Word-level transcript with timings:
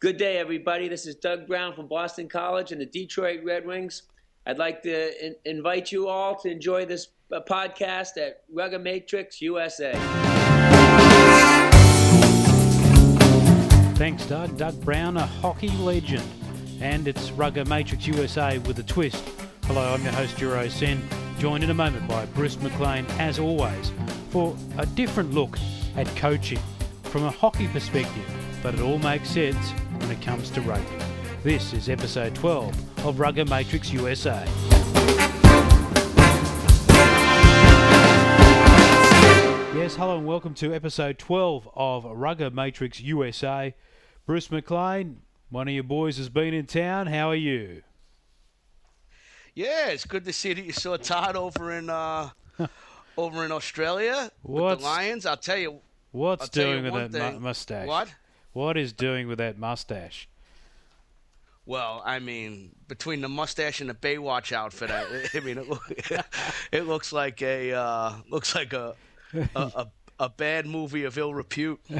Good 0.00 0.16
day, 0.16 0.38
everybody. 0.38 0.88
This 0.88 1.04
is 1.04 1.16
Doug 1.16 1.46
Brown 1.46 1.74
from 1.74 1.86
Boston 1.86 2.26
College 2.26 2.72
and 2.72 2.80
the 2.80 2.86
Detroit 2.86 3.40
Red 3.44 3.66
Wings. 3.66 4.04
I'd 4.46 4.56
like 4.56 4.82
to 4.84 5.26
in- 5.26 5.36
invite 5.44 5.92
you 5.92 6.08
all 6.08 6.36
to 6.36 6.50
enjoy 6.50 6.86
this 6.86 7.08
uh, 7.30 7.40
podcast 7.46 8.16
at 8.16 8.44
Rugger 8.50 8.78
Matrix 8.78 9.42
USA. 9.42 9.92
Thanks, 13.96 14.24
Doug. 14.24 14.56
Doug 14.56 14.82
Brown, 14.82 15.18
a 15.18 15.26
hockey 15.26 15.68
legend. 15.68 16.26
And 16.80 17.06
it's 17.06 17.30
Rugger 17.32 17.66
Matrix 17.66 18.06
USA 18.06 18.56
with 18.60 18.78
a 18.78 18.84
twist. 18.84 19.22
Hello, 19.64 19.92
I'm 19.92 20.02
your 20.02 20.12
host, 20.12 20.34
Juro 20.36 20.70
Sen, 20.70 21.06
joined 21.38 21.62
in 21.62 21.68
a 21.68 21.74
moment 21.74 22.08
by 22.08 22.24
Bruce 22.24 22.58
McLean, 22.62 23.04
as 23.18 23.38
always, 23.38 23.92
for 24.30 24.56
a 24.78 24.86
different 24.86 25.34
look 25.34 25.58
at 25.94 26.06
coaching 26.16 26.60
from 27.02 27.24
a 27.24 27.30
hockey 27.30 27.68
perspective, 27.68 28.24
but 28.62 28.72
it 28.72 28.80
all 28.80 28.98
makes 28.98 29.28
sense 29.28 29.74
when 30.10 30.18
it 30.18 30.24
comes 30.24 30.50
to 30.50 30.60
rugby. 30.62 31.04
This 31.44 31.72
is 31.72 31.88
episode 31.88 32.34
12 32.34 33.06
of 33.06 33.20
Rugger 33.20 33.44
Matrix 33.44 33.92
USA. 33.92 34.44
Yes, 39.72 39.94
hello 39.94 40.18
and 40.18 40.26
welcome 40.26 40.52
to 40.54 40.74
episode 40.74 41.16
12 41.20 41.68
of 41.76 42.04
Rugger 42.06 42.50
Matrix 42.50 43.00
USA. 43.00 43.72
Bruce 44.26 44.50
McLean, 44.50 45.18
one 45.48 45.68
of 45.68 45.74
your 45.74 45.84
boys 45.84 46.16
has 46.16 46.28
been 46.28 46.54
in 46.54 46.66
town. 46.66 47.06
How 47.06 47.30
are 47.30 47.36
you? 47.36 47.82
Yeah, 49.54 49.90
it's 49.90 50.06
good 50.06 50.24
to 50.24 50.32
see 50.32 50.52
that 50.54 50.64
you 50.64 50.72
saw 50.72 50.96
Todd 50.96 51.36
over 51.36 51.70
in 51.70 51.88
uh, 51.88 52.30
over 53.16 53.44
in 53.44 53.52
Australia 53.52 54.32
with 54.42 54.80
the 54.80 54.84
Lions. 54.84 55.24
I'll 55.24 55.36
tell 55.36 55.58
you. 55.58 55.78
What's 56.10 56.42
I'll 56.42 56.48
tell 56.48 56.66
you 56.66 56.80
doing 56.80 56.92
with 56.92 57.12
that 57.12 57.34
thing. 57.34 57.42
mustache? 57.42 57.86
What? 57.86 58.12
What 58.60 58.76
is 58.76 58.92
doing 58.92 59.26
with 59.26 59.38
that 59.38 59.56
mustache? 59.56 60.28
Well, 61.64 62.02
I 62.04 62.18
mean, 62.18 62.72
between 62.88 63.22
the 63.22 63.28
mustache 63.30 63.80
and 63.80 63.88
the 63.88 63.94
Baywatch 63.94 64.52
outfit, 64.52 64.90
I, 64.90 65.06
I 65.34 65.40
mean, 65.40 65.56
it, 65.56 65.66
look, 65.66 65.90
it 66.70 66.82
looks 66.82 67.10
like 67.10 67.40
a 67.40 67.72
uh, 67.72 68.16
looks 68.28 68.54
like 68.54 68.74
a 68.74 68.96
a, 69.32 69.48
a 69.56 69.88
a 70.20 70.28
bad 70.28 70.66
movie 70.66 71.02
of 71.04 71.18
ill 71.18 71.34
repute. 71.34 71.80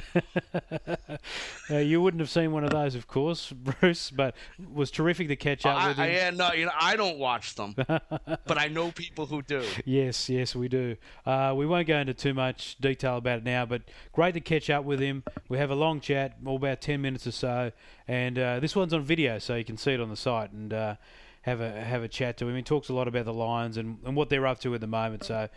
Uh, 1.70 1.76
you 1.76 2.02
wouldn't 2.02 2.20
have 2.20 2.30
seen 2.30 2.50
one 2.50 2.64
of 2.64 2.70
those, 2.70 2.96
of 2.96 3.06
course, 3.06 3.52
Bruce, 3.80 4.10
but 4.10 4.34
it 4.58 4.72
was 4.72 4.90
terrific 4.90 5.28
to 5.28 5.36
catch 5.36 5.64
up 5.64 5.80
I, 5.80 5.88
with 5.88 5.98
I, 6.00 6.06
him. 6.08 6.14
yeah, 6.14 6.30
no, 6.30 6.52
you 6.52 6.64
know, 6.66 6.72
I 6.78 6.96
don't 6.96 7.16
watch 7.16 7.54
them, 7.54 7.74
but 7.76 8.58
I 8.58 8.66
know 8.66 8.91
people 8.91 9.26
who 9.26 9.41
do. 9.42 9.62
Yes, 9.84 10.28
yes, 10.28 10.56
we 10.56 10.66
do. 10.66 10.96
Uh, 11.24 11.54
we 11.56 11.66
won't 11.66 11.86
go 11.86 11.96
into 11.98 12.12
too 12.12 12.34
much 12.34 12.76
detail 12.80 13.18
about 13.18 13.38
it 13.38 13.44
now, 13.44 13.66
but 13.66 13.82
great 14.12 14.34
to 14.34 14.41
catch 14.41 14.68
up 14.68 14.84
with 14.84 14.98
him. 14.98 15.22
We 15.48 15.58
have 15.58 15.70
a 15.70 15.76
long 15.76 16.00
chat, 16.00 16.38
all 16.44 16.56
about 16.56 16.80
10 16.80 17.00
minutes 17.00 17.28
or 17.28 17.32
so, 17.32 17.70
and 18.08 18.36
uh, 18.36 18.58
this 18.58 18.74
one's 18.74 18.92
on 18.92 19.04
video, 19.04 19.38
so 19.38 19.54
you 19.54 19.64
can 19.64 19.76
see 19.76 19.92
it 19.92 20.00
on 20.00 20.10
the 20.10 20.16
site 20.16 20.50
and 20.50 20.72
uh, 20.72 20.96
have 21.42 21.60
a 21.60 21.70
have 21.70 22.02
a 22.02 22.08
chat 22.08 22.36
to 22.38 22.48
him. 22.48 22.56
He 22.56 22.62
talks 22.62 22.88
a 22.88 22.94
lot 22.94 23.06
about 23.06 23.26
the 23.26 23.34
Lions 23.34 23.76
and, 23.76 23.98
and 24.04 24.16
what 24.16 24.28
they're 24.28 24.46
up 24.46 24.58
to 24.60 24.74
at 24.74 24.80
the 24.80 24.88
moment, 24.88 25.22
so 25.22 25.48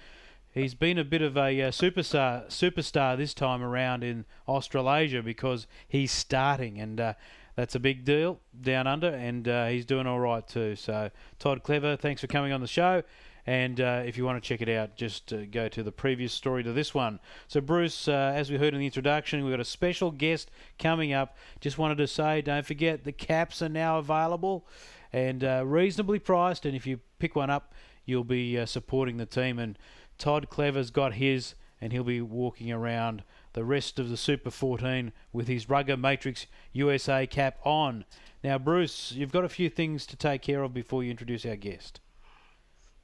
he's 0.54 0.76
been 0.76 0.98
a 0.98 1.04
bit 1.04 1.22
of 1.22 1.36
a 1.36 1.62
uh, 1.62 1.72
superstar 1.72 2.48
superstar 2.48 3.18
this 3.18 3.34
time 3.34 3.62
around 3.62 4.04
in 4.04 4.26
Australasia 4.48 5.22
because 5.22 5.68
he's 5.88 6.12
starting 6.12 6.80
and 6.80 7.00
uh, 7.02 7.14
that's 7.56 7.76
a 7.76 7.80
big 7.80 8.06
deal 8.06 8.40
down 8.62 8.88
under 8.88 9.10
and 9.10 9.48
uh, 9.48 9.68
he's 9.68 9.86
doing 9.86 10.08
all 10.08 10.20
right 10.20 10.48
too. 10.48 10.76
So 10.76 11.10
Todd 11.40 11.64
Clever 11.64 11.96
thanks 11.96 12.22
for 12.22 12.28
coming 12.28 12.54
on 12.54 12.62
the 12.62 12.68
show 12.68 13.04
and 13.46 13.82
uh, 13.82 14.04
if 14.06 14.18
you 14.18 14.24
want 14.24 14.42
to 14.42 14.48
check 14.48 14.62
it 14.62 14.70
out 14.70 14.96
just 14.96 15.34
uh, 15.34 15.46
go 15.46 15.68
to 15.68 15.84
the 15.84 15.92
previous 15.92 16.32
story 16.32 16.64
to 16.64 16.72
this 16.72 16.94
one. 16.94 17.20
So 17.48 17.60
Bruce 17.60 18.08
uh, 18.08 18.32
as 18.36 18.52
we 18.52 18.58
heard 18.58 18.74
in 18.74 18.80
the 18.80 18.86
introduction 18.86 19.44
we've 19.44 19.54
got 19.54 19.60
a 19.60 19.66
special 19.66 20.12
guest 20.12 20.52
coming 20.80 21.14
up. 21.14 21.36
Just 21.60 21.78
wanted 21.78 21.98
to 21.98 22.08
say 22.08 22.42
don't 22.42 22.66
forget 22.66 23.04
the 23.04 23.12
caps 23.12 23.62
are 23.62 23.70
now 23.70 23.98
available 23.98 24.68
and 25.12 25.44
uh, 25.44 25.64
reasonably 25.66 26.20
priced 26.20 26.66
and 26.66 26.76
if 26.76 26.88
you 26.88 27.00
pick 27.20 27.36
one 27.36 27.50
up 27.50 27.74
you'll 28.06 28.24
be 28.24 28.58
uh, 28.58 28.66
supporting 28.66 29.18
the 29.18 29.26
team 29.26 29.60
and 29.60 29.78
Todd 30.18 30.50
Clever's 30.50 30.92
got 30.92 31.14
his, 31.14 31.56
and 31.82 31.92
he'll 31.92 32.04
be 32.04 32.22
walking 32.22 32.72
around 32.72 33.24
the 33.54 33.64
rest 33.64 34.00
of 34.00 34.10
the 34.10 34.18
Super 34.18 34.50
14 34.50 35.12
with 35.32 35.48
his 35.48 35.70
Rugger 35.70 35.98
Matrix 35.98 36.48
USA 36.72 37.28
cap 37.28 37.58
on. 37.64 38.06
Now, 38.44 38.58
Bruce, 38.58 39.12
you've 39.12 39.32
got 39.32 39.46
a 39.46 39.50
few 39.50 39.70
things 39.70 40.06
to 40.08 40.16
take 40.16 40.42
care 40.42 40.64
of 40.64 40.74
before 40.74 41.04
you 41.04 41.12
introduce 41.12 41.46
our 41.46 41.56
guest. 41.56 42.00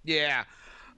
Yeah. 0.03 0.43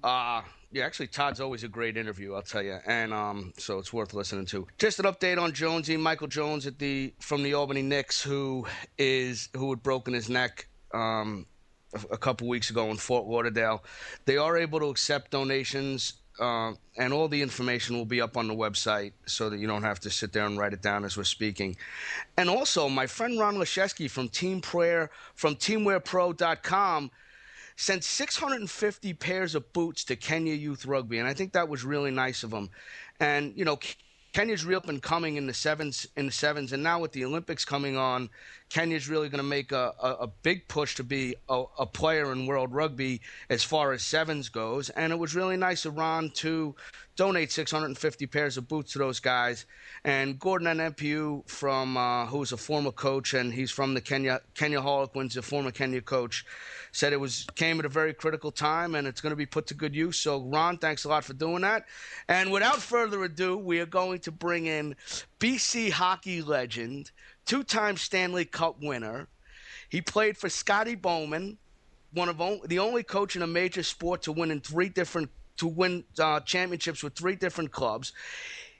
Uh, 0.03 0.41
yeah, 0.71 0.85
actually, 0.85 1.07
Todd's 1.07 1.41
always 1.41 1.63
a 1.63 1.67
great 1.67 1.97
interview, 1.97 2.33
I'll 2.33 2.41
tell 2.41 2.63
you, 2.63 2.77
and 2.85 3.13
um, 3.13 3.53
so 3.57 3.77
it's 3.77 3.91
worth 3.91 4.13
listening 4.13 4.45
to. 4.47 4.65
Just 4.77 4.99
an 4.99 5.05
update 5.05 5.39
on 5.39 5.51
Jonesy, 5.51 5.97
Michael 5.97 6.27
Jones 6.27 6.65
at 6.65 6.79
the 6.79 7.13
from 7.19 7.43
the 7.43 7.53
Albany 7.53 7.81
Knicks, 7.81 8.21
who 8.21 8.65
is 8.97 9.49
who 9.55 9.69
had 9.69 9.83
broken 9.83 10.13
his 10.13 10.29
neck 10.29 10.67
um, 10.93 11.45
a, 12.11 12.17
couple 12.17 12.47
weeks 12.47 12.69
ago 12.69 12.89
in 12.89 12.97
Fort 12.97 13.25
Lauderdale. 13.27 13.83
They 14.25 14.37
are 14.37 14.57
able 14.57 14.79
to 14.79 14.87
accept 14.87 15.31
donations, 15.31 16.13
uh, 16.39 16.73
and 16.97 17.13
all 17.13 17.27
the 17.27 17.41
information 17.41 17.97
will 17.97 18.05
be 18.05 18.21
up 18.21 18.37
on 18.37 18.47
the 18.47 18.53
website, 18.53 19.13
so 19.25 19.49
that 19.49 19.59
you 19.59 19.67
don't 19.67 19.83
have 19.83 19.99
to 20.01 20.09
sit 20.09 20.33
there 20.33 20.45
and 20.45 20.57
write 20.57 20.73
it 20.73 20.81
down 20.81 21.03
as 21.03 21.17
we're 21.17 21.23
speaking. 21.23 21.75
And 22.37 22.49
also, 22.49 22.87
my 22.89 23.07
friend 23.07 23.39
Ron 23.39 23.55
Leszewski 23.55 24.09
from 24.09 24.29
TeamWearPro 24.29 25.09
from 25.35 25.55
TeamWearPro.com 25.55 27.11
sent 27.75 28.03
650 28.03 29.13
pairs 29.15 29.55
of 29.55 29.73
boots 29.73 30.03
to 30.05 30.15
Kenya 30.15 30.53
Youth 30.53 30.85
Rugby, 30.85 31.17
and 31.19 31.27
I 31.27 31.33
think 31.33 31.53
that 31.53 31.67
was 31.67 31.83
really 31.83 32.11
nice 32.11 32.43
of 32.43 32.51
him. 32.51 32.69
And 33.19 33.53
you 33.55 33.65
know, 33.65 33.79
Kenya's 34.33 34.63
real 34.63 34.77
up 34.77 34.87
and 34.87 35.01
coming 35.01 35.35
in 35.35 35.45
the 35.45 35.53
sevens, 35.53 36.07
in 36.15 36.27
the 36.27 36.31
sevens, 36.31 36.71
and 36.71 36.81
now 36.81 36.99
with 36.99 37.11
the 37.11 37.25
Olympics 37.25 37.65
coming 37.65 37.97
on, 37.97 38.29
Kenya's 38.69 39.09
really 39.09 39.27
going 39.27 39.43
to 39.43 39.47
make 39.47 39.73
a, 39.73 39.93
a, 40.01 40.09
a 40.21 40.27
big 40.27 40.67
push 40.69 40.95
to 40.95 41.03
be 41.03 41.35
a, 41.49 41.63
a 41.79 41.85
player 41.85 42.31
in 42.31 42.45
World 42.45 42.73
Rugby 42.73 43.21
as 43.49 43.63
far 43.63 43.91
as 43.91 44.03
sevens 44.03 44.47
goes. 44.47 44.89
And 44.89 45.11
it 45.11 45.19
was 45.19 45.35
really 45.35 45.57
nice 45.57 45.83
of 45.83 45.97
Ron 45.97 46.29
to 46.35 46.75
donate 47.21 47.51
650 47.51 48.25
pairs 48.25 48.57
of 48.57 48.67
boots 48.67 48.93
to 48.93 48.97
those 48.97 49.19
guys. 49.19 49.67
And 50.03 50.39
Gordon 50.39 50.65
and 50.65 50.95
MPU 50.95 51.47
from 51.47 51.95
uh, 51.95 52.25
who's 52.25 52.51
a 52.51 52.57
former 52.57 52.91
coach 52.91 53.35
and 53.35 53.53
he's 53.53 53.69
from 53.69 53.93
the 53.93 54.01
Kenya 54.01 54.41
Kenya 54.55 54.81
Harlequins, 54.81 55.37
a 55.37 55.43
former 55.43 55.69
Kenya 55.69 56.01
coach, 56.01 56.43
said 56.91 57.13
it 57.13 57.19
was 57.19 57.45
came 57.53 57.77
at 57.77 57.85
a 57.85 57.89
very 57.89 58.15
critical 58.15 58.49
time 58.49 58.95
and 58.95 59.05
it's 59.05 59.21
going 59.21 59.29
to 59.29 59.35
be 59.35 59.45
put 59.45 59.67
to 59.67 59.75
good 59.75 59.95
use. 59.95 60.17
So 60.17 60.41
Ron, 60.41 60.79
thanks 60.79 61.03
a 61.03 61.09
lot 61.09 61.23
for 61.23 61.33
doing 61.33 61.61
that. 61.61 61.85
And 62.27 62.51
without 62.51 62.81
further 62.81 63.23
ado, 63.23 63.55
we 63.55 63.79
are 63.81 63.85
going 63.85 64.17
to 64.21 64.31
bring 64.31 64.65
in 64.65 64.95
BC 65.39 65.91
hockey 65.91 66.41
legend, 66.41 67.11
two-time 67.45 67.97
Stanley 67.97 68.45
Cup 68.45 68.77
winner. 68.81 69.27
He 69.89 70.01
played 70.01 70.37
for 70.37 70.49
Scotty 70.49 70.95
Bowman, 70.95 71.59
one 72.13 72.29
of 72.29 72.39
the 72.67 72.79
only 72.79 73.03
coach 73.03 73.35
in 73.35 73.43
a 73.43 73.47
major 73.47 73.83
sport 73.83 74.23
to 74.23 74.31
win 74.31 74.49
in 74.49 74.59
three 74.59 74.89
different 74.89 75.29
to 75.61 75.67
win 75.67 76.03
uh, 76.17 76.39
championships 76.39 77.03
with 77.03 77.13
three 77.13 77.35
different 77.35 77.71
clubs. 77.71 78.13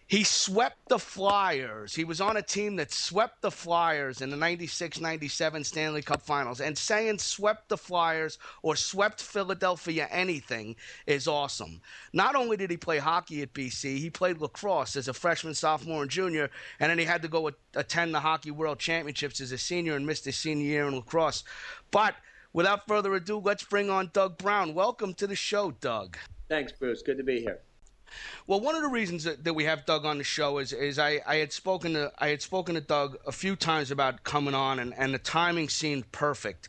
He 0.08 0.24
swept 0.24 0.90
the 0.90 0.98
Flyers. 0.98 1.94
He 1.94 2.04
was 2.04 2.20
on 2.20 2.38
a 2.38 2.42
team 2.42 2.76
that 2.78 2.92
swept 2.92 3.44
the 3.44 3.52
Flyers 3.52 4.20
in 4.20 4.32
the 4.32 4.36
96 4.36 5.00
97 5.00 5.64
Stanley 5.64 6.02
Cup 6.02 6.24
finals. 6.24 6.60
And 6.60 6.76
saying 6.76 7.20
swept 7.20 7.70
the 7.70 7.78
Flyers 7.78 8.40
or 8.64 8.76
swept 8.76 9.22
Philadelphia 9.22 10.08
anything 10.10 10.76
is 11.06 11.28
awesome. 11.28 11.82
Not 12.14 12.36
only 12.36 12.58
did 12.58 12.72
he 12.72 12.78
play 12.78 12.98
hockey 12.98 13.44
at 13.44 13.54
BC, 13.54 14.00
he 14.00 14.10
played 14.10 14.42
lacrosse 14.42 14.96
as 14.96 15.08
a 15.08 15.14
freshman, 15.14 15.54
sophomore, 15.54 16.02
and 16.02 16.12
junior. 16.12 16.50
And 16.80 16.90
then 16.90 16.98
he 16.98 17.06
had 17.06 17.22
to 17.22 17.28
go 17.28 17.52
attend 17.76 18.14
the 18.16 18.20
Hockey 18.20 18.50
World 18.50 18.80
Championships 18.80 19.40
as 19.40 19.52
a 19.52 19.58
senior 19.58 19.96
and 19.96 20.06
missed 20.08 20.26
his 20.26 20.36
senior 20.36 20.66
year 20.66 20.88
in 20.88 20.96
lacrosse. 20.96 21.44
But 21.92 22.16
without 22.54 22.88
further 22.88 23.14
ado, 23.14 23.38
let's 23.38 23.64
bring 23.64 23.92
on 23.92 24.10
Doug 24.14 24.40
Brown. 24.40 24.74
Welcome 24.74 25.14
to 25.14 25.28
the 25.28 25.36
show, 25.36 25.72
Doug. 25.72 26.18
Thanks, 26.52 26.74
Bruce. 26.74 27.02
Good 27.02 27.18
to 27.18 27.24
be 27.24 27.40
here. 27.40 27.62
Well, 28.46 28.60
one 28.60 28.76
of 28.76 28.82
the 28.82 28.90
reasons 28.90 29.24
that, 29.24 29.46
that 29.46 29.54
we 29.54 29.64
have 29.64 29.86
Doug 29.86 30.04
on 30.04 30.18
the 30.18 30.24
show 30.26 30.58
is 30.58 30.74
is 30.74 31.00
I, 31.00 31.22
I 31.26 31.38
had 31.38 31.54
spoken 31.54 31.94
to 31.94 32.12
I 32.20 32.28
had 32.28 32.42
spoken 32.42 32.76
to 32.76 32.82
Doug 32.82 33.18
a 33.26 33.32
few 33.32 33.56
times 33.56 33.90
about 33.90 34.26
coming 34.26 34.54
on, 34.54 34.80
and, 34.80 34.94
and 34.98 35.14
the 35.14 35.18
timing 35.18 35.70
seemed 35.70 36.12
perfect 36.12 36.68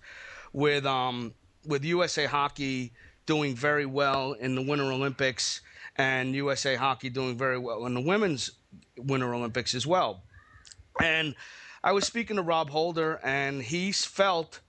with 0.52 0.86
um 0.86 1.34
with 1.66 1.84
USA 1.84 2.26
Hockey 2.26 2.92
doing 3.26 3.56
very 3.56 3.84
well 3.84 4.34
in 4.34 4.54
the 4.54 4.62
Winter 4.62 4.84
Olympics 4.84 5.62
and 5.96 6.32
USA 6.32 6.76
Hockey 6.76 7.10
doing 7.10 7.36
very 7.36 7.58
well 7.58 7.84
in 7.84 7.94
the 7.94 8.00
Women's 8.00 8.52
Winter 8.96 9.34
Olympics 9.34 9.74
as 9.74 9.84
well. 9.84 10.22
And 11.02 11.34
I 11.82 11.90
was 11.90 12.06
speaking 12.06 12.36
to 12.36 12.42
Rob 12.42 12.70
Holder, 12.70 13.18
and 13.24 13.60
he 13.60 13.90
felt 13.90 14.60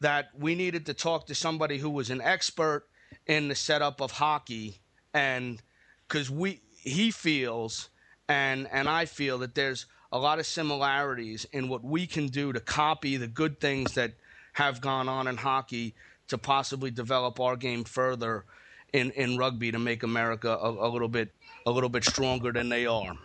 that 0.00 0.30
we 0.34 0.54
needed 0.54 0.86
to 0.86 0.94
talk 0.94 1.26
to 1.26 1.34
somebody 1.34 1.76
who 1.76 1.90
was 1.90 2.08
an 2.08 2.22
expert 2.22 2.86
in 3.26 3.48
the 3.48 3.54
setup 3.54 4.00
of 4.00 4.12
hockey, 4.12 4.78
and 5.14 5.62
because 6.08 6.30
we 6.30 6.62
he 6.76 7.10
feels 7.10 7.90
and 8.28 8.68
and 8.70 8.88
I 8.88 9.04
feel 9.04 9.38
that 9.38 9.54
there's 9.54 9.86
a 10.10 10.18
lot 10.18 10.38
of 10.38 10.46
similarities 10.46 11.44
in 11.52 11.68
what 11.68 11.82
we 11.82 12.06
can 12.06 12.26
do 12.26 12.52
to 12.52 12.60
copy 12.60 13.16
the 13.16 13.26
good 13.26 13.60
things 13.60 13.94
that 13.94 14.12
have 14.54 14.80
gone 14.80 15.08
on 15.08 15.26
in 15.26 15.38
hockey 15.38 15.94
to 16.28 16.36
possibly 16.38 16.90
develop 16.90 17.40
our 17.40 17.56
game 17.56 17.84
further 17.84 18.44
in, 18.92 19.10
in 19.12 19.38
rugby 19.38 19.72
to 19.72 19.78
make 19.78 20.02
America 20.02 20.50
a, 20.50 20.70
a 20.70 20.88
little 20.88 21.08
bit 21.08 21.34
a 21.64 21.70
little 21.70 21.88
bit 21.88 22.04
stronger 22.04 22.52
than 22.52 22.68
they 22.68 22.86
are. 22.86 23.16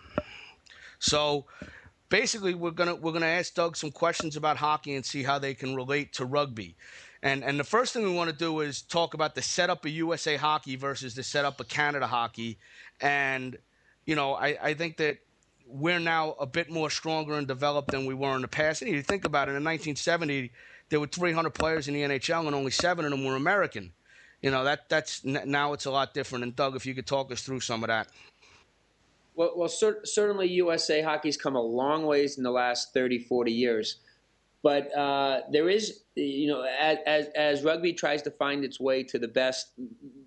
So 1.00 1.46
basically 2.10 2.54
we're 2.54 2.72
gonna 2.72 2.96
we're 2.96 3.12
gonna 3.12 3.26
ask 3.26 3.54
Doug 3.54 3.76
some 3.76 3.92
questions 3.92 4.36
about 4.36 4.58
hockey 4.58 4.96
and 4.96 5.06
see 5.06 5.24
how 5.24 5.40
they 5.40 5.54
can 5.54 5.76
relate 5.76 6.14
to 6.14 6.26
rugby. 6.26 6.76
And 7.24 7.44
and 7.44 7.60
the 7.60 7.64
first 7.64 7.94
thing 7.94 8.04
we 8.04 8.14
want 8.14 8.30
to 8.30 8.36
do 8.36 8.60
is 8.60 8.82
talk 8.82 9.14
about 9.14 9.36
the 9.36 9.42
setup 9.42 9.86
of 9.86 9.92
USA 9.92 10.36
hockey 10.36 10.76
versus 10.76 11.16
the 11.16 11.24
setup 11.24 11.60
of 11.60 11.68
Canada 11.68 12.08
hockey. 12.08 12.58
And 13.02 13.58
you 14.06 14.16
know, 14.16 14.34
I, 14.34 14.58
I 14.62 14.74
think 14.74 14.98
that 14.98 15.18
we're 15.68 16.00
now 16.00 16.36
a 16.40 16.46
bit 16.46 16.70
more 16.70 16.90
stronger 16.90 17.34
and 17.38 17.48
developed 17.48 17.92
than 17.92 18.06
we 18.06 18.14
were 18.14 18.36
in 18.36 18.42
the 18.42 18.48
past. 18.48 18.82
And 18.82 18.92
you 18.92 19.02
think 19.02 19.26
about 19.26 19.50
it, 19.50 19.52
in 19.52 19.64
1970, 19.64 20.52
there 20.90 21.00
were 21.00 21.08
300 21.08 21.50
players 21.50 21.88
in 21.88 21.94
the 21.94 22.02
NHL, 22.02 22.46
and 22.46 22.56
only 22.56 22.72
seven 22.72 23.04
of 23.04 23.12
them 23.12 23.26
were 23.26 23.36
American. 23.36 23.92
You 24.42 24.52
know 24.52 24.64
that 24.66 24.88
that's 24.88 25.26
now 25.26 25.74
it's 25.74 25.86
a 25.86 25.92
lot 25.92 26.14
different. 26.14 26.44
And 26.44 26.56
Doug, 26.56 26.76
if 26.76 26.86
you 26.86 26.94
could 26.94 27.08
talk 27.08 27.32
us 27.32 27.42
through 27.42 27.62
some 27.62 27.84
of 27.84 27.88
that. 27.88 28.08
Well, 29.36 29.54
well 29.56 29.68
cer- 29.68 30.06
certainly 30.06 30.48
USA 30.50 31.02
hockey's 31.02 31.38
come 31.38 31.56
a 31.56 31.62
long 31.62 32.06
ways 32.06 32.38
in 32.38 32.44
the 32.44 32.52
last 32.52 32.94
30, 32.94 33.20
40 33.20 33.52
years. 33.52 33.98
But 34.64 34.96
uh, 34.96 35.42
there 35.52 35.70
is, 35.70 36.04
you 36.16 36.48
know, 36.48 36.64
as, 36.64 36.98
as, 37.06 37.28
as, 37.36 37.64
rugby 37.64 37.94
tries 37.94 38.22
to 38.24 38.32
find 38.32 38.66
its 38.66 38.80
way 38.80 39.04
to 39.04 39.20
the 39.20 39.28
best 39.28 39.72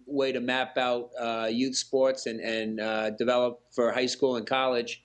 way 0.06 0.32
to 0.32 0.40
map 0.40 0.78
out 0.78 1.10
uh, 1.20 1.48
youth 1.50 1.76
sports 1.76 2.26
and, 2.26 2.40
and 2.40 2.80
uh, 2.80 3.10
develop 3.10 3.60
for 3.72 3.92
high 3.92 4.06
school 4.06 4.36
and 4.36 4.46
college, 4.46 5.04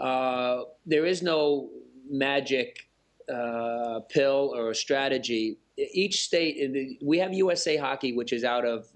uh, 0.00 0.62
there 0.86 1.04
is 1.04 1.22
no 1.22 1.68
magic 2.08 2.88
uh, 3.32 4.00
pill 4.08 4.52
or 4.56 4.72
strategy. 4.72 5.58
Each 5.76 6.22
state, 6.22 6.98
we 7.02 7.18
have 7.18 7.32
USA 7.34 7.76
Hockey, 7.76 8.12
which 8.12 8.32
is 8.32 8.44
out 8.44 8.64
of, 8.64 8.86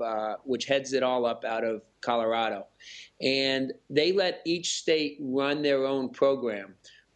which 0.45 0.67
heads 0.67 0.93
it 0.93 1.03
all 1.03 1.27
up 1.27 1.45
out 1.45 1.65
of 1.65 1.83
Colorado, 2.01 2.67
and 3.21 3.73
they 3.89 4.13
let 4.13 4.43
each 4.45 4.75
state 4.75 5.19
run 5.21 5.63
their 5.63 5.87
own 5.87 6.11
program. 6.11 6.75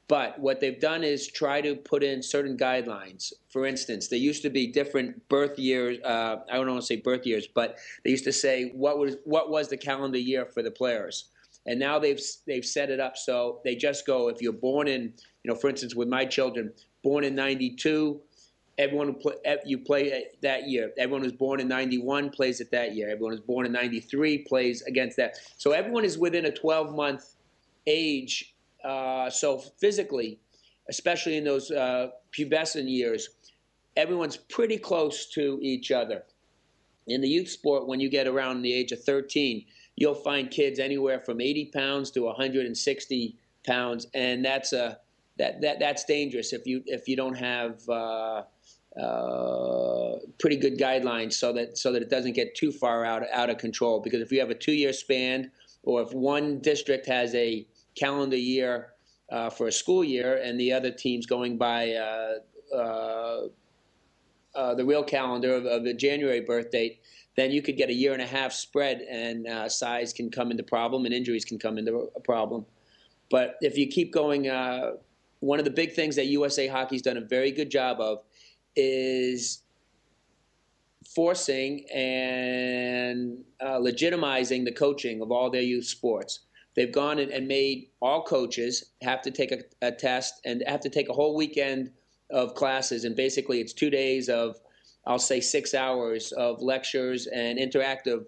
But 0.09 0.39
what 0.39 0.59
they've 0.59 0.81
done 0.81 1.05
is 1.05 1.29
try 1.29 1.61
to 1.61 1.77
put 1.77 2.03
in 2.03 2.23
certain 2.23 2.57
guidelines. 2.57 3.33
For 3.51 3.67
instance, 3.67 4.09
there 4.09 4.19
used 4.19 4.43
to 4.43 4.51
be 4.51 4.67
different 4.67 5.29
birth 5.29 5.59
years. 5.59 5.99
Uh, 6.03 6.37
I 6.51 6.57
don't 6.57 6.67
want 6.67 6.81
to 6.81 6.87
say 6.87 6.97
birth 6.97 7.27
years, 7.27 7.47
but 7.47 7.77
they 8.05 8.11
used 8.11 8.25
to 8.25 8.33
say 8.33 8.71
what 8.71 8.99
was 8.99 9.17
what 9.25 9.51
was 9.51 9.69
the 9.69 9.77
calendar 9.77 10.19
year 10.19 10.47
for 10.47 10.63
the 10.63 10.71
players. 10.71 11.29
And 11.67 11.79
now 11.79 11.99
they've 11.99 12.21
they've 12.47 12.65
set 12.65 12.89
it 12.89 13.01
up 13.01 13.19
so 13.19 13.61
they 13.65 13.77
just 13.77 14.07
go 14.07 14.29
if 14.29 14.41
you're 14.41 14.53
born 14.55 14.89
in, 14.89 15.13
you 15.43 15.53
know, 15.53 15.55
for 15.55 15.69
instance, 15.69 15.95
with 15.95 16.09
my 16.09 16.25
children, 16.25 16.73
born 17.03 17.23
in 17.23 17.35
'92, 17.35 18.19
everyone 18.79 19.09
who 19.09 19.13
play, 19.13 19.35
you 19.67 19.77
play 19.77 20.25
that 20.41 20.69
year. 20.69 20.91
Everyone 20.97 21.23
who's 21.23 21.33
born 21.33 21.61
in 21.61 21.69
91 21.69 22.31
plays 22.31 22.61
it 22.61 22.71
that 22.71 22.95
year. 22.95 23.11
Everyone 23.11 23.33
who's 23.33 23.45
born 23.45 23.67
in 23.67 23.73
93 23.73 24.39
plays 24.39 24.81
against 24.83 25.19
that. 25.19 25.35
So 25.59 25.73
everyone 25.73 26.07
is 26.07 26.17
within 26.17 26.47
a 26.47 26.51
12 26.51 26.95
month 26.95 27.35
age 27.87 28.55
uh, 28.85 29.31
so 29.31 29.59
physically, 29.59 30.39
especially 30.89 31.37
in 31.37 31.45
those 31.45 31.71
uh, 31.71 32.09
pubescent 32.37 32.89
years, 32.89 33.29
everyone's 33.97 34.37
pretty 34.37 34.79
close 34.79 35.27
to 35.31 35.59
each 35.63 35.91
other. 35.91 36.25
In 37.07 37.21
the 37.21 37.29
youth 37.29 37.49
sport, 37.49 37.87
when 37.87 38.01
you 38.01 38.09
get 38.09 38.27
around 38.27 38.63
the 38.63 38.73
age 38.73 38.93
of 38.93 39.03
13, 39.03 39.65
you'll 39.97 40.15
find 40.15 40.51
kids 40.51 40.79
anywhere 40.79 41.21
from 41.21 41.41
80 41.41 41.71
pounds 41.75 42.11
to 42.13 42.23
160 42.23 43.37
pounds, 43.67 44.07
and 44.15 44.45
that's 44.45 44.73
a 44.73 44.99
that, 45.39 45.61
that 45.61 45.79
that's 45.79 46.05
dangerous 46.05 46.53
if 46.53 46.67
you 46.67 46.83
if 46.87 47.09
you 47.09 47.17
don't 47.17 47.37
have 47.37 47.89
uh, 47.89 48.43
uh, 49.01 50.17
pretty 50.41 50.57
good 50.57 50.79
guidelines 50.79 51.35
so 51.35 51.53
that 51.53 51.79
so 51.79 51.93
that 51.93 52.03
it 52.03 52.11
doesn't 52.11 52.33
get 52.33 52.55
too 52.55 52.73
far 52.73 53.05
out 53.05 53.23
out 53.33 53.51
of 53.51 53.59
control. 53.59 54.01
Because 54.01 54.21
if 54.21 54.33
you 54.33 54.41
have 54.41 54.51
a 54.51 54.55
two 54.55 54.73
year 54.73 54.93
span, 54.93 55.51
or 55.83 56.03
if 56.03 56.13
one 56.13 56.59
district 56.61 57.07
has 57.07 57.35
a 57.35 57.67
calendar 57.99 58.37
year 58.37 58.93
uh, 59.31 59.51
for 59.51 59.67
a 59.67 59.73
school 59.73 60.05
year, 60.05 60.41
and 60.43 60.59
the 60.59 60.73
other 60.73 60.91
team's 60.91 61.27
going 61.27 61.59
by 61.59 61.93
uh, 61.93 62.35
uh, 62.75 63.49
uh, 64.55 64.75
the 64.75 64.85
real 64.85 65.05
calendar 65.05 65.55
of, 65.55 65.67
of, 65.67 65.85
the 65.85 65.93
January 65.93 66.41
birth 66.41 66.71
date, 66.71 67.01
then 67.37 67.51
you 67.51 67.63
could 67.63 67.77
get 67.77 67.91
a 67.91 67.93
year 67.93 68.13
and 68.13 68.23
a 68.23 68.27
half 68.27 68.53
spread, 68.53 69.03
and 69.03 69.47
uh, 69.47 69.69
size 69.69 70.13
can 70.13 70.31
come 70.31 70.51
into 70.51 70.63
problem, 70.63 71.05
and 71.05 71.15
injuries 71.15 71.45
can 71.45 71.59
come 71.59 71.79
into 71.79 72.11
a 72.17 72.21
problem. 72.21 72.65
But 73.31 73.57
if 73.61 73.77
you 73.77 73.87
keep 73.87 74.13
going, 74.13 74.49
uh, 74.49 74.93
one 75.41 75.59
of 75.59 75.65
the 75.65 75.71
big 75.71 75.93
things 75.93 76.17
that 76.17 76.27
USA 76.27 76.67
Hockey's 76.67 77.03
done 77.03 77.19
a 77.19 77.25
very 77.25 77.53
good 77.53 77.71
job 77.71 78.01
of 78.01 78.23
is 78.75 79.63
forcing 81.15 81.85
and 81.91 83.45
legitimizing 83.61 84.65
the 84.65 84.73
coaching 84.73 85.21
of 85.21 85.31
all 85.31 85.51
their 85.51 85.63
youth 85.63 85.85
sports. 85.85 86.41
They've 86.77 86.93
gone 86.93 87.19
and, 87.19 87.49
made 87.49 87.89
all 88.01 88.23
coaches 88.23 88.93
have 89.03 89.23
to 89.23 89.31
take 89.31 89.53
a, 89.53 89.59
a, 89.83 89.91
test 89.91 90.41
and 90.45 90.63
have 90.67 90.81
to 90.81 90.89
take 90.89 91.09
a 91.09 91.13
whole 91.13 91.35
weekend 91.35 91.91
of 92.31 92.55
classes. 92.55 93.05
And 93.05 93.17
basically, 93.17 93.61
it's 93.61 93.73
two 93.73 93.91
days 93.91 94.29
of, 94.29 94.61
I'll 95.07 95.19
say, 95.19 95.41
six 95.41 95.75
hours 95.75 96.33
of 96.33 96.63
lectures 96.63 97.27
and 97.27 97.59
interactive 97.59 98.27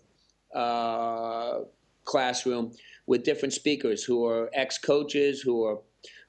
uh, 0.55 1.61
classroom 2.05 2.73
with 3.07 3.23
different 3.23 3.53
speakers 3.53 4.03
who 4.03 4.27
are 4.27 4.51
ex-coaches, 4.53 5.41
who 5.41 5.65
are 5.65 5.79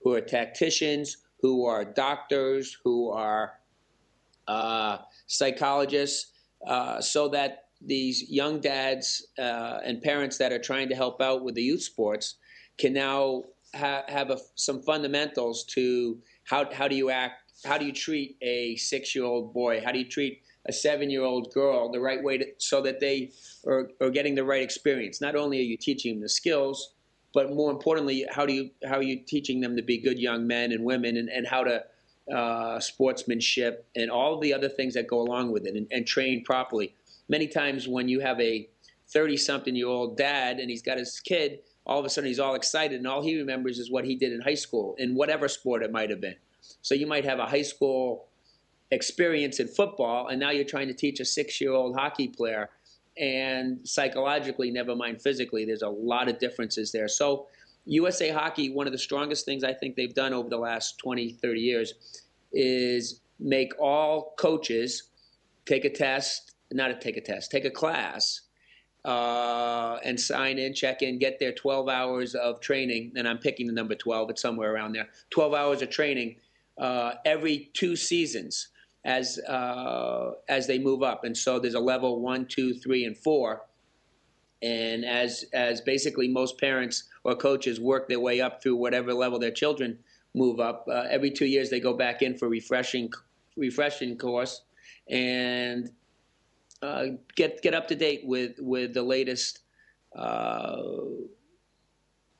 who 0.03 0.13
are 0.13 0.21
tacticians, 0.21 1.17
who 1.41 1.65
are 1.65 1.85
doctors, 1.85 2.77
who 2.83 3.09
are 3.11 3.53
uh, 4.47 4.97
psychologists, 5.27 6.31
uh, 6.67 6.99
so 6.99 7.27
that 7.29 7.60
these 7.85 8.29
young 8.29 8.59
dads 8.59 9.27
uh, 9.39 9.79
and 9.83 10.01
parents 10.01 10.37
that 10.37 10.51
are 10.51 10.59
trying 10.59 10.89
to 10.89 10.95
help 10.95 11.21
out 11.21 11.43
with 11.43 11.55
the 11.55 11.63
youth 11.63 11.81
sports 11.81 12.35
can 12.77 12.93
now 12.93 13.43
ha- 13.75 14.03
have 14.07 14.29
a, 14.29 14.37
some 14.55 14.81
fundamentals 14.81 15.63
to 15.65 16.19
how, 16.43 16.71
how 16.71 16.87
do 16.87 16.95
you 16.95 17.09
act, 17.09 17.51
how 17.65 17.77
do 17.77 17.85
you 17.85 17.93
treat 17.93 18.37
a 18.41 18.75
six 18.75 19.15
year 19.15 19.25
old 19.25 19.53
boy, 19.53 19.81
how 19.83 19.91
do 19.91 19.99
you 19.99 20.07
treat 20.07 20.41
a 20.67 20.73
seven 20.73 21.09
year 21.09 21.23
old 21.23 21.51
girl 21.53 21.91
the 21.91 21.99
right 21.99 22.23
way 22.23 22.37
to, 22.37 22.45
so 22.57 22.81
that 22.81 22.99
they 22.99 23.31
are, 23.65 23.89
are 23.99 24.09
getting 24.09 24.35
the 24.35 24.43
right 24.43 24.61
experience. 24.61 25.21
Not 25.21 25.35
only 25.35 25.59
are 25.59 25.63
you 25.63 25.77
teaching 25.77 26.13
them 26.13 26.21
the 26.21 26.29
skills, 26.29 26.93
but 27.33 27.53
more 27.53 27.71
importantly, 27.71 28.25
how 28.29 28.45
do 28.45 28.53
you 28.53 28.69
how 28.85 28.97
are 28.97 29.03
you 29.03 29.21
teaching 29.25 29.61
them 29.61 29.75
to 29.75 29.81
be 29.81 29.97
good 29.97 30.19
young 30.19 30.45
men 30.45 30.71
and 30.71 30.83
women 30.83 31.17
and, 31.17 31.29
and 31.29 31.47
how 31.47 31.63
to 31.63 31.83
uh, 32.33 32.79
sportsmanship 32.79 33.87
and 33.95 34.11
all 34.11 34.39
the 34.39 34.53
other 34.53 34.69
things 34.69 34.93
that 34.93 35.07
go 35.07 35.21
along 35.21 35.51
with 35.51 35.65
it 35.65 35.75
and, 35.75 35.87
and 35.91 36.05
train 36.05 36.43
properly 36.43 36.95
many 37.31 37.47
times 37.47 37.87
when 37.87 38.09
you 38.09 38.19
have 38.19 38.39
a 38.41 38.67
30 39.07 39.37
something 39.37 39.75
year 39.75 39.87
old 39.87 40.17
dad 40.17 40.59
and 40.59 40.69
he's 40.69 40.81
got 40.81 40.97
his 40.97 41.19
kid, 41.21 41.59
all 41.87 41.97
of 41.97 42.05
a 42.05 42.09
sudden 42.09 42.27
he's 42.27 42.39
all 42.39 42.55
excited 42.55 42.97
and 42.97 43.07
all 43.07 43.23
he 43.23 43.37
remembers 43.37 43.79
is 43.79 43.89
what 43.89 44.05
he 44.05 44.15
did 44.15 44.33
in 44.33 44.41
high 44.41 44.53
school 44.53 44.93
in 44.99 45.15
whatever 45.15 45.47
sport 45.47 45.81
it 45.81 45.91
might 45.91 46.09
have 46.09 46.19
been. 46.19 46.35
So 46.81 46.93
you 46.93 47.07
might 47.07 47.23
have 47.23 47.39
a 47.39 47.45
high 47.45 47.61
school 47.61 48.27
experience 48.91 49.61
in 49.61 49.69
football 49.69 50.27
and 50.27 50.39
now 50.39 50.51
you're 50.51 50.65
trying 50.65 50.89
to 50.89 50.93
teach 50.93 51.21
a 51.21 51.25
six 51.25 51.59
year 51.61 51.71
old 51.71 51.95
hockey 51.95 52.27
player. 52.27 52.69
And 53.17 53.79
psychologically, 53.87 54.69
never 54.69 54.95
mind 54.95 55.21
physically, 55.21 55.65
there's 55.65 55.81
a 55.81 55.89
lot 55.89 56.27
of 56.27 56.37
differences 56.37 56.91
there. 56.91 57.07
So, 57.07 57.47
USA 57.85 58.29
Hockey, 58.29 58.69
one 58.69 58.85
of 58.85 58.93
the 58.93 58.99
strongest 58.99 59.43
things 59.43 59.63
I 59.63 59.73
think 59.73 59.95
they've 59.95 60.13
done 60.13 60.33
over 60.33 60.47
the 60.47 60.57
last 60.57 60.99
20, 60.99 61.33
30 61.33 61.59
years 61.59 61.93
is 62.53 63.21
make 63.39 63.73
all 63.79 64.35
coaches 64.37 65.09
take 65.65 65.83
a 65.83 65.89
test 65.89 66.50
not 66.71 66.87
to 66.87 66.95
take 66.95 67.17
a 67.17 67.21
test, 67.21 67.51
take 67.51 67.65
a 67.65 67.71
class 67.71 68.41
uh, 69.05 69.97
and 70.03 70.19
sign 70.19 70.57
in, 70.57 70.73
check 70.73 71.01
in, 71.01 71.17
get 71.17 71.39
their 71.39 71.51
12 71.51 71.89
hours 71.89 72.35
of 72.35 72.59
training. 72.59 73.13
And 73.15 73.27
I'm 73.27 73.39
picking 73.39 73.67
the 73.67 73.73
number 73.73 73.95
12, 73.95 74.31
it's 74.31 74.41
somewhere 74.41 74.73
around 74.73 74.93
there. 74.93 75.09
12 75.31 75.53
hours 75.53 75.81
of 75.81 75.89
training 75.89 76.35
uh, 76.77 77.13
every 77.25 77.69
two 77.73 77.95
seasons 77.95 78.69
as 79.03 79.39
uh, 79.39 80.31
as 80.47 80.67
they 80.67 80.77
move 80.77 81.03
up. 81.03 81.23
And 81.23 81.35
so 81.35 81.59
there's 81.59 81.73
a 81.73 81.79
level 81.79 82.21
one, 82.21 82.45
two, 82.45 82.73
three, 82.73 83.05
and 83.05 83.17
four. 83.17 83.63
And 84.61 85.03
as 85.03 85.45
as 85.53 85.81
basically 85.81 86.27
most 86.27 86.59
parents 86.59 87.05
or 87.23 87.35
coaches 87.35 87.79
work 87.79 88.07
their 88.07 88.19
way 88.19 88.41
up 88.41 88.61
through 88.61 88.75
whatever 88.75 89.13
level 89.13 89.39
their 89.39 89.51
children 89.51 89.97
move 90.35 90.59
up, 90.59 90.85
uh, 90.87 91.05
every 91.09 91.31
two 91.31 91.47
years 91.47 91.69
they 91.69 91.79
go 91.79 91.93
back 91.93 92.21
in 92.21 92.37
for 92.37 92.47
refreshing 92.47 93.11
refreshing 93.57 94.17
course, 94.17 94.61
and 95.09 95.89
uh, 96.81 97.05
get 97.35 97.61
get 97.61 97.73
up 97.73 97.87
to 97.89 97.95
date 97.95 98.21
with 98.23 98.55
with 98.59 98.93
the 98.93 99.03
latest 99.03 99.59
uh, 100.15 100.81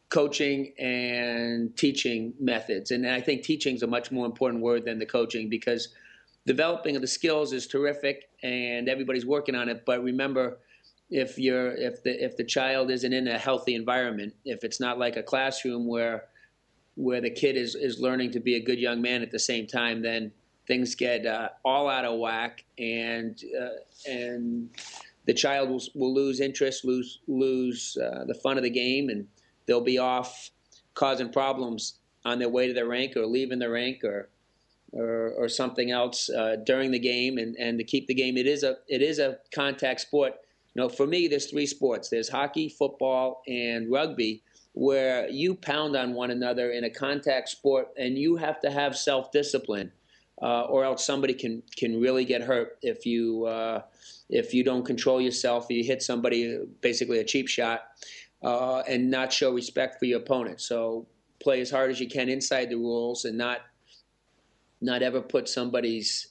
coaching 0.10 0.74
and 0.78 1.76
teaching 1.78 2.34
methods. 2.40 2.92
And 2.92 3.08
I 3.08 3.22
think 3.22 3.44
teaching 3.44 3.76
is 3.76 3.84
a 3.84 3.88
much 3.88 4.12
more 4.12 4.26
important 4.26 4.62
word 4.62 4.86
than 4.86 5.00
the 5.00 5.06
coaching 5.06 5.50
because 5.50 5.90
developing 6.46 6.96
of 6.96 7.02
the 7.02 7.08
skills 7.08 7.54
is 7.54 7.68
terrific 7.68 8.30
and 8.44 8.90
everybody's 8.90 9.26
working 9.26 9.56
on 9.56 9.70
it. 9.70 9.84
But 9.86 10.04
remember, 10.04 10.60
if 11.10 11.38
you're 11.38 11.72
if 11.72 12.04
the 12.04 12.24
if 12.24 12.38
the 12.38 12.44
child 12.44 12.92
isn't 12.92 13.14
in 13.14 13.28
a 13.28 13.38
healthy 13.38 13.76
environment, 13.76 14.34
if 14.46 14.64
it's 14.64 14.80
not 14.80 15.00
like 15.00 15.18
a 15.18 15.24
classroom 15.24 15.88
where 15.88 16.26
where 16.96 17.22
the 17.22 17.30
kid 17.30 17.56
is 17.56 17.76
is 17.76 18.00
learning 18.00 18.32
to 18.32 18.40
be 18.40 18.56
a 18.56 18.64
good 18.64 18.80
young 18.80 19.02
man 19.02 19.22
at 19.22 19.32
the 19.32 19.40
same 19.40 19.68
time, 19.68 20.02
then 20.02 20.32
things 20.68 20.96
get 20.96 21.26
uh, 21.26 21.50
all 21.64 21.90
out 21.90 22.06
of 22.06 22.20
whack, 22.20 22.64
and 22.78 23.42
uh, 23.60 24.10
and 24.10 24.70
the 25.26 25.34
child 25.34 25.70
will, 25.70 25.82
will 25.96 26.14
lose 26.14 26.40
interest, 26.40 26.86
lose 26.86 27.20
lose 27.28 27.98
uh, 27.98 28.26
the 28.26 28.36
fun 28.36 28.58
of 28.58 28.64
the 28.64 28.70
game, 28.70 29.10
and 29.10 29.28
they'll 29.66 29.82
be 29.82 29.98
off 29.98 30.52
causing 30.94 31.32
problems 31.32 32.00
on 32.26 32.40
their 32.40 32.50
way 32.50 32.68
to 32.68 32.74
the 32.74 32.86
rink 32.86 33.16
or 33.16 33.26
leaving 33.26 33.60
the 33.60 33.70
rink 33.70 34.04
or 34.04 34.30
or, 34.94 35.32
or 35.38 35.48
something 35.48 35.92
else 35.92 36.30
uh, 36.30 36.58
during 36.66 36.92
the 36.92 37.00
game 37.00 37.38
and, 37.38 37.56
and 37.56 37.78
to 37.78 37.84
keep 37.84 38.08
the 38.08 38.14
game. 38.14 38.38
It 38.38 38.48
is 38.48 38.64
a 38.64 38.78
it 38.88 39.02
is 39.02 39.20
a 39.20 39.38
contact 39.54 40.02
sport. 40.02 40.34
You 40.74 40.82
know, 40.82 40.90
for 40.90 41.06
me, 41.06 41.28
there's 41.28 41.48
three 41.48 41.66
sports. 41.66 42.10
There's 42.10 42.30
hockey, 42.30 42.70
football, 42.70 43.42
and 43.48 43.92
rugby, 43.92 44.42
where 44.74 45.28
you 45.30 45.56
pound 45.56 45.96
on 45.98 46.14
one 46.14 46.32
another 46.32 46.72
in 46.72 46.86
a 46.86 46.90
contact 46.90 47.50
sport, 47.50 47.90
and 47.98 48.18
you 48.18 48.38
have 48.38 48.62
to 48.62 48.72
have 48.72 48.96
self 48.98 49.32
discipline, 49.32 49.92
uh, 50.42 50.64
or 50.64 50.84
else 50.84 51.06
somebody 51.06 51.34
can 51.34 51.62
can 51.76 52.00
really 52.00 52.26
get 52.26 52.42
hurt 52.42 52.78
if 52.82 53.06
you 53.06 53.46
uh, 53.46 53.82
if 54.30 54.54
you 54.54 54.64
don't 54.64 54.86
control 54.86 55.22
yourself. 55.22 55.68
You 55.70 55.84
hit 55.84 56.02
somebody, 56.02 56.60
basically 56.82 57.20
a 57.20 57.24
cheap 57.24 57.48
shot, 57.48 57.84
uh, 58.44 58.80
and 58.88 59.12
not 59.12 59.32
show 59.32 59.54
respect 59.54 60.00
for 60.00 60.06
your 60.06 60.20
opponent. 60.20 60.62
So 60.62 61.08
play 61.40 61.62
as 61.62 61.70
hard 61.70 61.92
as 61.92 62.00
you 62.00 62.08
can 62.08 62.30
inside 62.30 62.70
the 62.70 62.78
rules, 62.78 63.26
and 63.26 63.38
not 63.38 63.60
not 64.82 65.04
ever 65.04 65.22
put 65.22 65.48
somebody's 65.48 66.28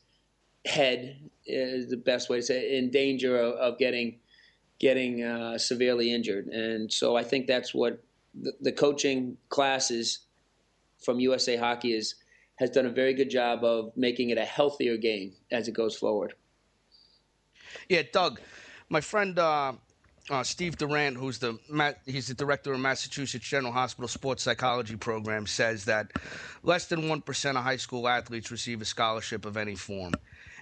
head 0.67 1.17
is 1.47 1.88
the 1.88 1.97
best 1.97 2.29
way 2.29 2.38
to 2.38 2.43
say 2.43 2.61
it, 2.61 2.75
in 2.75 2.90
danger 2.90 3.37
of, 3.37 3.55
of 3.55 3.79
getting 3.79 4.19
getting 4.79 5.23
uh, 5.23 5.59
severely 5.59 6.12
injured. 6.12 6.47
And 6.47 6.90
so 6.90 7.14
I 7.14 7.23
think 7.23 7.47
that's 7.47 7.75
what 7.75 8.02
the, 8.35 8.52
the, 8.61 8.73
coaching 8.73 9.37
classes 9.50 10.21
from 11.05 11.21
USA 11.21 11.57
Hockey 11.57 11.93
is 11.93 12.14
has 12.61 12.71
done 12.71 12.85
a 12.85 12.90
very 12.90 13.14
good 13.14 13.31
job 13.31 13.64
of 13.64 13.90
making 13.97 14.29
it 14.29 14.38
a 14.38 14.45
healthier 14.45 14.99
game 14.99 15.33
as 15.50 15.67
it 15.67 15.73
goes 15.73 15.97
forward. 15.97 16.35
Yeah, 17.88 18.02
Doug, 18.12 18.38
my 18.90 19.00
friend 19.00 19.38
uh, 19.38 19.73
uh, 20.29 20.43
Steve 20.43 20.76
Durant, 20.76 21.17
who's 21.17 21.38
the 21.38 21.59
he's 22.05 22.29
the 22.29 22.35
director 22.35 22.73
of 22.73 22.79
Massachusetts 22.81 23.49
General 23.49 23.73
Hospital 23.73 24.09
Sports 24.09 24.43
Psychology 24.43 24.95
Program, 24.95 25.47
says 25.47 25.87
that 25.87 26.12
less 26.62 26.87
than 26.87 27.09
one 27.09 27.23
percent 27.23 27.57
of 27.57 27.64
high 27.64 27.79
school 27.79 28.07
athletes 28.07 28.50
receive 28.50 28.83
a 28.83 28.85
scholarship 28.85 29.47
of 29.47 29.57
any 29.57 29.75
form, 29.75 30.12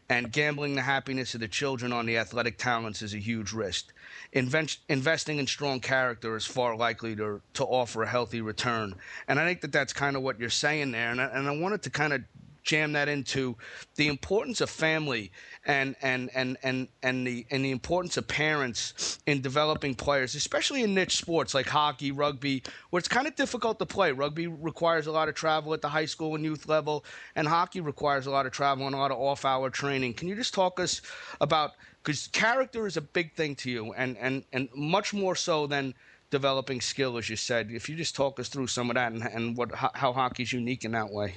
and 0.09 0.33
gambling 0.33 0.75
the 0.75 0.83
happiness 0.83 1.35
of 1.35 1.41
the 1.41 1.49
children 1.49 1.93
on 1.93 2.07
the 2.07 2.17
athletic 2.17 2.57
talents 2.57 3.03
is 3.03 3.15
a 3.15 3.19
huge 3.19 3.53
risk. 3.53 3.93
Invent, 4.33 4.79
investing 4.89 5.39
in 5.39 5.47
strong 5.47 5.81
character 5.81 6.37
is 6.37 6.47
far 6.47 6.77
likely 6.77 7.15
to 7.17 7.41
to 7.55 7.65
offer 7.65 8.03
a 8.03 8.09
healthy 8.09 8.41
return, 8.41 8.95
and 9.27 9.39
I 9.39 9.47
think 9.47 9.61
that 9.63 9.73
that's 9.73 9.93
kind 9.93 10.17
of 10.17 10.23
what 10.23 10.39
you're 10.39 10.51
saying 10.51 10.93
there, 10.93 11.11
and 11.11 11.21
I, 11.21 11.27
and 11.27 11.49
I 11.49 11.57
wanted 11.57 11.83
to 11.83 11.91
kind 11.91 12.13
of 12.13 12.23
jam 12.69 12.93
that 12.93 13.09
into 13.09 13.57
the 13.97 14.09
importance 14.09 14.61
of 14.61 14.69
family 14.69 15.33
and 15.65 15.97
and 16.03 16.31
and 16.35 16.59
and 16.63 16.87
and 17.03 17.27
the 17.27 17.47
and 17.51 17.65
the 17.65 17.71
importance 17.71 18.19
of 18.19 18.29
parents 18.29 19.19
in 19.27 19.41
developing 19.41 19.95
players, 19.95 20.35
especially 20.35 20.83
in 20.83 20.95
niche 20.95 21.17
sports 21.17 21.55
like 21.55 21.67
hockey, 21.67 22.13
rugby, 22.13 22.63
where 22.91 22.99
it's 22.99 23.09
kind 23.09 23.27
of 23.27 23.35
difficult 23.37 23.79
to 23.79 23.87
play. 23.87 24.13
Rugby 24.13 24.47
requires 24.47 25.07
a 25.07 25.13
lot 25.13 25.31
of 25.31 25.35
travel 25.35 25.73
at 25.73 25.81
the 25.81 25.89
high 25.89 26.05
school 26.05 26.35
and 26.35 26.45
youth 26.45 26.69
level, 26.69 27.07
and 27.35 27.49
hockey 27.49 27.81
requires 27.81 28.27
a 28.27 28.31
lot 28.31 28.45
of 28.45 28.53
travel 28.53 28.85
and 28.85 28.95
a 28.95 28.99
lot 28.99 29.11
of 29.11 29.19
off-hour 29.19 29.71
training. 29.71 30.13
Can 30.13 30.29
you 30.29 30.35
just 30.35 30.53
talk 30.53 30.79
us 30.79 31.01
about 31.41 31.73
because 32.03 32.29
character 32.29 32.87
is 32.87 32.99
a 32.99 33.03
big 33.03 33.35
thing 33.35 33.57
to 33.57 33.71
you, 33.71 33.95
and 33.95 34.19
and 34.19 34.45
and 34.53 34.69
much 34.77 35.15
more 35.15 35.35
so 35.35 35.67
than 35.67 35.95
developing 36.31 36.83
skill, 36.83 37.17
as 37.17 37.31
you 37.31 37.37
said. 37.37 37.71
If 37.71 37.89
you 37.89 37.97
just 37.97 38.15
talk 38.15 38.39
us 38.39 38.51
through 38.51 38.67
some 38.67 38.91
of 38.91 38.97
that 38.97 39.13
and, 39.13 39.23
and 39.23 39.57
what 39.57 39.75
how 39.75 40.13
hockey's 40.13 40.53
unique 40.53 40.85
in 40.85 40.93
that 40.93 41.11
way. 41.11 41.35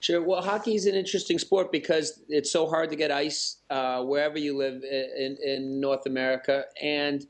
Sure. 0.00 0.22
Well, 0.22 0.40
hockey 0.40 0.74
is 0.74 0.86
an 0.86 0.94
interesting 0.94 1.38
sport 1.38 1.70
because 1.70 2.22
it's 2.28 2.50
so 2.50 2.66
hard 2.66 2.88
to 2.88 2.96
get 2.96 3.10
ice 3.10 3.58
uh, 3.68 4.02
wherever 4.02 4.38
you 4.38 4.56
live 4.56 4.82
in, 4.82 5.36
in 5.44 5.78
North 5.78 6.06
America, 6.06 6.64
and 6.82 7.26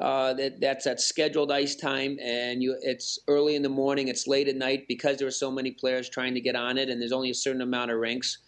uh, 0.00 0.32
that, 0.34 0.60
that's 0.60 0.86
at 0.86 1.00
scheduled 1.00 1.50
ice 1.50 1.74
time, 1.74 2.16
and 2.22 2.62
you 2.62 2.76
it's 2.80 3.18
early 3.26 3.56
in 3.56 3.62
the 3.62 3.68
morning, 3.68 4.06
it's 4.06 4.28
late 4.28 4.46
at 4.46 4.54
night 4.54 4.86
because 4.86 5.18
there 5.18 5.26
are 5.26 5.32
so 5.32 5.50
many 5.50 5.72
players 5.72 6.08
trying 6.08 6.32
to 6.32 6.40
get 6.40 6.54
on 6.54 6.78
it, 6.78 6.88
and 6.88 7.00
there's 7.02 7.12
only 7.12 7.30
a 7.30 7.34
certain 7.34 7.60
amount 7.60 7.90
of 7.90 7.98
rinks. 7.98 8.38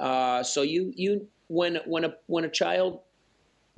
Uh, 0.00 0.42
so 0.42 0.62
you 0.62 0.92
you 0.96 1.28
when 1.46 1.78
when 1.86 2.04
a 2.04 2.14
when 2.26 2.44
a 2.44 2.50
child 2.50 3.00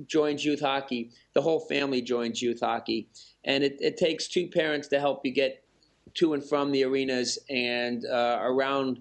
joins 0.07 0.45
youth 0.45 0.61
hockey, 0.61 1.11
the 1.35 1.43
whole 1.43 1.61
family 1.61 2.01
joins 2.01 2.41
youth 2.41 2.61
hockey, 2.61 3.07
and 3.45 3.63
it, 3.63 3.77
it 3.81 3.99
takes 3.99 4.29
two 4.29 4.49
parents 4.49 4.89
to 4.89 4.99
help 4.99 5.27
you 5.27 5.31
get 5.31 5.63
to 6.15 6.33
and 6.33 6.43
from 6.43 6.73
the 6.73 6.85
arenas 6.85 7.39
and 7.51 8.05
uh, 8.07 8.39
around 8.41 9.01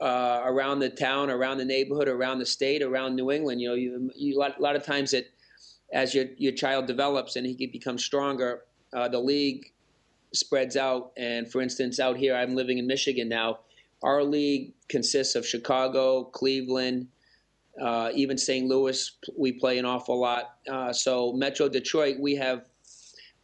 uh, 0.00 0.42
around 0.44 0.78
the 0.78 0.90
town, 0.90 1.30
around 1.30 1.58
the 1.58 1.64
neighborhood, 1.64 2.08
around 2.08 2.38
the 2.38 2.46
state, 2.46 2.82
around 2.82 3.14
New 3.14 3.30
England. 3.30 3.60
You 3.60 3.68
know, 3.68 3.74
you, 3.74 4.10
you, 4.14 4.42
a 4.42 4.60
lot 4.60 4.76
of 4.76 4.84
times 4.84 5.12
it, 5.12 5.32
as 5.92 6.14
your 6.14 6.26
your 6.36 6.52
child 6.52 6.86
develops 6.86 7.36
and 7.36 7.46
he 7.46 7.66
becomes 7.66 8.04
stronger, 8.04 8.64
uh, 8.92 9.08
the 9.08 9.20
league 9.20 9.72
spreads 10.32 10.76
out. 10.76 11.12
And 11.16 11.50
for 11.50 11.60
instance, 11.60 12.00
out 12.00 12.16
here, 12.16 12.34
I'm 12.34 12.54
living 12.54 12.78
in 12.78 12.86
Michigan 12.86 13.28
now. 13.28 13.60
Our 14.02 14.24
league 14.24 14.74
consists 14.88 15.34
of 15.34 15.46
Chicago, 15.46 16.24
Cleveland, 16.24 17.08
uh, 17.80 18.10
even 18.14 18.36
St. 18.36 18.66
Louis. 18.66 19.12
We 19.38 19.52
play 19.52 19.78
an 19.78 19.84
awful 19.84 20.20
lot. 20.20 20.56
Uh, 20.70 20.92
so 20.92 21.32
Metro 21.32 21.68
Detroit, 21.68 22.18
we 22.18 22.34
have 22.36 22.64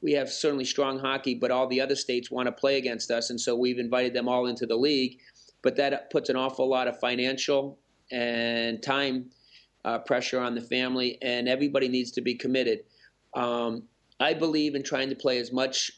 we 0.01 0.12
have 0.12 0.31
certainly 0.31 0.65
strong 0.65 0.99
hockey, 0.99 1.35
but 1.35 1.53
all 1.53 1.69
the 1.69 1.81
other 1.81 1.95
states 1.95 2.31
want 2.31 2.47
to 2.47 2.53
play 2.53 2.77
against 2.77 3.11
us, 3.12 3.31
and 3.31 3.41
so 3.41 3.55
we've 3.55 3.79
invited 3.79 4.15
them 4.15 4.29
all 4.29 4.47
into 4.47 4.67
the 4.67 4.75
league 4.77 5.21
but 5.62 5.76
that 5.76 6.11
puts 6.11 6.28
an 6.28 6.37
awful 6.37 6.69
lot 6.69 6.88
of 6.88 6.99
financial 7.00 7.78
and 8.11 8.83
time 8.83 9.31
uh, 9.85 9.99
pressure 9.99 10.40
on 10.40 10.54
the 10.54 10.61
family, 10.61 11.19
and 11.23 11.49
everybody 11.49 11.88
needs 11.88 12.11
to 12.12 12.21
be 12.21 12.35
committed. 12.35 12.81
Um, 13.35 13.85
I 14.21 14.35
believe 14.35 14.75
in 14.75 14.83
trying 14.83 15.09
to 15.09 15.16
play 15.16 15.38
as 15.38 15.52
much 15.52 15.90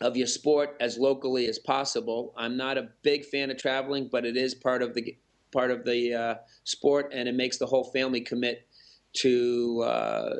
of 0.00 0.16
your 0.16 0.26
sport 0.26 0.76
as 0.80 0.98
locally 0.98 1.46
as 1.46 1.58
possible. 1.58 2.34
I'm 2.36 2.56
not 2.56 2.78
a 2.78 2.88
big 3.02 3.24
fan 3.24 3.50
of 3.50 3.58
traveling, 3.58 4.08
but 4.10 4.24
it 4.24 4.36
is 4.36 4.54
part 4.54 4.82
of 4.82 4.94
the 4.94 5.16
part 5.52 5.70
of 5.70 5.84
the 5.84 6.14
uh, 6.14 6.34
sport, 6.64 7.12
and 7.14 7.28
it 7.28 7.34
makes 7.34 7.58
the 7.58 7.66
whole 7.66 7.84
family 7.84 8.22
commit 8.22 8.66
to 9.14 9.82
uh, 9.82 10.34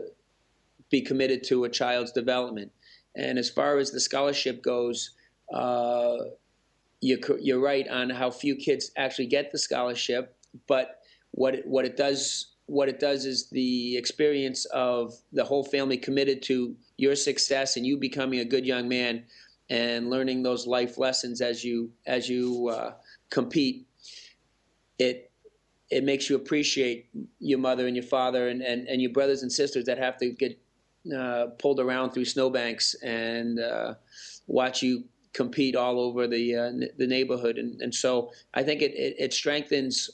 be 0.90 1.02
committed 1.02 1.44
to 1.44 1.64
a 1.64 1.68
child's 1.68 2.12
development. 2.12 2.72
And 3.14 3.38
as 3.38 3.50
far 3.50 3.76
as 3.76 3.90
the 3.90 4.00
scholarship 4.00 4.62
goes, 4.62 5.10
uh, 5.52 6.16
you're, 7.02 7.60
right 7.60 7.88
on 7.88 8.10
how 8.10 8.30
few 8.30 8.56
kids 8.56 8.92
actually 8.96 9.26
get 9.26 9.50
the 9.50 9.58
scholarship, 9.58 10.36
but 10.68 11.00
what 11.32 11.54
it, 11.56 11.66
what 11.66 11.84
it 11.84 11.96
does 11.96 12.48
what 12.66 12.88
it 12.88 13.00
does 13.00 13.26
is 13.26 13.50
the 13.50 13.96
experience 13.96 14.64
of 14.66 15.14
the 15.32 15.44
whole 15.44 15.64
family 15.64 15.96
committed 15.96 16.40
to 16.42 16.74
your 16.96 17.14
success 17.14 17.76
and 17.76 17.84
you 17.84 17.98
becoming 17.98 18.38
a 18.38 18.44
good 18.44 18.64
young 18.64 18.88
man 18.88 19.24
and 19.68 20.08
learning 20.08 20.42
those 20.42 20.66
life 20.66 20.96
lessons 20.96 21.40
as 21.40 21.64
you 21.64 21.90
as 22.06 22.28
you 22.28 22.68
uh, 22.68 22.92
compete. 23.30 23.86
It 24.98 25.30
it 25.90 26.04
makes 26.04 26.30
you 26.30 26.36
appreciate 26.36 27.10
your 27.40 27.58
mother 27.58 27.86
and 27.86 27.94
your 27.94 28.06
father 28.06 28.48
and, 28.48 28.62
and, 28.62 28.88
and 28.88 29.02
your 29.02 29.12
brothers 29.12 29.42
and 29.42 29.52
sisters 29.52 29.84
that 29.84 29.98
have 29.98 30.16
to 30.16 30.30
get 30.30 30.58
uh, 31.14 31.46
pulled 31.58 31.80
around 31.80 32.12
through 32.12 32.24
snowbanks 32.24 32.94
and 33.02 33.60
uh, 33.60 33.94
watch 34.46 34.82
you 34.82 35.04
compete 35.32 35.76
all 35.76 36.00
over 36.00 36.26
the 36.26 36.56
uh, 36.56 36.70
the 36.98 37.06
neighborhood, 37.06 37.58
and, 37.58 37.80
and 37.80 37.94
so 37.94 38.32
I 38.54 38.62
think 38.62 38.82
it 38.82 38.92
it, 38.92 39.16
it 39.18 39.32
strengthens 39.32 40.10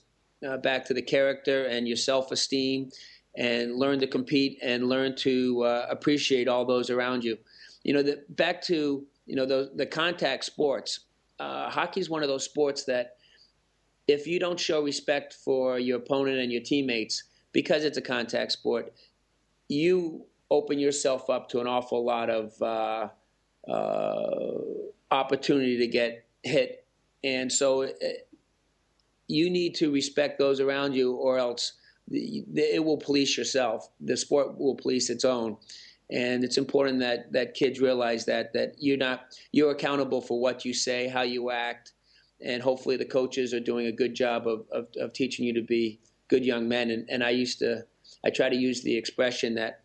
uh, 0.47 0.57
back 0.59 0.85
to 0.87 0.95
the 0.95 1.03
character 1.03 1.67
and 1.67 1.87
your 1.87 1.97
self 1.97 2.31
esteem, 2.33 2.91
and 3.37 3.77
learn 3.77 3.99
to 4.01 4.07
compete 4.07 4.59
and 4.63 4.89
learn 4.89 5.17
to 5.17 5.63
uh, 5.65 5.87
appreciate 5.91 6.49
all 6.49 6.65
those 6.65 6.91
around 6.91 7.25
you. 7.25 7.37
You 7.85 7.95
know, 7.95 8.03
the, 8.03 8.25
back 8.31 8.63
to 8.63 9.07
you 9.27 9.37
know 9.37 9.47
the 9.47 9.73
the 9.75 9.87
contact 9.87 10.45
sports. 10.45 11.01
Uh, 11.39 11.71
hockey 11.71 12.01
is 12.01 12.11
one 12.11 12.23
of 12.23 12.29
those 12.29 12.45
sports 12.45 12.85
that 12.85 13.19
if 14.09 14.27
you 14.27 14.41
don't 14.41 14.59
show 14.59 14.83
respect 14.83 15.35
for 15.35 15.79
your 15.79 15.99
opponent 15.99 16.39
and 16.39 16.51
your 16.51 16.63
teammates 16.63 17.25
because 17.53 17.85
it's 17.85 17.99
a 17.99 18.03
contact 18.03 18.51
sport, 18.51 18.93
you 19.69 20.25
open 20.51 20.79
yourself 20.79 21.31
up 21.31 21.49
to 21.51 21.61
an 21.61 21.67
awful 21.67 22.05
lot 22.05 22.31
of 22.31 22.61
uh, 22.63 23.09
uh, 23.71 24.59
opportunity 25.11 25.79
to 25.79 25.87
get 25.87 26.27
hit. 26.43 26.87
And 27.25 27.51
so 27.51 27.83
uh, 27.83 27.89
you 29.27 29.51
need 29.51 29.75
to 29.77 29.93
respect 29.93 30.39
those 30.39 30.61
around 30.61 30.95
you, 30.95 31.13
or 31.13 31.39
else 31.39 31.73
it 32.11 32.85
will 32.85 32.97
police 32.97 33.37
yourself. 33.37 33.89
The 34.01 34.17
sport 34.17 34.59
will 34.59 34.75
police 34.75 35.11
its 35.11 35.25
own. 35.25 35.57
And 36.11 36.43
it's 36.43 36.57
important 36.57 37.01
that, 37.01 37.33
that 37.33 37.53
kids 37.53 37.81
realize 37.81 38.25
that 38.27 38.55
that 38.55 38.77
you're 38.79 38.97
not 38.97 39.37
you're 39.53 39.73
accountable 39.73 40.23
for 40.23 40.41
what 40.41 40.65
you 40.65 40.73
say, 40.73 41.07
how 41.07 41.23
you 41.23 41.51
act, 41.51 41.93
and 42.41 42.63
hopefully 42.63 42.97
the 42.97 43.05
coaches 43.05 43.53
are 43.53 43.61
doing 43.61 43.87
a 43.87 43.93
good 43.93 44.15
job 44.15 44.49
of, 44.49 44.65
of, 44.73 44.87
of 44.99 45.13
teaching 45.13 45.45
you 45.45 45.53
to 45.53 45.63
be 45.63 46.01
good 46.29 46.47
young 46.47 46.67
men. 46.67 46.91
And, 46.91 47.09
and 47.11 47.23
I 47.23 47.31
used 47.31 47.59
to 47.59 47.85
I 48.25 48.31
try 48.31 48.49
to 48.49 48.57
use 48.57 48.83
the 48.83 48.97
expression 48.97 49.55
that 49.57 49.83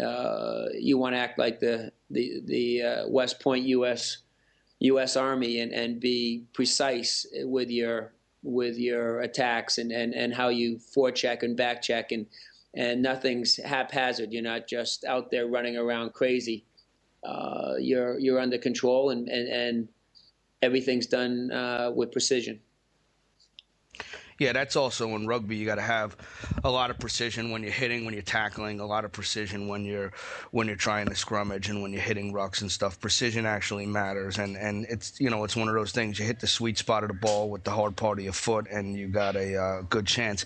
uh, 0.00 0.66
you 0.78 0.98
want 0.98 1.14
to 1.14 1.18
act 1.18 1.38
like 1.38 1.58
the 1.58 1.92
the 2.10 2.42
the 2.44 2.82
uh, 2.82 3.08
West 3.08 3.40
Point 3.40 3.64
U.S. 3.66 4.18
U.S. 4.86 5.16
Army 5.16 5.60
and, 5.60 5.72
and 5.72 6.00
be 6.00 6.44
precise 6.52 7.26
with 7.34 7.70
your 7.70 8.12
with 8.42 8.78
your 8.78 9.20
attacks 9.22 9.78
and, 9.78 9.90
and, 9.90 10.14
and 10.14 10.32
how 10.32 10.48
you 10.48 10.76
forecheck 10.76 11.42
and 11.42 11.58
backcheck 11.58 12.12
and 12.12 12.26
and 12.74 13.02
nothing's 13.02 13.56
haphazard. 13.56 14.32
You're 14.32 14.42
not 14.42 14.68
just 14.68 15.04
out 15.04 15.30
there 15.30 15.46
running 15.46 15.76
around 15.76 16.12
crazy. 16.12 16.64
Uh, 17.24 17.74
you're 17.78 18.18
you're 18.18 18.38
under 18.38 18.58
control 18.58 19.10
and, 19.10 19.28
and, 19.28 19.48
and 19.48 19.88
everything's 20.62 21.06
done 21.06 21.50
uh, 21.50 21.90
with 21.94 22.12
precision. 22.12 22.60
Yeah, 24.38 24.52
that's 24.52 24.76
also 24.76 25.14
in 25.16 25.26
rugby. 25.26 25.56
You 25.56 25.64
got 25.64 25.76
to 25.76 25.82
have 25.82 26.14
a 26.62 26.70
lot 26.70 26.90
of 26.90 26.98
precision 26.98 27.50
when 27.50 27.62
you're 27.62 27.72
hitting, 27.72 28.04
when 28.04 28.12
you're 28.12 28.22
tackling, 28.22 28.80
a 28.80 28.86
lot 28.86 29.06
of 29.06 29.12
precision 29.12 29.66
when 29.66 29.84
you're 29.86 30.12
when 30.50 30.66
you're 30.66 30.76
trying 30.76 31.06
to 31.06 31.14
scrummage 31.14 31.70
and 31.70 31.80
when 31.80 31.92
you're 31.92 32.02
hitting 32.02 32.34
rucks 32.34 32.60
and 32.60 32.70
stuff. 32.70 33.00
Precision 33.00 33.46
actually 33.46 33.86
matters, 33.86 34.36
and 34.36 34.56
and 34.56 34.84
it's 34.90 35.18
you 35.18 35.30
know 35.30 35.44
it's 35.44 35.56
one 35.56 35.68
of 35.68 35.74
those 35.74 35.92
things. 35.92 36.18
You 36.18 36.26
hit 36.26 36.40
the 36.40 36.46
sweet 36.46 36.76
spot 36.76 37.02
of 37.02 37.08
the 37.08 37.14
ball 37.14 37.48
with 37.48 37.64
the 37.64 37.70
hard 37.70 37.96
part 37.96 38.18
of 38.18 38.24
your 38.24 38.34
foot, 38.34 38.66
and 38.70 38.94
you 38.94 39.08
got 39.08 39.36
a 39.36 39.56
uh, 39.56 39.82
good 39.88 40.06
chance. 40.06 40.44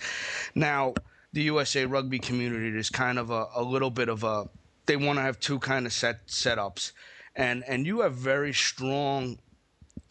Now, 0.54 0.94
the 1.32 1.42
USA 1.42 1.84
rugby 1.84 2.20
community 2.20 2.78
is 2.78 2.90
kind 2.90 3.18
of 3.18 3.30
a, 3.30 3.46
a 3.56 3.62
little 3.62 3.90
bit 3.90 4.08
of 4.08 4.22
a 4.22 4.48
they 4.86 4.96
want 4.96 5.18
to 5.18 5.22
have 5.22 5.40
two 5.40 5.58
kind 5.58 5.84
of 5.84 5.92
set 5.92 6.28
setups, 6.28 6.92
and 7.34 7.64
and 7.66 7.86
you 7.86 8.02
have 8.02 8.14
very 8.14 8.52
strong 8.52 9.40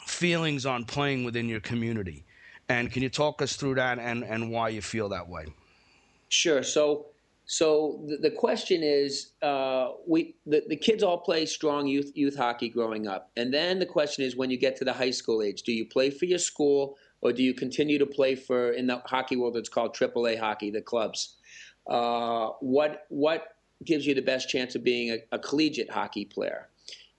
feelings 0.06 0.66
on 0.66 0.84
playing 0.84 1.24
within 1.24 1.48
your 1.48 1.60
community 1.60 2.24
and 2.70 2.92
can 2.92 3.02
you 3.02 3.08
talk 3.08 3.42
us 3.42 3.56
through 3.56 3.74
that 3.74 3.98
and, 3.98 4.22
and 4.22 4.50
why 4.50 4.68
you 4.68 4.80
feel 4.80 5.08
that 5.08 5.28
way? 5.28 5.46
Sure. 6.28 6.62
So, 6.62 7.06
so 7.44 8.00
the, 8.06 8.16
the 8.18 8.30
question 8.30 8.82
is, 8.84 9.32
uh, 9.42 9.88
we 10.06 10.36
the, 10.46 10.62
the 10.68 10.76
kids 10.76 11.02
all 11.02 11.18
play 11.18 11.46
strong 11.46 11.88
youth 11.88 12.12
youth 12.14 12.36
hockey 12.36 12.68
growing 12.68 13.08
up, 13.08 13.32
and 13.36 13.52
then 13.52 13.80
the 13.80 13.86
question 13.86 14.24
is, 14.24 14.36
when 14.36 14.50
you 14.50 14.56
get 14.56 14.76
to 14.76 14.84
the 14.84 14.92
high 14.92 15.10
school 15.10 15.42
age, 15.42 15.62
do 15.64 15.72
you 15.72 15.84
play 15.84 16.10
for 16.10 16.26
your 16.26 16.38
school 16.38 16.96
or 17.22 17.32
do 17.32 17.42
you 17.42 17.52
continue 17.52 17.98
to 17.98 18.06
play 18.06 18.36
for 18.36 18.70
in 18.70 18.86
the 18.86 18.98
hockey 19.04 19.36
world? 19.36 19.56
It's 19.56 19.68
called 19.68 19.94
AAA 19.94 20.38
hockey, 20.38 20.70
the 20.70 20.80
clubs. 20.80 21.36
Uh, 21.88 22.50
what 22.60 23.06
what 23.08 23.56
gives 23.84 24.06
you 24.06 24.14
the 24.14 24.22
best 24.22 24.48
chance 24.48 24.76
of 24.76 24.84
being 24.84 25.10
a, 25.10 25.18
a 25.32 25.38
collegiate 25.40 25.90
hockey 25.90 26.24
player? 26.24 26.68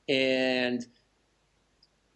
And 0.08 0.86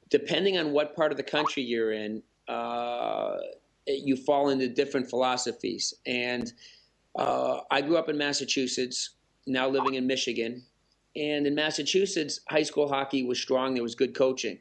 depending 0.10 0.58
on 0.58 0.72
what 0.72 0.96
part 0.96 1.12
of 1.12 1.18
the 1.18 1.24
country 1.24 1.64
you're 1.64 1.92
in, 1.92 2.24
uh, 2.48 3.38
you 3.88 4.16
fall 4.16 4.50
into 4.50 4.68
different 4.68 5.10
philosophies. 5.10 5.94
And 6.06 6.52
uh, 7.16 7.60
I 7.72 7.82
grew 7.82 7.98
up 7.98 8.10
in 8.10 8.18
Massachusetts, 8.18 9.12
now 9.48 9.68
living 9.70 9.96
in 9.96 10.08
Michigan. 10.08 10.64
And 11.16 11.48
in 11.48 11.56
Massachusetts, 11.56 12.42
high 12.50 12.64
school 12.64 12.90
hockey 12.90 13.24
was 13.24 13.40
strong. 13.40 13.74
There 13.74 13.84
was 13.84 13.96
good 13.96 14.16
coaching. 14.16 14.60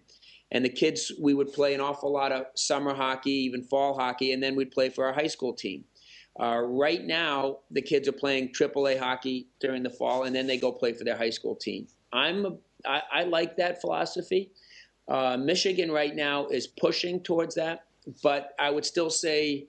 And 0.53 0.65
the 0.65 0.69
kids, 0.69 1.11
we 1.21 1.35
would 1.35 1.53
play 1.53 1.75
an 1.75 1.81
awful 1.81 2.13
lot 2.13 2.31
of 2.31 2.47
summer 2.55 2.95
hockey, 2.95 3.33
even 3.33 3.65
fall 3.65 3.99
hockey, 3.99 4.33
and 4.33 4.43
then 4.43 4.55
we'd 4.55 4.71
play 4.71 4.89
for 4.89 5.05
our 5.05 5.13
high 5.13 5.27
school 5.27 5.53
team. 5.53 5.85
Uh, 6.39 6.61
right 6.65 7.05
now, 7.05 7.59
the 7.71 7.83
kids 7.83 8.09
are 8.09 8.13
playing 8.13 8.49
AAA 8.49 8.99
hockey 8.99 9.49
during 9.61 9.83
the 9.83 9.91
fall, 9.91 10.25
and 10.25 10.35
then 10.35 10.47
they 10.47 10.57
go 10.57 10.71
play 10.71 10.93
for 10.93 11.05
their 11.05 11.17
high 11.17 11.31
school 11.31 11.57
team. 11.57 11.87
I'm 12.13 12.47
a, 12.47 12.57
I, 12.87 13.03
I 13.13 13.25
like 13.25 13.57
that 13.57 13.81
philosophy. 13.81 14.51
Uh, 15.09 15.37
Michigan 15.37 15.91
right 15.91 16.15
now 16.15 16.47
is 16.47 16.67
pushing 16.67 17.21
towards 17.21 17.55
that, 17.57 17.87
but 18.23 18.55
I 18.59 18.71
would 18.71 18.85
still 18.85 19.11
say 19.11 19.67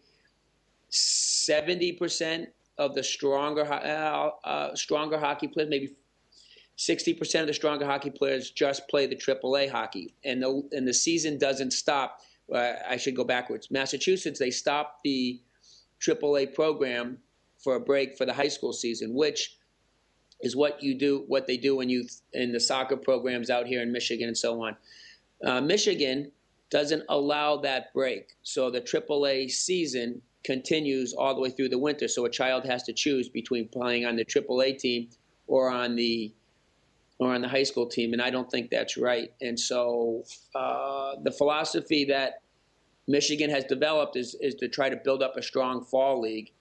70% 0.91 2.47
of 2.77 2.95
the 2.95 3.03
stronger 3.03 3.65
uh, 3.65 4.29
uh, 4.43 4.75
stronger 4.75 5.17
hockey 5.19 5.47
players, 5.47 5.69
maybe 5.69 5.95
60% 6.77 7.41
of 7.41 7.47
the 7.47 7.53
stronger 7.53 7.85
hockey 7.85 8.09
players 8.09 8.51
just 8.51 8.87
play 8.89 9.07
the 9.07 9.15
AAA 9.15 9.69
hockey, 9.69 10.13
and 10.23 10.41
the 10.41 10.63
and 10.71 10.87
the 10.87 10.93
season 10.93 11.37
doesn't 11.37 11.71
stop. 11.71 12.19
Uh, 12.53 12.73
I 12.87 12.97
should 12.97 13.15
go 13.15 13.23
backwards. 13.23 13.71
Massachusetts 13.71 14.39
they 14.39 14.51
stopped 14.51 15.03
the 15.03 15.41
AAA 16.01 16.53
program 16.53 17.17
for 17.57 17.75
a 17.75 17.79
break 17.79 18.17
for 18.17 18.25
the 18.25 18.33
high 18.33 18.49
school 18.49 18.73
season, 18.73 19.13
which 19.13 19.57
is 20.41 20.55
what 20.55 20.83
you 20.83 20.95
do, 20.95 21.23
what 21.27 21.47
they 21.47 21.57
do 21.57 21.75
when 21.77 21.89
you 21.89 22.05
in 22.33 22.51
the 22.51 22.59
soccer 22.59 22.97
programs 22.97 23.49
out 23.49 23.65
here 23.65 23.81
in 23.81 23.91
Michigan 23.91 24.27
and 24.27 24.37
so 24.37 24.61
on. 24.63 24.75
Uh, 25.43 25.61
Michigan 25.61 26.31
doesn't 26.69 27.03
allow 27.09 27.57
that 27.57 27.93
break. 27.93 28.35
So 28.43 28.69
the 28.69 28.81
AAA 28.81 29.51
season 29.51 30.21
continues 30.43 31.13
all 31.13 31.33
the 31.33 31.41
way 31.41 31.49
through 31.49 31.69
the 31.69 31.77
winter. 31.77 32.07
So 32.07 32.25
a 32.25 32.29
child 32.29 32.65
has 32.65 32.83
to 32.83 32.93
choose 32.93 33.29
between 33.29 33.67
playing 33.67 34.05
on 34.05 34.15
the 34.15 34.25
AAA 34.25 34.77
team 34.77 35.09
or 35.47 35.69
on 35.69 35.95
the 35.95 36.33
or 37.17 37.33
on 37.33 37.41
the 37.41 37.47
high 37.47 37.63
school 37.63 37.87
team, 37.87 38.11
and 38.11 38.21
I 38.21 38.29
don't 38.29 38.51
think 38.51 38.69
that's 38.69 38.97
right. 38.97 39.31
And 39.39 39.57
so 39.57 40.25
uh, 40.53 41.13
the 41.23 41.31
philosophy 41.31 42.03
that 42.05 42.41
Michigan 43.07 43.49
has 43.49 43.63
developed 43.63 44.17
is 44.17 44.35
is 44.41 44.55
to 44.55 44.67
try 44.67 44.89
to 44.89 44.97
build 44.97 45.23
up 45.23 45.37
a 45.37 45.41
strong 45.41 45.83
fall 45.83 46.19
league, 46.19 46.51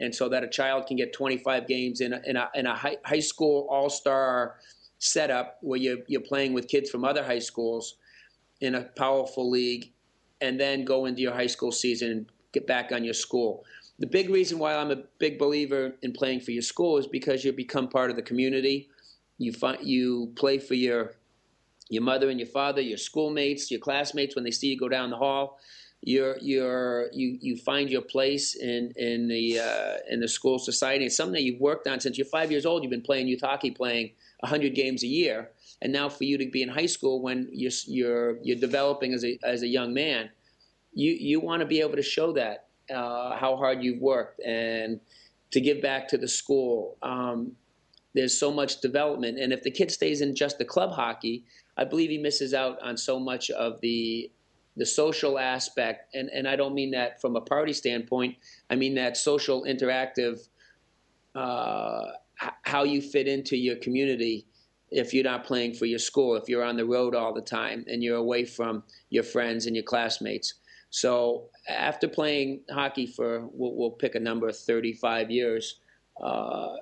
and 0.00 0.14
so 0.14 0.28
that 0.28 0.44
a 0.44 0.48
child 0.48 0.86
can 0.86 0.96
get 0.96 1.12
25 1.14 1.66
games 1.66 2.00
in 2.00 2.12
a, 2.12 2.20
in 2.26 2.36
a, 2.36 2.50
in 2.54 2.66
a 2.66 2.74
high, 2.74 2.98
high 3.04 3.20
school 3.20 3.66
all 3.70 3.88
star 3.88 4.56
setup 4.98 5.58
where 5.62 5.78
you're, 5.78 5.98
you're 6.06 6.20
playing 6.20 6.52
with 6.52 6.68
kids 6.68 6.90
from 6.90 7.04
other 7.04 7.24
high 7.24 7.38
schools 7.38 7.96
in 8.62 8.76
a 8.76 8.82
powerful 8.96 9.50
league 9.50 9.92
and 10.40 10.58
then 10.58 10.84
go 10.84 11.04
into 11.04 11.20
your 11.20 11.34
high 11.34 11.48
school 11.48 11.72
season 11.72 12.10
and 12.10 12.26
get 12.52 12.66
back 12.66 12.92
on 12.92 13.04
your 13.04 13.14
school. 13.14 13.64
The 13.98 14.06
big 14.06 14.30
reason 14.30 14.58
why 14.58 14.74
I'm 14.74 14.90
a 14.90 15.02
big 15.18 15.38
believer 15.38 15.94
in 16.02 16.12
playing 16.12 16.40
for 16.40 16.52
your 16.52 16.62
school 16.62 16.96
is 16.96 17.06
because 17.06 17.44
you 17.44 17.52
become 17.52 17.88
part 17.88 18.10
of 18.10 18.16
the 18.16 18.22
community. 18.22 18.88
You 19.38 19.52
find 19.52 19.78
you 19.82 20.32
play 20.36 20.58
for 20.58 20.74
your 20.74 21.16
your 21.88 22.02
mother 22.02 22.30
and 22.30 22.40
your 22.40 22.48
father, 22.48 22.80
your 22.80 22.96
schoolmates, 22.96 23.70
your 23.70 23.80
classmates 23.80 24.34
when 24.34 24.44
they 24.44 24.50
see 24.50 24.68
you 24.68 24.78
go 24.78 24.88
down 24.88 25.10
the 25.10 25.16
hall. 25.16 25.58
You're, 26.04 26.36
you're, 26.40 27.12
you 27.12 27.38
you 27.40 27.56
find 27.56 27.88
your 27.88 28.02
place 28.02 28.56
in 28.56 28.92
in 28.96 29.28
the 29.28 29.60
uh, 29.60 29.96
in 30.10 30.18
the 30.18 30.26
school 30.26 30.58
society. 30.58 31.06
It's 31.06 31.16
something 31.16 31.34
that 31.34 31.42
you've 31.42 31.60
worked 31.60 31.86
on 31.86 32.00
since 32.00 32.18
you're 32.18 32.26
five 32.26 32.50
years 32.50 32.66
old. 32.66 32.82
You've 32.82 32.90
been 32.90 33.02
playing 33.02 33.28
youth 33.28 33.42
hockey, 33.42 33.70
playing 33.70 34.10
100 34.40 34.74
games 34.74 35.04
a 35.04 35.06
year, 35.06 35.50
and 35.80 35.92
now 35.92 36.08
for 36.08 36.24
you 36.24 36.36
to 36.38 36.50
be 36.50 36.62
in 36.62 36.68
high 36.68 36.86
school 36.86 37.22
when 37.22 37.48
you're 37.52 37.70
you're, 37.86 38.38
you're 38.42 38.58
developing 38.58 39.14
as 39.14 39.24
a 39.24 39.38
as 39.44 39.62
a 39.62 39.68
young 39.68 39.94
man, 39.94 40.30
you 40.92 41.12
you 41.12 41.38
want 41.38 41.60
to 41.60 41.66
be 41.66 41.80
able 41.80 41.94
to 41.94 42.02
show 42.02 42.32
that 42.32 42.66
uh, 42.92 43.36
how 43.36 43.56
hard 43.56 43.82
you've 43.82 44.00
worked 44.00 44.40
and 44.40 45.00
to 45.52 45.60
give 45.60 45.80
back 45.80 46.08
to 46.08 46.18
the 46.18 46.28
school. 46.28 46.96
Um, 47.02 47.52
there's 48.14 48.36
so 48.36 48.50
much 48.50 48.80
development, 48.80 49.38
and 49.38 49.52
if 49.52 49.62
the 49.62 49.70
kid 49.70 49.92
stays 49.92 50.20
in 50.20 50.34
just 50.34 50.58
the 50.58 50.64
club 50.64 50.90
hockey, 50.90 51.44
I 51.76 51.84
believe 51.84 52.10
he 52.10 52.18
misses 52.18 52.52
out 52.52 52.82
on 52.82 52.96
so 52.96 53.18
much 53.18 53.50
of 53.50 53.80
the 53.80 54.30
the 54.76 54.86
social 54.86 55.38
aspect, 55.38 56.14
and, 56.14 56.30
and 56.30 56.48
I 56.48 56.56
don't 56.56 56.74
mean 56.74 56.90
that 56.92 57.20
from 57.20 57.36
a 57.36 57.40
party 57.40 57.72
standpoint. 57.72 58.36
I 58.70 58.76
mean 58.76 58.94
that 58.94 59.16
social 59.16 59.64
interactive, 59.64 60.48
uh, 61.34 62.04
how 62.62 62.84
you 62.84 63.02
fit 63.02 63.28
into 63.28 63.56
your 63.56 63.76
community 63.76 64.46
if 64.90 65.14
you're 65.14 65.24
not 65.24 65.44
playing 65.44 65.74
for 65.74 65.86
your 65.86 65.98
school, 65.98 66.36
if 66.36 66.48
you're 66.48 66.64
on 66.64 66.76
the 66.76 66.84
road 66.84 67.14
all 67.14 67.32
the 67.32 67.40
time 67.40 67.84
and 67.88 68.02
you're 68.02 68.16
away 68.16 68.44
from 68.44 68.82
your 69.10 69.24
friends 69.24 69.66
and 69.66 69.74
your 69.74 69.84
classmates. 69.84 70.54
So 70.90 71.48
after 71.68 72.06
playing 72.06 72.60
hockey 72.70 73.06
for, 73.06 73.48
we'll, 73.52 73.74
we'll 73.74 73.90
pick 73.90 74.14
a 74.14 74.20
number, 74.20 74.52
35 74.52 75.30
years, 75.30 75.80
uh, 76.22 76.76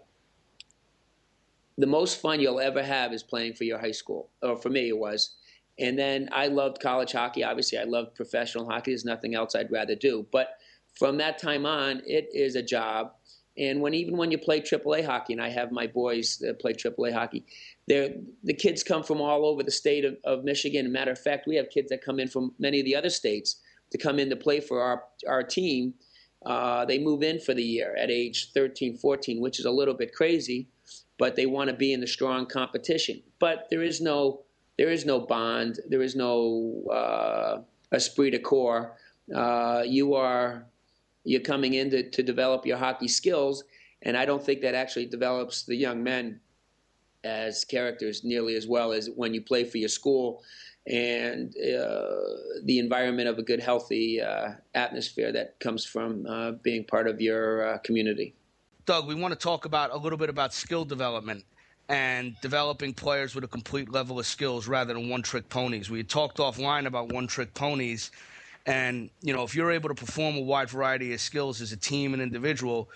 the 1.78 1.86
most 1.86 2.20
fun 2.20 2.40
you'll 2.40 2.60
ever 2.60 2.82
have 2.82 3.12
is 3.12 3.22
playing 3.22 3.54
for 3.54 3.64
your 3.64 3.78
high 3.78 3.92
school, 3.92 4.28
or 4.42 4.56
for 4.56 4.68
me 4.68 4.88
it 4.88 4.98
was. 4.98 5.36
And 5.80 5.98
then 5.98 6.28
I 6.30 6.48
loved 6.48 6.80
college 6.80 7.12
hockey. 7.12 7.42
Obviously, 7.42 7.78
I 7.78 7.84
loved 7.84 8.14
professional 8.14 8.68
hockey. 8.68 8.90
There's 8.90 9.04
nothing 9.04 9.34
else 9.34 9.54
I'd 9.54 9.72
rather 9.72 9.94
do. 9.94 10.26
But 10.30 10.58
from 10.98 11.16
that 11.18 11.38
time 11.38 11.64
on, 11.64 12.02
it 12.06 12.28
is 12.32 12.54
a 12.54 12.62
job. 12.62 13.12
And 13.56 13.80
when 13.80 13.94
even 13.94 14.16
when 14.16 14.30
you 14.30 14.38
play 14.38 14.60
AAA 14.60 15.04
hockey, 15.04 15.32
and 15.32 15.42
I 15.42 15.48
have 15.48 15.72
my 15.72 15.86
boys 15.86 16.38
that 16.38 16.60
play 16.60 16.72
AAA 16.72 17.12
hockey, 17.12 17.44
the 17.88 18.54
kids 18.56 18.82
come 18.82 19.02
from 19.02 19.20
all 19.20 19.44
over 19.44 19.62
the 19.62 19.70
state 19.70 20.04
of, 20.04 20.16
of 20.24 20.44
Michigan. 20.44 20.90
matter 20.92 21.10
of 21.10 21.18
fact, 21.18 21.46
we 21.46 21.56
have 21.56 21.68
kids 21.70 21.88
that 21.90 22.04
come 22.04 22.20
in 22.20 22.28
from 22.28 22.52
many 22.58 22.78
of 22.78 22.84
the 22.84 22.94
other 22.94 23.10
states 23.10 23.56
to 23.90 23.98
come 23.98 24.18
in 24.18 24.30
to 24.30 24.36
play 24.36 24.60
for 24.60 24.80
our, 24.80 25.04
our 25.26 25.42
team. 25.42 25.94
Uh, 26.46 26.84
they 26.84 26.98
move 26.98 27.22
in 27.22 27.38
for 27.40 27.52
the 27.52 27.62
year 27.62 27.96
at 27.96 28.10
age 28.10 28.52
13, 28.52 28.96
14, 28.96 29.40
which 29.40 29.58
is 29.58 29.64
a 29.64 29.70
little 29.70 29.94
bit 29.94 30.14
crazy, 30.14 30.68
but 31.18 31.36
they 31.36 31.46
want 31.46 31.68
to 31.68 31.76
be 31.76 31.92
in 31.92 32.00
the 32.00 32.06
strong 32.06 32.46
competition. 32.46 33.20
But 33.40 33.66
there 33.70 33.82
is 33.82 34.00
no 34.00 34.44
there 34.80 34.88
is 34.88 35.04
no 35.04 35.20
bond. 35.20 35.78
There 35.90 36.00
is 36.00 36.16
no 36.16 36.82
uh, 36.90 37.60
esprit 37.92 38.30
de 38.30 38.38
corps. 38.38 38.96
Uh, 39.32 39.82
you 39.86 40.14
are 40.14 40.64
you're 41.24 41.42
coming 41.42 41.74
in 41.74 41.90
to, 41.90 42.08
to 42.08 42.22
develop 42.22 42.64
your 42.64 42.78
hockey 42.78 43.06
skills, 43.06 43.62
and 44.00 44.16
I 44.16 44.24
don't 44.24 44.42
think 44.42 44.62
that 44.62 44.74
actually 44.74 45.04
develops 45.04 45.64
the 45.64 45.76
young 45.76 46.02
men 46.02 46.40
as 47.24 47.62
characters 47.62 48.24
nearly 48.24 48.54
as 48.56 48.66
well 48.66 48.92
as 48.92 49.10
when 49.14 49.34
you 49.34 49.42
play 49.42 49.64
for 49.64 49.76
your 49.76 49.90
school 49.90 50.42
and 50.86 51.54
uh, 51.58 52.16
the 52.64 52.78
environment 52.78 53.28
of 53.28 53.38
a 53.38 53.42
good, 53.42 53.60
healthy 53.60 54.18
uh, 54.22 54.52
atmosphere 54.74 55.30
that 55.30 55.60
comes 55.60 55.84
from 55.84 56.24
uh, 56.24 56.52
being 56.62 56.84
part 56.84 57.06
of 57.06 57.20
your 57.20 57.74
uh, 57.74 57.78
community. 57.84 58.34
Doug, 58.86 59.06
we 59.06 59.14
want 59.14 59.32
to 59.32 59.38
talk 59.38 59.66
about 59.66 59.92
a 59.92 59.98
little 59.98 60.16
bit 60.16 60.30
about 60.30 60.54
skill 60.54 60.86
development 60.86 61.44
and 61.90 62.40
developing 62.40 62.94
players 62.94 63.34
with 63.34 63.44
a 63.44 63.48
complete 63.48 63.90
level 63.90 64.18
of 64.18 64.24
skills 64.24 64.68
rather 64.68 64.94
than 64.94 65.10
one-trick 65.10 65.48
ponies. 65.48 65.90
We 65.90 66.02
talked 66.04 66.38
offline 66.38 66.86
about 66.86 67.12
one-trick 67.12 67.52
ponies, 67.52 68.12
and 68.64 69.10
you 69.20 69.34
know 69.34 69.42
if 69.42 69.54
you're 69.54 69.72
able 69.72 69.88
to 69.88 69.94
perform 69.94 70.36
a 70.36 70.40
wide 70.40 70.70
variety 70.70 71.12
of 71.12 71.20
skills 71.20 71.60
as 71.60 71.72
a 71.72 71.76
team 71.76 72.14
and 72.14 72.22
individual, 72.22 72.88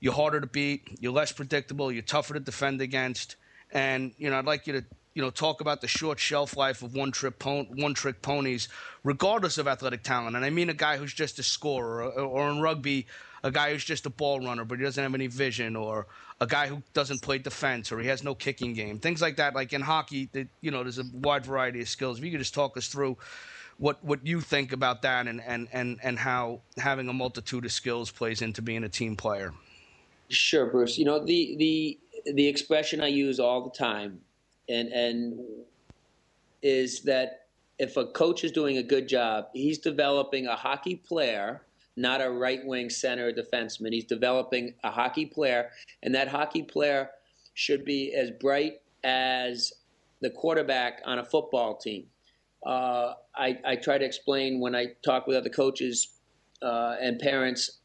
you're 0.00 0.12
harder 0.12 0.40
to 0.40 0.46
beat, 0.46 0.82
you're 1.00 1.12
less 1.12 1.32
predictable, 1.32 1.90
you're 1.90 2.02
tougher 2.02 2.34
to 2.34 2.40
defend 2.40 2.80
against 2.80 3.36
and 3.72 4.12
you 4.18 4.30
know, 4.30 4.38
I'd 4.38 4.46
like 4.46 4.66
you 4.66 4.74
to 4.74 4.84
you 5.14 5.22
know 5.22 5.30
talk 5.30 5.60
about 5.60 5.80
the 5.80 5.88
short 5.88 6.18
shelf 6.18 6.56
life 6.56 6.82
of 6.82 6.94
one 6.94 7.10
trick 7.10 7.38
pon- 7.38 7.68
one 7.76 7.94
trick 7.94 8.22
ponies, 8.22 8.68
regardless 9.02 9.58
of 9.58 9.66
athletic 9.66 10.02
talent. 10.02 10.36
And 10.36 10.44
I 10.44 10.50
mean 10.50 10.70
a 10.70 10.74
guy 10.74 10.96
who's 10.96 11.12
just 11.12 11.38
a 11.38 11.42
scorer, 11.42 12.04
or, 12.04 12.22
or 12.22 12.50
in 12.50 12.60
rugby, 12.60 13.06
a 13.42 13.50
guy 13.50 13.72
who's 13.72 13.84
just 13.84 14.06
a 14.06 14.10
ball 14.10 14.40
runner 14.40 14.64
but 14.64 14.78
he 14.78 14.84
doesn't 14.84 15.02
have 15.02 15.14
any 15.14 15.26
vision, 15.26 15.76
or 15.76 16.06
a 16.40 16.46
guy 16.46 16.66
who 16.66 16.82
doesn't 16.92 17.22
play 17.22 17.38
defense, 17.38 17.90
or 17.90 17.98
he 17.98 18.08
has 18.08 18.22
no 18.22 18.34
kicking 18.34 18.74
game, 18.74 18.98
things 18.98 19.22
like 19.22 19.36
that. 19.36 19.54
Like 19.54 19.72
in 19.72 19.80
hockey, 19.80 20.28
you 20.60 20.70
know, 20.70 20.82
there's 20.82 20.98
a 20.98 21.04
wide 21.12 21.46
variety 21.46 21.80
of 21.80 21.88
skills. 21.88 22.18
If 22.18 22.24
you 22.24 22.30
could 22.30 22.40
just 22.40 22.54
talk 22.54 22.76
us 22.76 22.88
through 22.88 23.16
what 23.78 24.02
what 24.04 24.26
you 24.26 24.40
think 24.40 24.72
about 24.72 25.02
that 25.02 25.26
and 25.26 25.40
and 25.42 25.68
and 25.72 25.98
and 26.02 26.18
how 26.18 26.60
having 26.78 27.08
a 27.08 27.12
multitude 27.12 27.64
of 27.64 27.72
skills 27.72 28.10
plays 28.10 28.42
into 28.42 28.62
being 28.62 28.84
a 28.84 28.88
team 28.88 29.16
player. 29.16 29.52
Sure, 30.28 30.66
Bruce. 30.66 30.98
You 30.98 31.04
know 31.04 31.24
the 31.24 31.56
the 31.56 31.98
the 32.32 32.46
expression 32.46 33.00
I 33.00 33.08
use 33.08 33.38
all 33.38 33.62
the 33.62 33.70
time, 33.70 34.20
and 34.68 34.88
and 34.88 35.40
is 36.62 37.02
that 37.02 37.46
if 37.78 37.96
a 37.96 38.06
coach 38.06 38.44
is 38.44 38.52
doing 38.52 38.78
a 38.78 38.82
good 38.82 39.08
job, 39.08 39.48
he's 39.52 39.78
developing 39.78 40.46
a 40.46 40.56
hockey 40.56 40.96
player, 40.96 41.62
not 41.96 42.20
a 42.20 42.30
right 42.30 42.64
wing 42.64 42.90
center 42.90 43.32
defenseman. 43.32 43.92
He's 43.92 44.04
developing 44.04 44.74
a 44.84 44.90
hockey 44.90 45.26
player, 45.26 45.70
and 46.02 46.14
that 46.14 46.28
hockey 46.28 46.62
player 46.62 47.10
should 47.54 47.84
be 47.84 48.14
as 48.14 48.30
bright 48.30 48.80
as 49.02 49.72
the 50.20 50.30
quarterback 50.30 51.00
on 51.04 51.18
a 51.18 51.24
football 51.24 51.76
team. 51.76 52.06
Uh, 52.64 53.14
I, 53.34 53.58
I, 53.64 53.76
try 53.76 53.96
to 53.96 54.04
explain 54.04 54.60
when 54.60 54.74
I 54.74 54.86
talk 55.04 55.26
with 55.26 55.36
other 55.36 55.50
coaches 55.50 56.08
uh, 56.62 56.96
and 57.00 57.18
parents 57.18 57.78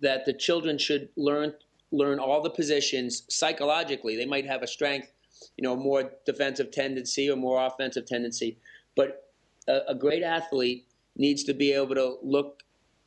that 0.00 0.24
the 0.24 0.32
children 0.32 0.76
should 0.78 1.08
learn 1.16 1.54
learn 1.92 2.18
all 2.18 2.42
the 2.42 2.50
positions 2.50 3.22
psychologically. 3.28 4.16
They 4.16 4.26
might 4.26 4.44
have 4.46 4.62
a 4.62 4.66
strength, 4.66 5.12
you 5.56 5.62
know, 5.62 5.76
more 5.76 6.10
defensive 6.24 6.72
tendency 6.72 7.30
or 7.30 7.36
more 7.36 7.64
offensive 7.64 8.06
tendency, 8.06 8.58
but 8.96 9.30
a, 9.68 9.80
a 9.88 9.94
great 9.94 10.24
athlete 10.24 10.88
needs 11.16 11.44
to 11.44 11.54
be 11.54 11.72
able 11.72 11.94
to 11.94 12.18
look 12.22 12.62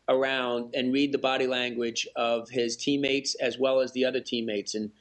around 0.10 0.74
and 0.76 0.91
read 0.91 1.13
the 1.13 1.17
body 1.17 1.48
language 1.48 2.08
of 2.15 2.50
his 2.50 2.76
teammates 2.76 3.36
as 3.36 3.58
well 3.58 3.80
as 3.80 3.93
the 3.93 4.04
other 4.04 4.19
teammates. 4.19 4.76
And 4.76 4.91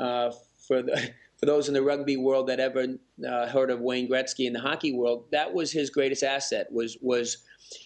uh, 0.00 0.32
for 0.66 0.82
the 0.82 1.10
for 1.38 1.44
those 1.44 1.68
in 1.68 1.74
the 1.74 1.82
rugby 1.82 2.16
world 2.16 2.46
that 2.46 2.60
ever 2.60 2.86
uh, 3.28 3.46
heard 3.48 3.70
of 3.70 3.80
Wayne 3.80 4.08
Gretzky 4.08 4.46
in 4.46 4.54
the 4.54 4.60
hockey 4.60 4.92
world, 4.92 5.26
that 5.32 5.52
was 5.52 5.70
his 5.70 5.90
greatest 5.90 6.22
asset. 6.22 6.66
Was 6.72 6.96
was 7.02 7.38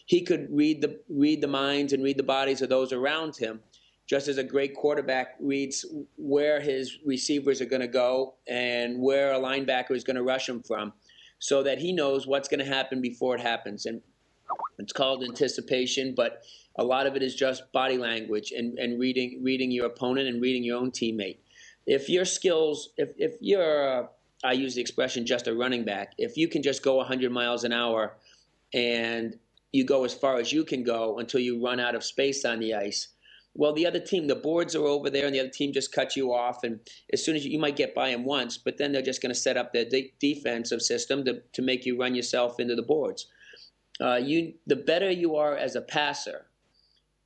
he 0.06 0.22
could 0.22 0.46
read 0.50 0.80
the 0.80 1.00
read 1.09 1.40
the 1.40 1.48
minds 1.48 1.92
and 1.92 2.02
read 2.02 2.16
the 2.16 2.22
bodies 2.22 2.62
of 2.62 2.68
those 2.68 2.92
around 2.92 3.37
him, 3.37 3.61
just 4.06 4.28
as 4.28 4.38
a 4.38 4.44
great 4.44 4.76
quarterback 4.76 5.35
reads 5.40 5.85
where 6.16 6.61
his 6.61 6.98
receivers 7.04 7.61
are 7.61 7.66
going 7.66 7.80
to 7.83 7.88
go 7.88 8.35
and 8.46 9.00
where 9.00 9.33
a 9.33 9.40
linebacker 9.40 9.92
is 9.92 10.04
going 10.04 10.16
to 10.16 10.22
rush 10.22 10.48
him 10.48 10.62
from, 10.62 10.92
so 11.40 11.62
that 11.64 11.78
he 11.78 11.92
knows 11.92 12.28
what's 12.28 12.48
going 12.48 12.64
to 12.64 12.72
happen 12.72 13.00
before 13.00 13.35
it 13.35 13.40
happens. 13.40 13.85
And 13.85 14.00
it's 14.78 14.92
called 14.92 15.24
anticipation, 15.24 16.14
but 16.16 16.44
a 16.76 16.84
lot 16.84 17.06
of 17.06 17.16
it 17.16 17.22
is 17.22 17.34
just 17.34 17.70
body 17.72 17.98
language 17.98 18.52
and, 18.56 18.78
and 18.78 19.00
reading 19.00 19.40
reading 19.42 19.70
your 19.70 19.86
opponent 19.86 20.28
and 20.28 20.40
reading 20.42 20.64
your 20.64 20.78
own 20.78 20.90
teammate 20.90 21.38
if 21.86 22.08
your 22.08 22.24
skills, 22.24 22.90
if, 22.96 23.10
if 23.16 23.34
you're, 23.40 24.04
uh, 24.04 24.06
I 24.44 24.52
use 24.52 24.74
the 24.74 24.80
expression 24.80 25.26
just 25.26 25.48
a 25.48 25.54
running 25.54 25.84
back, 25.84 26.12
if 26.18 26.36
you 26.36 26.48
can 26.48 26.62
just 26.62 26.82
go 26.82 26.96
100 26.96 27.32
miles 27.32 27.64
an 27.64 27.72
hour 27.72 28.16
and 28.72 29.36
you 29.72 29.84
go 29.84 30.04
as 30.04 30.14
far 30.14 30.38
as 30.38 30.52
you 30.52 30.64
can 30.64 30.84
go 30.84 31.18
until 31.18 31.40
you 31.40 31.64
run 31.64 31.80
out 31.80 31.94
of 31.94 32.04
space 32.04 32.44
on 32.44 32.60
the 32.60 32.74
ice, 32.74 33.08
well, 33.54 33.72
the 33.72 33.86
other 33.86 34.00
team, 34.00 34.28
the 34.28 34.36
boards 34.36 34.76
are 34.76 34.84
over 34.86 35.10
there, 35.10 35.26
and 35.26 35.34
the 35.34 35.40
other 35.40 35.50
team 35.50 35.72
just 35.72 35.92
cuts 35.92 36.16
you 36.16 36.32
off. 36.32 36.62
And 36.62 36.80
as 37.12 37.24
soon 37.24 37.34
as 37.34 37.44
you, 37.44 37.50
you 37.50 37.58
might 37.58 37.76
get 37.76 37.94
by 37.94 38.10
them 38.10 38.24
once, 38.24 38.56
but 38.56 38.78
then 38.78 38.92
they're 38.92 39.02
just 39.02 39.20
going 39.20 39.34
to 39.34 39.40
set 39.40 39.56
up 39.56 39.72
their 39.72 39.84
de- 39.84 40.14
defensive 40.20 40.80
system 40.80 41.24
to, 41.24 41.42
to 41.52 41.62
make 41.62 41.84
you 41.84 41.98
run 41.98 42.14
yourself 42.14 42.60
into 42.60 42.76
the 42.76 42.82
boards. 42.82 43.26
Uh, 44.00 44.16
you, 44.16 44.54
the 44.66 44.76
better 44.76 45.10
you 45.10 45.36
are 45.36 45.56
as 45.56 45.76
a 45.76 45.82
passer, 45.82 46.46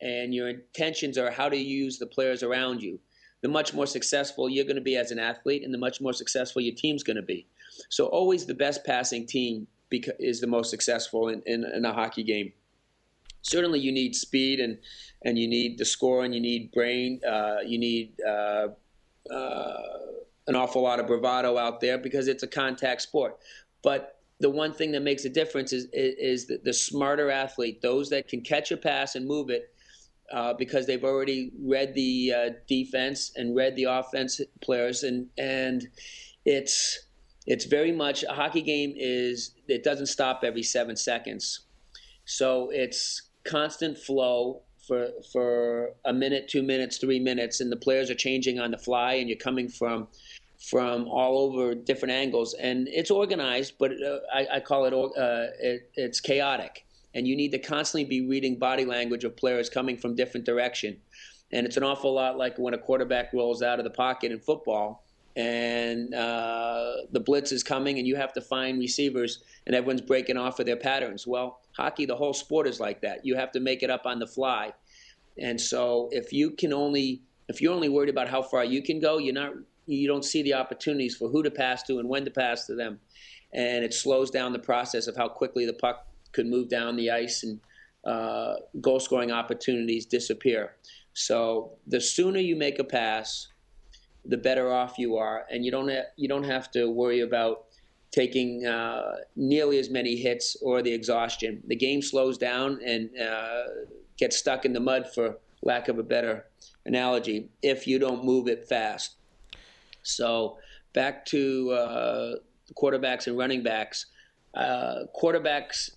and 0.00 0.34
your 0.34 0.48
intentions 0.48 1.16
are 1.16 1.30
how 1.30 1.48
to 1.48 1.56
use 1.56 1.98
the 1.98 2.06
players 2.06 2.42
around 2.42 2.82
you 2.82 2.98
the 3.44 3.48
much 3.50 3.74
more 3.74 3.86
successful 3.86 4.48
you're 4.48 4.64
going 4.64 4.74
to 4.74 4.80
be 4.80 4.96
as 4.96 5.10
an 5.10 5.18
athlete 5.18 5.64
and 5.64 5.74
the 5.74 5.76
much 5.76 6.00
more 6.00 6.14
successful 6.14 6.62
your 6.62 6.74
team's 6.74 7.02
going 7.02 7.16
to 7.18 7.22
be. 7.22 7.46
So 7.90 8.06
always 8.06 8.46
the 8.46 8.54
best 8.54 8.86
passing 8.86 9.26
team 9.26 9.66
is 10.18 10.40
the 10.40 10.46
most 10.46 10.70
successful 10.70 11.28
in, 11.28 11.42
in, 11.44 11.62
in, 11.62 11.84
a 11.84 11.92
hockey 11.92 12.22
game. 12.22 12.54
Certainly 13.42 13.80
you 13.80 13.92
need 13.92 14.16
speed 14.16 14.60
and, 14.60 14.78
and 15.26 15.38
you 15.38 15.46
need 15.46 15.76
the 15.76 15.84
score 15.84 16.24
and 16.24 16.34
you 16.34 16.40
need 16.40 16.72
brain. 16.72 17.20
Uh, 17.22 17.58
you 17.66 17.78
need 17.78 18.14
uh, 18.26 18.68
uh, 19.30 19.82
an 20.46 20.56
awful 20.56 20.80
lot 20.80 20.98
of 20.98 21.06
bravado 21.06 21.58
out 21.58 21.82
there 21.82 21.98
because 21.98 22.28
it's 22.28 22.44
a 22.44 22.48
contact 22.48 23.02
sport. 23.02 23.38
But 23.82 24.13
the 24.40 24.50
one 24.50 24.72
thing 24.72 24.92
that 24.92 25.02
makes 25.02 25.24
a 25.24 25.28
difference 25.28 25.72
is, 25.72 25.86
is, 25.92 26.46
the, 26.46 26.60
the 26.64 26.72
smarter 26.72 27.30
athlete, 27.30 27.80
those 27.82 28.10
that 28.10 28.28
can 28.28 28.40
catch 28.40 28.72
a 28.72 28.76
pass 28.76 29.14
and 29.14 29.26
move 29.26 29.50
it 29.50 29.74
uh, 30.32 30.54
because 30.54 30.86
they've 30.86 31.04
already 31.04 31.52
read 31.60 31.94
the 31.94 32.32
uh, 32.32 32.50
defense 32.66 33.32
and 33.36 33.54
read 33.54 33.76
the 33.76 33.84
offense 33.84 34.40
players, 34.60 35.02
and 35.02 35.28
and 35.38 35.88
it's 36.44 37.06
it's 37.46 37.66
very 37.66 37.92
much 37.92 38.24
a 38.24 38.32
hockey 38.32 38.62
game 38.62 38.94
is 38.96 39.54
it 39.68 39.84
doesn't 39.84 40.06
stop 40.06 40.42
every 40.42 40.62
seven 40.62 40.96
seconds, 40.96 41.66
so 42.24 42.70
it's 42.72 43.30
constant 43.44 43.98
flow 43.98 44.62
for 44.88 45.08
for 45.32 45.90
a 46.06 46.12
minute, 46.12 46.48
two 46.48 46.62
minutes, 46.62 46.98
three 46.98 47.20
minutes, 47.20 47.60
and 47.60 47.70
the 47.70 47.76
players 47.76 48.10
are 48.10 48.14
changing 48.14 48.58
on 48.58 48.70
the 48.70 48.78
fly, 48.78 49.14
and 49.14 49.28
you're 49.28 49.38
coming 49.38 49.68
from 49.68 50.08
from 50.70 51.06
all 51.08 51.38
over 51.38 51.74
different 51.74 52.12
angles, 52.12 52.54
and 52.54 52.88
it's 52.88 53.10
organized, 53.10 53.74
but 53.78 53.92
uh, 53.92 54.18
I, 54.32 54.46
I, 54.54 54.60
call 54.60 54.84
it, 54.86 54.94
uh, 54.94 55.52
it 55.60 55.90
it's 55.94 56.20
chaotic 56.20 56.84
and 57.14 57.26
you 57.26 57.36
need 57.36 57.52
to 57.52 57.58
constantly 57.58 58.04
be 58.04 58.26
reading 58.26 58.58
body 58.58 58.84
language 58.84 59.24
of 59.24 59.36
players 59.36 59.70
coming 59.70 59.96
from 59.96 60.14
different 60.14 60.44
direction. 60.44 60.96
And 61.52 61.66
it's 61.66 61.76
an 61.76 61.84
awful 61.84 62.12
lot 62.12 62.36
like 62.36 62.58
when 62.58 62.74
a 62.74 62.78
quarterback 62.78 63.32
rolls 63.32 63.62
out 63.62 63.78
of 63.78 63.84
the 63.84 63.90
pocket 63.90 64.32
in 64.32 64.40
football 64.40 65.04
and 65.36 66.14
uh, 66.14 66.94
the 67.12 67.20
blitz 67.20 67.52
is 67.52 67.62
coming 67.62 67.98
and 67.98 68.06
you 68.06 68.16
have 68.16 68.32
to 68.32 68.40
find 68.40 68.78
receivers 68.78 69.42
and 69.66 69.74
everyone's 69.74 70.00
breaking 70.00 70.36
off 70.36 70.58
of 70.58 70.66
their 70.66 70.76
patterns. 70.76 71.26
Well, 71.26 71.60
hockey, 71.76 72.06
the 72.06 72.16
whole 72.16 72.34
sport 72.34 72.66
is 72.66 72.80
like 72.80 73.00
that. 73.02 73.24
You 73.24 73.36
have 73.36 73.52
to 73.52 73.60
make 73.60 73.82
it 73.82 73.90
up 73.90 74.06
on 74.06 74.18
the 74.18 74.26
fly. 74.26 74.72
And 75.38 75.60
so 75.60 76.08
if 76.12 76.32
you 76.32 76.50
can 76.50 76.72
only 76.72 77.22
if 77.48 77.60
you're 77.60 77.74
only 77.74 77.90
worried 77.90 78.08
about 78.08 78.26
how 78.26 78.40
far 78.40 78.64
you 78.64 78.82
can 78.82 79.00
go, 79.00 79.18
you're 79.18 79.34
not 79.34 79.52
you 79.86 80.06
don't 80.06 80.24
see 80.24 80.42
the 80.42 80.54
opportunities 80.54 81.16
for 81.16 81.28
who 81.28 81.42
to 81.42 81.50
pass 81.50 81.82
to 81.84 81.98
and 81.98 82.08
when 82.08 82.24
to 82.24 82.30
pass 82.30 82.66
to 82.66 82.74
them. 82.74 83.00
And 83.52 83.84
it 83.84 83.94
slows 83.94 84.30
down 84.30 84.52
the 84.52 84.58
process 84.58 85.06
of 85.06 85.16
how 85.16 85.28
quickly 85.28 85.66
the 85.66 85.74
puck 85.74 86.06
could 86.32 86.46
move 86.46 86.68
down 86.68 86.96
the 86.96 87.10
ice 87.10 87.44
and 87.44 87.60
uh, 88.04 88.56
goal 88.80 89.00
scoring 89.00 89.30
opportunities 89.30 90.06
disappear. 90.06 90.76
So 91.14 91.72
the 91.86 92.00
sooner 92.00 92.40
you 92.40 92.56
make 92.56 92.78
a 92.78 92.84
pass, 92.84 93.48
the 94.24 94.36
better 94.36 94.72
off 94.72 94.98
you 94.98 95.16
are, 95.16 95.46
and 95.50 95.64
you 95.64 95.70
don't 95.70 95.88
ha- 95.88 96.10
you 96.16 96.28
don't 96.28 96.44
have 96.44 96.70
to 96.72 96.90
worry 96.90 97.20
about 97.20 97.66
taking 98.10 98.64
uh, 98.66 99.16
nearly 99.36 99.78
as 99.78 99.90
many 99.90 100.16
hits 100.16 100.56
or 100.62 100.82
the 100.82 100.92
exhaustion. 100.92 101.62
The 101.66 101.76
game 101.76 102.00
slows 102.02 102.38
down 102.38 102.80
and 102.84 103.10
uh, 103.20 103.62
gets 104.16 104.36
stuck 104.36 104.64
in 104.64 104.72
the 104.72 104.80
mud, 104.80 105.08
for 105.14 105.38
lack 105.62 105.88
of 105.88 105.98
a 105.98 106.02
better 106.02 106.46
analogy, 106.86 107.48
if 107.62 107.86
you 107.86 107.98
don't 107.98 108.24
move 108.24 108.48
it 108.48 108.68
fast. 108.68 109.16
So 110.04 110.58
back 110.92 111.26
to 111.26 111.72
uh, 111.72 112.34
quarterbacks 112.74 113.26
and 113.26 113.36
running 113.36 113.62
backs. 113.62 114.06
Uh, 114.54 115.04
quarterbacks 115.20 115.90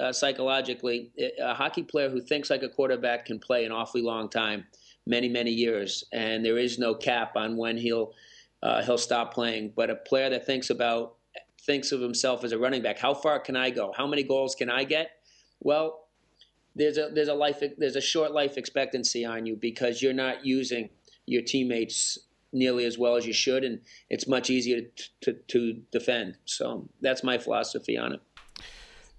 uh, 0.00 0.12
psychologically, 0.12 1.10
a 1.40 1.54
hockey 1.54 1.82
player 1.82 2.08
who 2.08 2.20
thinks 2.20 2.50
like 2.50 2.62
a 2.62 2.68
quarterback 2.68 3.26
can 3.26 3.38
play 3.38 3.64
an 3.64 3.72
awfully 3.72 4.02
long 4.02 4.28
time, 4.28 4.64
many 5.06 5.28
many 5.28 5.50
years, 5.50 6.04
and 6.12 6.44
there 6.44 6.58
is 6.58 6.78
no 6.78 6.94
cap 6.94 7.36
on 7.36 7.56
when 7.56 7.76
he'll 7.76 8.12
uh, 8.62 8.82
he'll 8.82 8.98
stop 8.98 9.32
playing. 9.32 9.72
But 9.74 9.90
a 9.90 9.96
player 9.96 10.30
that 10.30 10.46
thinks 10.46 10.70
about 10.70 11.14
thinks 11.62 11.90
of 11.90 12.00
himself 12.00 12.44
as 12.44 12.52
a 12.52 12.58
running 12.58 12.82
back, 12.82 12.98
how 12.98 13.14
far 13.14 13.40
can 13.40 13.56
I 13.56 13.70
go? 13.70 13.92
How 13.96 14.06
many 14.06 14.22
goals 14.22 14.54
can 14.54 14.70
I 14.70 14.84
get? 14.84 15.10
Well, 15.60 16.08
there's 16.74 16.98
a 16.98 17.10
there's 17.12 17.28
a 17.28 17.34
life 17.34 17.62
there's 17.78 17.96
a 17.96 18.00
short 18.00 18.32
life 18.32 18.58
expectancy 18.58 19.24
on 19.24 19.46
you 19.46 19.56
because 19.56 20.02
you're 20.02 20.12
not 20.12 20.44
using 20.44 20.90
your 21.24 21.42
teammates 21.42 22.18
nearly 22.52 22.84
as 22.84 22.98
well 22.98 23.16
as 23.16 23.26
you 23.26 23.32
should, 23.32 23.64
and 23.64 23.80
it's 24.08 24.26
much 24.26 24.50
easier 24.50 24.80
to, 24.80 25.04
to, 25.20 25.32
to 25.48 25.82
defend. 25.92 26.36
So 26.44 26.88
that's 27.00 27.22
my 27.22 27.38
philosophy 27.38 27.96
on 27.98 28.14
it. 28.14 28.20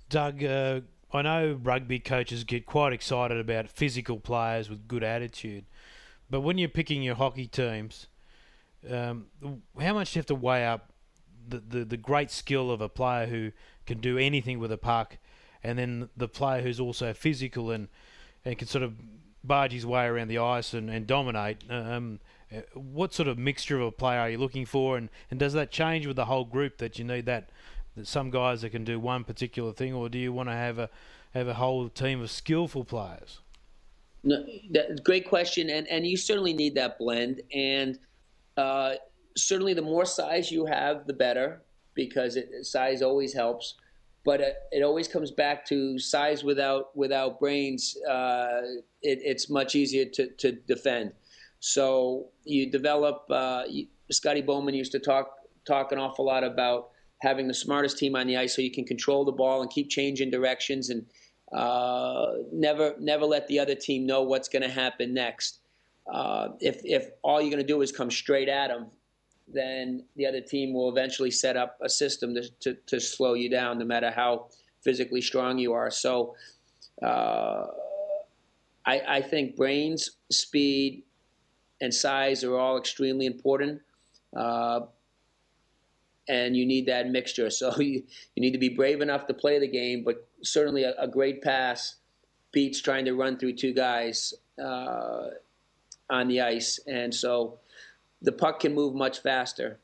Doug, 0.10 0.44
uh, 0.44 0.82
I 1.12 1.22
know 1.22 1.60
rugby 1.62 2.00
coaches 2.00 2.44
get 2.44 2.66
quite 2.66 2.94
excited 2.94 3.38
about 3.38 3.70
physical 3.70 4.20
players 4.20 4.70
with 4.70 4.88
good 4.88 5.04
attitude, 5.04 5.66
but 6.30 6.42
when 6.42 6.58
you're 6.58 6.70
picking 6.70 7.02
your 7.04 7.16
hockey 7.16 7.48
teams, 7.48 8.08
um, 8.90 9.28
how 9.80 9.94
much 9.94 10.14
do 10.14 10.18
you 10.18 10.20
have 10.20 10.28
to 10.28 10.36
weigh 10.36 10.66
up 10.66 10.94
the, 11.48 11.60
the, 11.60 11.86
the 11.86 11.98
great 11.98 12.32
skill 12.32 12.72
of 12.72 12.82
a 12.82 12.90
player 12.90 13.26
who 13.26 13.52
can 13.86 14.00
do 14.00 14.18
anything 14.18 14.60
with 14.60 14.72
a 14.72 14.78
puck, 14.78 15.18
and 15.64 15.80
then 15.80 16.10
the 16.16 16.28
player 16.28 16.62
who's 16.62 16.80
also 16.80 17.14
physical 17.14 17.72
and, 17.72 17.88
and 18.46 18.58
can 18.58 18.68
sort 18.68 18.84
of 18.84 18.94
barge 19.44 19.72
his 19.72 19.86
way 19.86 20.06
around 20.06 20.28
the 20.28 20.38
ice 20.38 20.74
and, 20.74 20.90
and 20.90 21.08
dominate. 21.08 21.64
Um, 21.70 22.20
what 22.74 23.14
sort 23.14 23.28
of 23.28 23.38
mixture 23.38 23.80
of 23.80 23.88
a 23.88 23.92
player 23.92 24.20
are 24.20 24.30
you 24.30 24.38
looking 24.38 24.66
for, 24.66 24.98
and, 24.98 25.10
and 25.30 25.40
does 25.40 25.54
that 25.54 25.72
change 25.72 26.08
with 26.08 26.16
the 26.16 26.26
whole 26.26 26.46
group 26.46 26.78
that 26.78 26.98
you 26.98 27.06
need 27.06 27.26
that, 27.26 27.50
that 27.96 28.08
some 28.08 28.30
guys 28.30 28.62
that 28.62 28.70
can 28.70 28.84
do 28.84 29.00
one 29.00 29.24
particular 29.24 29.74
thing, 29.74 29.94
or 29.94 30.10
do 30.10 30.18
you 30.18 30.32
want 30.32 30.50
to 30.50 30.54
have 30.54 30.80
a 30.80 30.90
have 31.34 31.48
a 31.48 31.56
whole 31.56 31.90
team 31.90 32.22
of 32.22 32.32
skillful 32.32 32.86
players? 32.86 33.40
No, 34.24 34.46
that, 34.72 35.04
great 35.04 35.28
question, 35.28 35.70
and 35.70 35.88
and 35.88 36.08
you 36.08 36.18
certainly 36.18 36.54
need 36.54 36.76
that 36.76 36.98
blend, 36.98 37.42
and 37.54 38.00
uh, 38.56 38.96
certainly 39.36 39.74
the 39.74 39.82
more 39.82 40.06
size 40.06 40.52
you 40.52 40.66
have, 40.66 41.06
the 41.06 41.14
better, 41.14 41.62
because 41.94 42.38
it, 42.38 42.66
size 42.66 43.02
always 43.02 43.34
helps. 43.34 43.76
But 44.24 44.42
it, 44.42 44.56
it, 44.74 44.84
always 44.84 45.08
comes 45.08 45.32
back 45.32 45.66
to 45.68 45.98
size 46.00 46.44
without 46.44 46.96
without 46.96 47.40
brains. 47.40 47.96
Uh, 48.10 48.62
it, 49.02 49.20
it's 49.24 49.50
much 49.50 49.76
easier 49.76 50.06
to, 50.06 50.28
to 50.28 50.52
defend. 50.52 51.14
So 51.60 52.28
you 52.44 52.70
develop. 52.72 53.26
Uh, 53.30 53.64
Scotty 54.12 54.42
Bowman 54.42 54.74
used 54.74 54.92
to 54.94 55.00
talk 55.00 55.32
talk 55.66 55.92
an 55.92 56.00
awful 56.00 56.26
lot 56.26 56.44
about 56.44 56.90
having 57.20 57.48
the 57.48 57.54
smartest 57.54 57.98
team 57.98 58.16
on 58.16 58.28
the 58.28 58.38
ice, 58.38 58.56
so 58.56 58.62
you 58.62 58.72
can 58.72 58.86
control 58.86 59.26
the 59.26 59.32
ball 59.32 59.62
and 59.62 59.70
keep 59.70 59.90
changing 59.90 60.30
directions 60.30 60.90
and 60.90 61.06
uh, 61.52 62.34
never 62.52 62.96
never 63.00 63.26
let 63.26 63.48
the 63.48 63.60
other 63.60 63.76
team 63.76 64.06
know 64.06 64.22
what's 64.22 64.48
going 64.48 64.62
to 64.62 64.70
happen 64.70 65.14
next. 65.14 65.60
Uh, 66.12 66.50
if 66.60 66.82
if 66.84 67.10
all 67.22 67.42
you're 67.42 67.52
going 67.52 67.62
to 67.62 67.68
do 67.68 67.82
is 67.82 67.92
come 67.92 68.12
straight 68.12 68.48
at 68.50 68.68
them, 68.68 68.88
then 69.48 70.04
the 70.16 70.26
other 70.26 70.42
team 70.42 70.74
will 70.74 70.90
eventually 70.90 71.32
set 71.32 71.58
up 71.58 71.78
a 71.82 71.90
system 71.90 72.34
to, 72.36 72.50
to, 72.60 72.74
to 72.86 73.00
slow 73.00 73.34
you 73.34 73.50
down, 73.50 73.80
no 73.80 73.86
matter 73.86 74.12
how 74.12 74.48
physically 74.84 75.22
strong 75.22 75.58
you 75.58 75.74
are. 75.74 75.90
So, 75.90 76.36
uh, 77.02 77.66
I, 78.86 79.02
I 79.08 79.22
think 79.22 79.56
brains, 79.56 80.12
speed, 80.32 81.04
and 81.82 81.94
size 81.94 82.44
are 82.44 82.58
all 82.58 82.78
extremely 82.78 83.26
important. 83.26 83.82
Uh, 84.36 84.82
and 86.30 86.58
you 86.58 86.66
need 86.66 86.86
that 86.88 87.10
mixture. 87.10 87.50
So 87.58 87.78
you, 87.80 88.04
you 88.36 88.42
need 88.42 88.52
to 88.52 88.58
be 88.58 88.70
brave 88.70 89.02
enough 89.02 89.28
to 89.28 89.34
play 89.34 89.60
the 89.60 89.68
game, 89.68 90.04
but 90.04 90.28
certainly 90.44 90.84
a, 90.84 90.94
a 91.00 91.08
great 91.08 91.42
pass 91.42 91.96
beats 92.52 92.82
trying 92.82 93.06
to 93.06 93.14
run 93.14 93.38
through 93.38 93.54
two 93.54 93.74
guys 93.74 94.34
uh, 94.62 95.28
on 96.10 96.28
the 96.28 96.42
ice. 96.42 96.80
And 96.88 97.14
so 97.14 97.60
the 98.22 98.32
puck 98.32 98.60
can 98.62 98.74
move 98.74 98.96
much 98.96 99.20
faster 99.20 99.80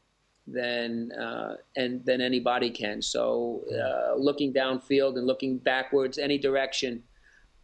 than 0.48 1.12
uh, 1.14 1.56
and 1.76 2.04
than 2.06 2.20
anybody 2.22 2.70
can. 2.70 3.02
So 3.02 3.64
uh, 3.72 4.16
looking 4.18 4.54
downfield 4.54 5.18
and 5.18 5.26
looking 5.26 5.58
backwards, 5.58 6.18
any 6.18 6.38
direction, 6.38 7.04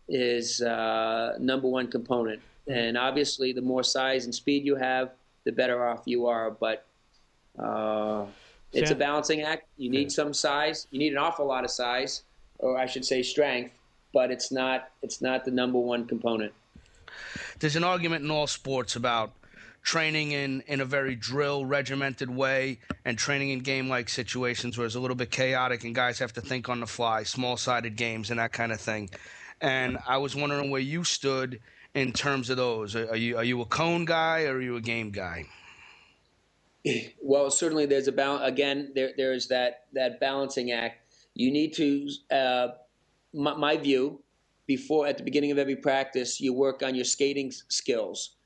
is 0.07 0.61
uh, 0.61 1.35
number 1.39 1.67
one 1.67 1.87
component. 1.87 2.41
And 2.69 2.97
obviously, 2.97 3.51
the 3.51 3.62
more 3.62 3.84
size 3.84 4.25
and 4.25 4.34
speed 4.34 4.63
you 4.63 4.75
have, 4.75 5.10
the 5.43 5.51
better 5.51 5.88
off 5.88 6.03
you 6.05 6.27
are. 6.27 6.51
But 6.51 6.86
uh, 7.58 8.25
it's 8.71 8.91
a 8.91 8.95
balancing 8.95 9.41
act. 9.41 9.67
You 9.77 9.89
need 9.89 10.12
some 10.12 10.34
size. 10.34 10.88
You 10.91 10.99
need 10.99 11.12
an 11.12 11.17
awful 11.17 11.47
lot 11.47 11.65
of 11.65 11.71
size, 11.71 12.23
or 12.60 12.77
I 12.77 12.86
should 12.86 13.03
say 13.03 13.23
strength. 13.23 13.73
But 14.13 14.32
it's 14.32 14.51
not. 14.51 14.91
It's 15.01 15.21
not 15.21 15.45
the 15.45 15.51
number 15.51 15.79
one 15.79 16.05
component. 16.05 16.53
There's 17.60 17.75
an 17.75 17.84
argument 17.84 18.23
in 18.23 18.32
all 18.32 18.47
sports 18.47 18.95
about 18.95 19.34
training 19.82 20.34
in, 20.34 20.62
in 20.67 20.82
a 20.82 20.86
very 20.86 21.15
drill 21.15 21.65
regimented 21.65 22.29
way 22.29 22.79
and 23.05 23.17
training 23.17 23.49
in 23.49 23.60
game 23.60 23.89
like 23.89 24.10
situations 24.10 24.77
where 24.77 24.86
it's 24.86 24.95
a 24.95 24.99
little 24.99 25.15
bit 25.15 25.32
chaotic 25.32 25.84
and 25.84 25.95
guys 25.95 26.19
have 26.19 26.34
to 26.34 26.41
think 26.41 26.69
on 26.69 26.79
the 26.79 26.86
fly, 26.86 27.23
small 27.23 27.58
sided 27.58 27.95
games 27.95 28.29
and 28.29 28.39
that 28.39 28.51
kind 28.51 28.71
of 28.71 28.79
thing. 28.79 29.10
And 29.62 29.97
I 30.08 30.17
was 30.17 30.36
wondering 30.36 30.69
where 30.69 30.82
you 30.82 31.03
stood 31.03 31.60
in 31.93 32.12
terms 32.13 32.49
of 32.49 32.58
those. 32.58 32.95
Are 32.95 33.15
you 33.15 33.38
are 33.38 33.43
you 33.43 33.62
a 33.62 33.65
cone 33.65 34.06
guy 34.06 34.43
or 34.43 34.56
are 34.56 34.62
you 34.62 34.75
a 34.75 34.82
game 34.82 35.12
guy? 35.12 35.45
Well, 37.21 37.52
certainly 37.52 37.86
there's 37.86 38.08
a 38.08 38.12
balance. 38.12 38.43
Again, 38.47 38.91
there 38.95 39.12
there's 39.17 39.47
that 39.49 39.86
that 39.93 40.19
balancing 40.19 40.71
act. 40.71 41.02
You 41.36 41.52
need 41.52 41.73
to. 41.73 42.10
Uh, 42.32 42.67
my, 43.34 43.54
my 43.54 43.78
view, 43.78 44.21
before 44.65 45.06
at 45.06 45.17
the 45.17 45.23
beginning 45.23 45.52
of 45.52 45.58
every 45.58 45.75
practice, 45.75 46.41
you 46.41 46.54
work 46.54 46.82
on 46.82 46.95
your 46.95 47.06
skating 47.06 47.52
skills 47.67 48.38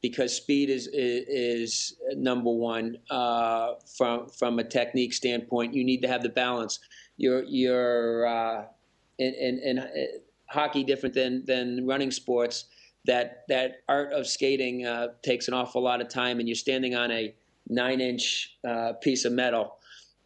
because 0.00 0.34
speed 0.34 0.70
is 0.70 0.86
is, 0.88 1.28
is 1.28 1.96
number 2.16 2.50
one 2.50 2.96
uh, 3.10 3.74
from 3.96 4.28
from 4.28 4.58
a 4.58 4.64
technique 4.64 5.12
standpoint. 5.12 5.74
You 5.74 5.84
need 5.84 6.02
to 6.02 6.08
have 6.08 6.22
the 6.22 6.28
balance. 6.28 6.80
You're 7.16 7.44
you're 7.44 8.26
uh, 8.26 8.64
in, 9.18 9.34
in, 9.34 9.58
in 9.58 9.78
uh, 9.78 9.88
hockey 10.46 10.84
different 10.84 11.14
than 11.14 11.44
than 11.44 11.86
running 11.86 12.10
sports. 12.10 12.66
That 13.06 13.44
that 13.48 13.82
art 13.88 14.12
of 14.12 14.26
skating 14.26 14.86
uh, 14.86 15.08
takes 15.22 15.48
an 15.48 15.54
awful 15.54 15.82
lot 15.82 16.00
of 16.00 16.08
time, 16.08 16.38
and 16.38 16.48
you're 16.48 16.54
standing 16.54 16.94
on 16.94 17.10
a 17.10 17.34
nine 17.68 18.00
inch 18.00 18.56
uh, 18.66 18.92
piece 18.94 19.24
of 19.24 19.32
metal. 19.32 19.76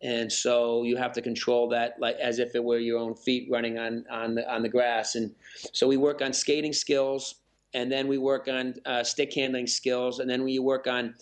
And 0.02 0.30
so 0.30 0.82
you 0.82 0.96
have 0.96 1.12
to 1.12 1.22
control 1.22 1.70
that 1.70 1.96
like 1.98 2.16
as 2.16 2.38
if 2.38 2.54
it 2.54 2.62
were 2.62 2.78
your 2.78 2.98
own 2.98 3.14
feet 3.14 3.48
running 3.50 3.78
on 3.78 4.04
on 4.10 4.34
the 4.34 4.52
on 4.52 4.62
the 4.62 4.68
grass. 4.68 5.14
And 5.14 5.34
so 5.72 5.88
we 5.88 5.96
work 5.96 6.20
on 6.20 6.32
skating 6.32 6.74
skills, 6.74 7.36
and 7.72 7.90
then 7.90 8.06
we 8.08 8.18
work 8.18 8.46
on 8.48 8.74
uh, 8.84 9.02
stick 9.02 9.32
handling 9.32 9.66
skills, 9.66 10.18
and 10.18 10.28
then 10.28 10.44
we 10.44 10.58
work 10.58 10.86
on 10.86 11.14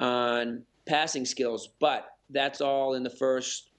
on 0.00 0.64
passing 0.86 1.24
skills. 1.24 1.68
But 1.78 2.08
that's 2.30 2.60
all 2.60 2.94
in 2.94 3.04
the 3.04 3.10
first 3.10 3.70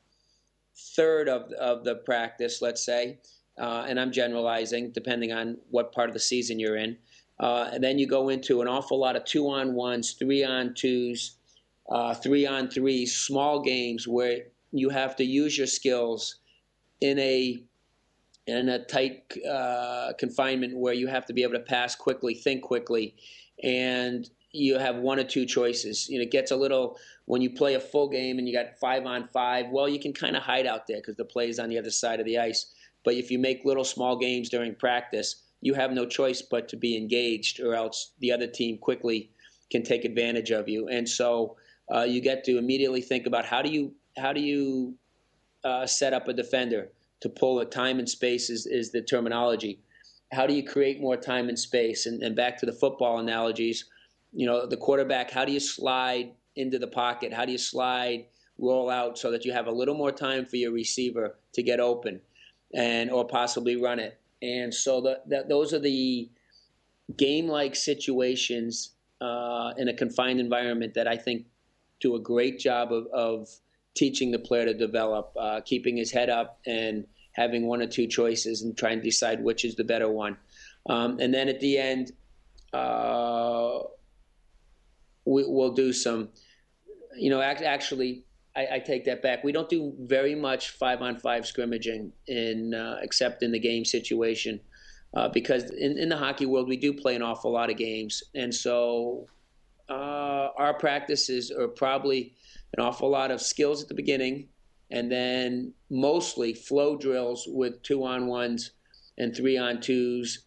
third 0.95 1.27
of 1.27 1.51
of 1.53 1.83
the 1.83 1.95
practice, 1.95 2.61
let's 2.61 2.83
say. 2.83 3.19
Uh, 3.59 3.85
and 3.89 3.99
I'm 3.99 4.11
generalizing 4.11 4.91
depending 4.91 5.33
on 5.33 5.57
what 5.69 5.91
part 5.91 6.09
of 6.09 6.13
the 6.13 6.19
season 6.19 6.59
you're 6.59 6.77
in. 6.77 6.97
Uh, 7.39 7.69
and 7.71 7.83
then 7.83 7.97
you 7.97 8.05
go 8.05 8.29
into 8.29 8.61
an 8.61 8.67
awful 8.67 8.99
lot 8.99 9.15
of 9.15 9.23
two 9.23 9.47
on 9.49 9.73
ones, 9.73 10.13
three 10.13 10.43
on 10.43 10.73
twos, 10.73 11.37
uh, 11.89 12.13
three 12.13 12.45
on 12.45 12.69
three, 12.69 13.05
small 13.05 13.61
games 13.61 14.07
where 14.07 14.39
you 14.71 14.89
have 14.89 15.15
to 15.15 15.23
use 15.23 15.57
your 15.57 15.67
skills 15.67 16.35
in 17.01 17.17
a 17.19 17.63
in 18.45 18.69
a 18.69 18.83
tight 18.85 19.31
uh, 19.49 20.11
confinement 20.17 20.75
where 20.75 20.93
you 20.93 21.07
have 21.07 21.25
to 21.25 21.33
be 21.33 21.43
able 21.43 21.53
to 21.53 21.59
pass 21.59 21.95
quickly, 21.95 22.33
think 22.33 22.63
quickly, 22.63 23.15
and 23.63 24.29
you 24.51 24.79
have 24.79 24.95
one 24.97 25.19
or 25.19 25.23
two 25.23 25.45
choices. 25.45 26.09
You 26.09 26.17
know, 26.17 26.23
it 26.23 26.31
gets 26.31 26.51
a 26.51 26.55
little 26.55 26.97
when 27.25 27.41
you 27.41 27.51
play 27.51 27.75
a 27.75 27.79
full 27.79 28.09
game 28.09 28.39
and 28.39 28.47
you 28.47 28.53
got 28.53 28.79
five 28.79 29.05
on 29.05 29.27
five. 29.27 29.67
Well, 29.69 29.87
you 29.87 29.99
can 29.99 30.13
kind 30.13 30.35
of 30.35 30.41
hide 30.41 30.65
out 30.65 30.87
there 30.87 30.97
because 30.97 31.15
the 31.15 31.25
play 31.25 31.49
is 31.49 31.59
on 31.59 31.69
the 31.69 31.77
other 31.77 31.91
side 31.91 32.19
of 32.19 32.25
the 32.25 32.39
ice. 32.39 32.73
But 33.05 33.13
if 33.13 33.29
you 33.29 33.37
make 33.39 33.63
little 33.65 33.83
small 33.83 34.17
games 34.17 34.49
during 34.49 34.75
practice, 34.75 35.43
you 35.61 35.73
have 35.73 35.91
no 35.91 36.05
choice 36.05 36.41
but 36.41 36.69
to 36.69 36.77
be 36.77 36.97
engaged, 36.97 37.59
or 37.59 37.73
else 37.75 38.13
the 38.19 38.31
other 38.31 38.47
team 38.47 38.77
quickly 38.77 39.31
can 39.71 39.83
take 39.83 40.05
advantage 40.05 40.51
of 40.51 40.67
you. 40.67 40.87
And 40.87 41.07
so 41.07 41.57
uh, 41.93 42.03
you 42.03 42.21
get 42.21 42.43
to 42.45 42.57
immediately 42.57 43.01
think 43.01 43.27
about 43.27 43.45
how 43.45 43.61
do 43.61 43.69
you 43.69 43.93
how 44.17 44.33
do 44.33 44.41
you 44.41 44.95
uh, 45.63 45.85
set 45.85 46.13
up 46.13 46.27
a 46.27 46.33
defender 46.33 46.89
to 47.21 47.29
pull 47.29 47.59
a 47.59 47.65
time 47.65 47.99
and 47.99 48.09
space 48.09 48.49
is, 48.49 48.65
is 48.65 48.91
the 48.91 49.01
terminology. 49.01 49.79
How 50.31 50.47
do 50.47 50.53
you 50.53 50.63
create 50.63 51.01
more 51.01 51.17
time 51.17 51.49
and 51.49 51.57
space? 51.57 52.05
And, 52.05 52.21
and 52.23 52.35
back 52.35 52.57
to 52.59 52.65
the 52.65 52.73
football 52.73 53.19
analogies, 53.19 53.85
you 54.33 54.45
know, 54.45 54.65
the 54.65 54.77
quarterback, 54.77 55.31
how 55.31 55.45
do 55.45 55.51
you 55.51 55.59
slide 55.59 56.31
into 56.55 56.79
the 56.79 56.87
pocket? 56.87 57.33
How 57.33 57.45
do 57.45 57.51
you 57.51 57.57
slide, 57.57 58.25
roll 58.57 58.89
out 58.89 59.17
so 59.17 59.31
that 59.31 59.45
you 59.45 59.51
have 59.53 59.67
a 59.67 59.71
little 59.71 59.95
more 59.95 60.11
time 60.11 60.45
for 60.45 60.57
your 60.57 60.71
receiver 60.71 61.37
to 61.53 61.63
get 61.63 61.79
open 61.79 62.21
and 62.73 63.09
or 63.09 63.25
possibly 63.25 63.75
run 63.75 63.99
it? 63.99 64.18
And 64.41 64.73
so 64.73 65.01
the, 65.01 65.45
those 65.47 65.73
are 65.73 65.79
the 65.79 66.29
game-like 67.17 67.75
situations 67.75 68.91
uh, 69.21 69.73
in 69.77 69.89
a 69.89 69.93
confined 69.93 70.39
environment 70.39 70.93
that 70.93 71.07
I 71.07 71.17
think 71.17 71.45
do 71.99 72.15
a 72.15 72.19
great 72.19 72.59
job 72.59 72.93
of, 72.93 73.07
of 73.07 73.49
teaching 73.95 74.31
the 74.31 74.39
player 74.39 74.65
to 74.65 74.73
develop, 74.73 75.33
uh, 75.37 75.61
keeping 75.61 75.97
his 75.97 76.11
head 76.11 76.29
up 76.29 76.59
and 76.65 77.05
having 77.33 77.67
one 77.67 77.81
or 77.81 77.87
two 77.87 78.07
choices 78.07 78.61
and 78.61 78.77
trying 78.77 78.99
to 78.99 79.03
decide 79.03 79.43
which 79.43 79.65
is 79.65 79.75
the 79.75 79.83
better 79.83 80.09
one. 80.09 80.37
Um, 80.89 81.19
and 81.19 81.33
then 81.33 81.49
at 81.49 81.59
the 81.59 81.77
end, 81.77 82.11
uh, 82.73 83.79
we, 85.25 85.43
will 85.45 85.73
do 85.73 85.91
some, 85.91 86.29
you 87.17 87.29
know, 87.29 87.41
act, 87.41 87.61
actually, 87.61 88.23
I, 88.59 88.75
I, 88.75 88.79
take 88.79 89.05
that 89.05 89.21
back. 89.21 89.43
We 89.43 89.53
don't 89.53 89.69
do 89.69 89.93
very 90.01 90.35
much 90.35 90.71
five 90.71 91.01
on 91.01 91.17
five 91.17 91.45
scrimmaging 91.45 92.11
in 92.27 92.73
uh, 92.73 92.97
except 93.01 93.41
in 93.41 93.51
the 93.51 93.59
game 93.59 93.85
situation. 93.85 94.59
Uh, 95.13 95.29
because 95.29 95.71
in, 95.71 95.97
in 95.97 96.09
the 96.09 96.17
hockey 96.17 96.45
world, 96.45 96.67
we 96.67 96.77
do 96.77 96.93
play 96.93 97.15
an 97.15 97.21
awful 97.21 97.51
lot 97.51 97.69
of 97.69 97.77
games. 97.77 98.21
And 98.35 98.53
so 98.53 99.27
uh, 99.87 100.49
our 100.57 100.73
practices 100.73 101.51
are 101.51 101.69
probably 101.69 102.33
an 102.77 102.83
awful 102.83 103.09
lot 103.09 103.31
of 103.31 103.41
skills 103.41 103.81
at 103.81 103.87
the 103.87 103.95
beginning, 103.95 104.49
and 104.91 105.11
then 105.11 105.73
mostly 105.89 106.53
flow 106.53 106.97
drills 106.97 107.45
with 107.47 107.81
two 107.81 108.03
on 108.05 108.27
ones 108.27 108.71
and 109.17 109.35
three 109.35 109.57
on 109.57 109.79
twos. 109.79 110.45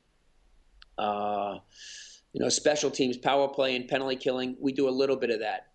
Uh, 0.98 1.58
you 2.34 2.40
know, 2.40 2.48
special 2.48 2.90
teams, 2.90 3.16
power 3.16 3.48
play, 3.48 3.74
and 3.74 3.88
penalty 3.88 4.16
killing. 4.16 4.56
We 4.60 4.72
do 4.72 4.88
a 4.88 4.90
little 4.90 5.16
bit 5.16 5.30
of 5.30 5.40
that 5.40 5.71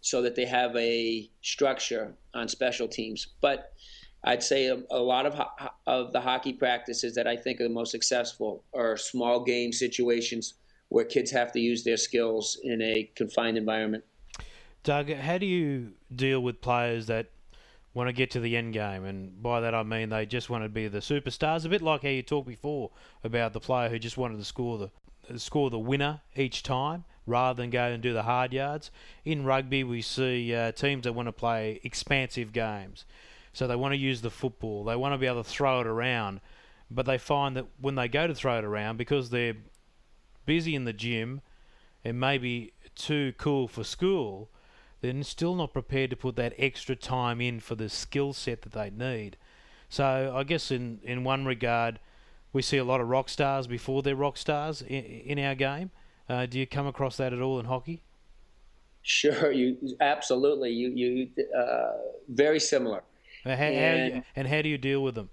so 0.00 0.22
that 0.22 0.34
they 0.34 0.44
have 0.44 0.74
a 0.76 1.30
structure 1.42 2.14
on 2.34 2.48
special 2.48 2.88
teams. 2.88 3.28
But 3.40 3.72
I'd 4.24 4.42
say 4.42 4.66
a, 4.66 4.82
a 4.90 4.98
lot 4.98 5.26
of 5.26 5.34
ho- 5.34 5.70
of 5.86 6.12
the 6.12 6.20
hockey 6.20 6.52
practices 6.52 7.14
that 7.14 7.26
I 7.26 7.36
think 7.36 7.60
are 7.60 7.64
the 7.64 7.70
most 7.70 7.90
successful 7.90 8.64
are 8.74 8.96
small 8.96 9.42
game 9.42 9.72
situations 9.72 10.54
where 10.88 11.04
kids 11.04 11.30
have 11.30 11.52
to 11.52 11.60
use 11.60 11.84
their 11.84 11.96
skills 11.96 12.58
in 12.62 12.80
a 12.80 13.10
confined 13.14 13.58
environment. 13.58 14.04
Doug, 14.82 15.12
how 15.12 15.38
do 15.38 15.46
you 15.46 15.92
deal 16.14 16.40
with 16.40 16.60
players 16.60 17.06
that 17.06 17.26
want 17.92 18.08
to 18.08 18.12
get 18.12 18.30
to 18.32 18.40
the 18.40 18.56
end 18.56 18.72
game? 18.72 19.04
And 19.04 19.42
by 19.42 19.60
that 19.60 19.74
I 19.74 19.82
mean 19.82 20.08
they 20.08 20.26
just 20.26 20.50
want 20.50 20.64
to 20.64 20.68
be 20.68 20.88
the 20.88 20.98
superstars, 20.98 21.64
a 21.64 21.68
bit 21.68 21.82
like 21.82 22.02
how 22.02 22.08
you 22.08 22.22
talked 22.22 22.48
before 22.48 22.90
about 23.22 23.52
the 23.52 23.60
player 23.60 23.88
who 23.88 23.98
just 23.98 24.16
wanted 24.16 24.38
to 24.38 24.44
score 24.44 24.78
the 24.78 24.90
score 25.38 25.68
the 25.68 25.78
winner 25.78 26.22
each 26.36 26.62
time 26.62 27.04
rather 27.28 27.62
than 27.62 27.70
go 27.70 27.84
and 27.84 28.02
do 28.02 28.12
the 28.12 28.22
hard 28.22 28.52
yards. 28.52 28.90
In 29.24 29.44
rugby, 29.44 29.84
we 29.84 30.02
see 30.02 30.54
uh, 30.54 30.72
teams 30.72 31.04
that 31.04 31.12
want 31.12 31.28
to 31.28 31.32
play 31.32 31.80
expansive 31.84 32.52
games. 32.52 33.04
So 33.52 33.66
they 33.66 33.76
want 33.76 33.92
to 33.92 33.98
use 33.98 34.20
the 34.20 34.30
football, 34.30 34.84
they 34.84 34.96
want 34.96 35.14
to 35.14 35.18
be 35.18 35.26
able 35.26 35.42
to 35.42 35.48
throw 35.48 35.80
it 35.80 35.86
around, 35.86 36.40
but 36.90 37.06
they 37.06 37.18
find 37.18 37.56
that 37.56 37.66
when 37.80 37.94
they 37.96 38.08
go 38.08 38.26
to 38.26 38.34
throw 38.34 38.58
it 38.58 38.64
around, 38.64 38.96
because 38.96 39.30
they're 39.30 39.56
busy 40.46 40.74
in 40.74 40.84
the 40.84 40.92
gym 40.92 41.40
and 42.04 42.18
maybe 42.20 42.72
too 42.94 43.32
cool 43.36 43.68
for 43.68 43.84
school, 43.84 44.48
they're 45.00 45.22
still 45.22 45.54
not 45.54 45.72
prepared 45.72 46.10
to 46.10 46.16
put 46.16 46.36
that 46.36 46.54
extra 46.58 46.96
time 46.96 47.40
in 47.40 47.60
for 47.60 47.74
the 47.74 47.88
skill 47.88 48.32
set 48.32 48.62
that 48.62 48.72
they 48.72 48.90
need. 48.90 49.36
So 49.88 50.32
I 50.34 50.44
guess 50.44 50.70
in, 50.70 51.00
in 51.02 51.24
one 51.24 51.44
regard, 51.44 51.98
we 52.52 52.62
see 52.62 52.78
a 52.78 52.84
lot 52.84 53.00
of 53.00 53.08
rock 53.08 53.28
stars 53.28 53.66
before 53.66 54.02
they're 54.02 54.16
rock 54.16 54.36
stars 54.36 54.82
in, 54.82 55.04
in 55.04 55.38
our 55.38 55.54
game. 55.54 55.90
Uh, 56.28 56.46
do 56.46 56.58
you 56.58 56.66
come 56.66 56.86
across 56.86 57.16
that 57.16 57.32
at 57.32 57.40
all 57.40 57.58
in 57.58 57.66
hockey? 57.66 58.02
Sure, 59.02 59.50
you 59.50 59.96
absolutely. 60.00 60.70
You 60.70 60.90
you 60.90 61.28
uh, 61.56 61.92
very 62.28 62.60
similar. 62.60 63.02
How, 63.44 63.50
and, 63.50 64.14
how, 64.14 64.22
and 64.36 64.48
how 64.48 64.60
do 64.60 64.68
you 64.68 64.76
deal 64.76 65.02
with 65.02 65.14
them? 65.14 65.30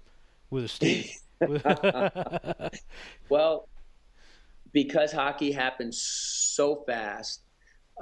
With 0.48 0.64
a 0.64 0.68
stick? 0.68 1.18
well, 3.28 3.68
because 4.72 5.12
hockey 5.12 5.52
happens 5.52 6.00
so 6.00 6.84
fast 6.86 7.40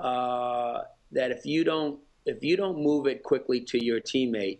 uh, 0.01 0.83
that 1.13 1.31
if 1.33 1.45
you 1.45 1.65
don't 1.65 1.99
if 2.27 2.45
you 2.45 2.57
don't 2.57 2.79
move 2.83 3.07
it 3.07 3.23
quickly 3.23 3.61
to 3.61 3.85
your 3.85 4.01
teammate, 4.01 4.59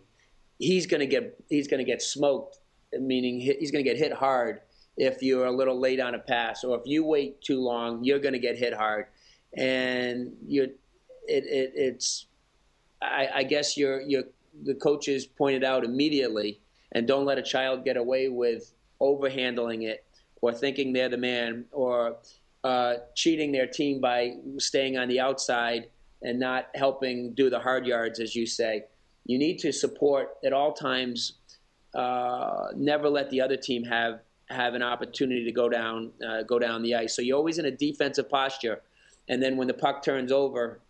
he's 0.59 0.85
going 0.85 0.99
to 0.99 1.07
get 1.07 1.39
he's 1.49 1.67
going 1.67 1.79
to 1.79 1.89
get 1.89 2.01
smoked. 2.01 2.59
Meaning 2.97 3.39
he's 3.41 3.71
going 3.71 3.83
to 3.83 3.89
get 3.89 3.97
hit 3.97 4.13
hard 4.13 4.61
if 4.97 5.21
you're 5.21 5.45
a 5.45 5.51
little 5.51 5.79
late 5.79 5.99
on 5.99 6.15
a 6.15 6.19
pass, 6.19 6.63
or 6.63 6.77
if 6.77 6.83
you 6.85 7.03
wait 7.03 7.41
too 7.41 7.59
long, 7.59 8.03
you're 8.03 8.19
going 8.19 8.33
to 8.33 8.39
get 8.39 8.57
hit 8.57 8.73
hard, 8.73 9.07
and 9.55 10.33
you 10.47 10.63
it, 11.27 11.43
it, 11.45 11.71
it's 11.75 12.27
I, 13.01 13.29
I 13.35 13.43
guess 13.43 13.77
you're 13.77 14.01
you're 14.01 14.23
the 14.63 14.75
coaches 14.75 15.25
pointed 15.25 15.63
out 15.63 15.83
immediately, 15.83 16.61
and 16.91 17.07
don't 17.07 17.25
let 17.25 17.37
a 17.37 17.43
child 17.43 17.83
get 17.83 17.97
away 17.97 18.29
with 18.29 18.71
overhandling 19.01 19.83
it 19.83 20.05
or 20.41 20.53
thinking 20.53 20.93
they're 20.93 21.09
the 21.09 21.17
man 21.17 21.65
or 21.71 22.17
uh, 22.63 22.95
cheating 23.15 23.51
their 23.51 23.67
team 23.67 23.99
by 23.99 24.35
staying 24.57 24.97
on 24.97 25.07
the 25.07 25.19
outside 25.19 25.89
and 26.21 26.39
not 26.39 26.67
helping 26.73 27.33
do 27.33 27.49
the 27.49 27.59
hard 27.59 27.85
yards, 27.85 28.19
as 28.19 28.35
you 28.35 28.45
say. 28.45 28.83
You 29.25 29.37
need 29.37 29.59
to 29.59 29.71
support 29.71 30.37
at 30.43 30.53
all 30.53 30.73
times. 30.73 31.33
Uh, 31.93 32.67
never 32.75 33.09
let 33.09 33.29
the 33.29 33.41
other 33.41 33.57
team 33.57 33.83
have 33.83 34.19
have 34.49 34.73
an 34.73 34.83
opportunity 34.83 35.43
to 35.43 35.51
go 35.51 35.69
down 35.69 36.11
uh, 36.27 36.43
go 36.43 36.59
down 36.59 36.83
the 36.83 36.95
ice. 36.95 37.15
So 37.15 37.21
you're 37.21 37.37
always 37.37 37.57
in 37.57 37.65
a 37.65 37.71
defensive 37.71 38.29
posture, 38.29 38.81
and 39.27 39.41
then 39.41 39.57
when 39.57 39.67
the 39.67 39.73
puck 39.73 40.03
turns 40.03 40.31
over, 40.31 40.81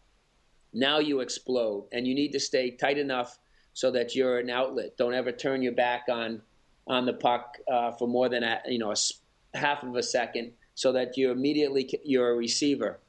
now 0.74 1.00
you 1.00 1.22
explode, 1.22 1.88
and 1.92 2.06
you 2.06 2.14
need 2.14 2.32
to 2.34 2.40
stay 2.40 2.72
tight 2.72 2.98
enough 2.98 3.40
so 3.74 3.92
that 3.92 4.16
you're 4.16 4.40
an 4.40 4.50
outlet. 4.50 4.98
Don't 4.98 5.14
ever 5.14 5.32
turn 5.32 5.62
your 5.62 5.74
back 5.74 6.04
on 6.10 6.42
on 6.88 7.06
the 7.06 7.14
puck 7.14 7.58
uh, 7.72 7.92
for 7.92 8.08
more 8.08 8.30
than 8.30 8.44
a, 8.44 8.62
you 8.68 8.80
know 8.80 8.92
a 8.92 9.58
half 9.58 9.84
of 9.84 9.96
a 9.96 10.04
second, 10.04 10.52
so 10.76 10.92
that 10.92 11.18
you 11.18 11.32
immediately 11.32 11.90
you're 12.04 12.32
a 12.32 12.36
receiver. 12.36 13.00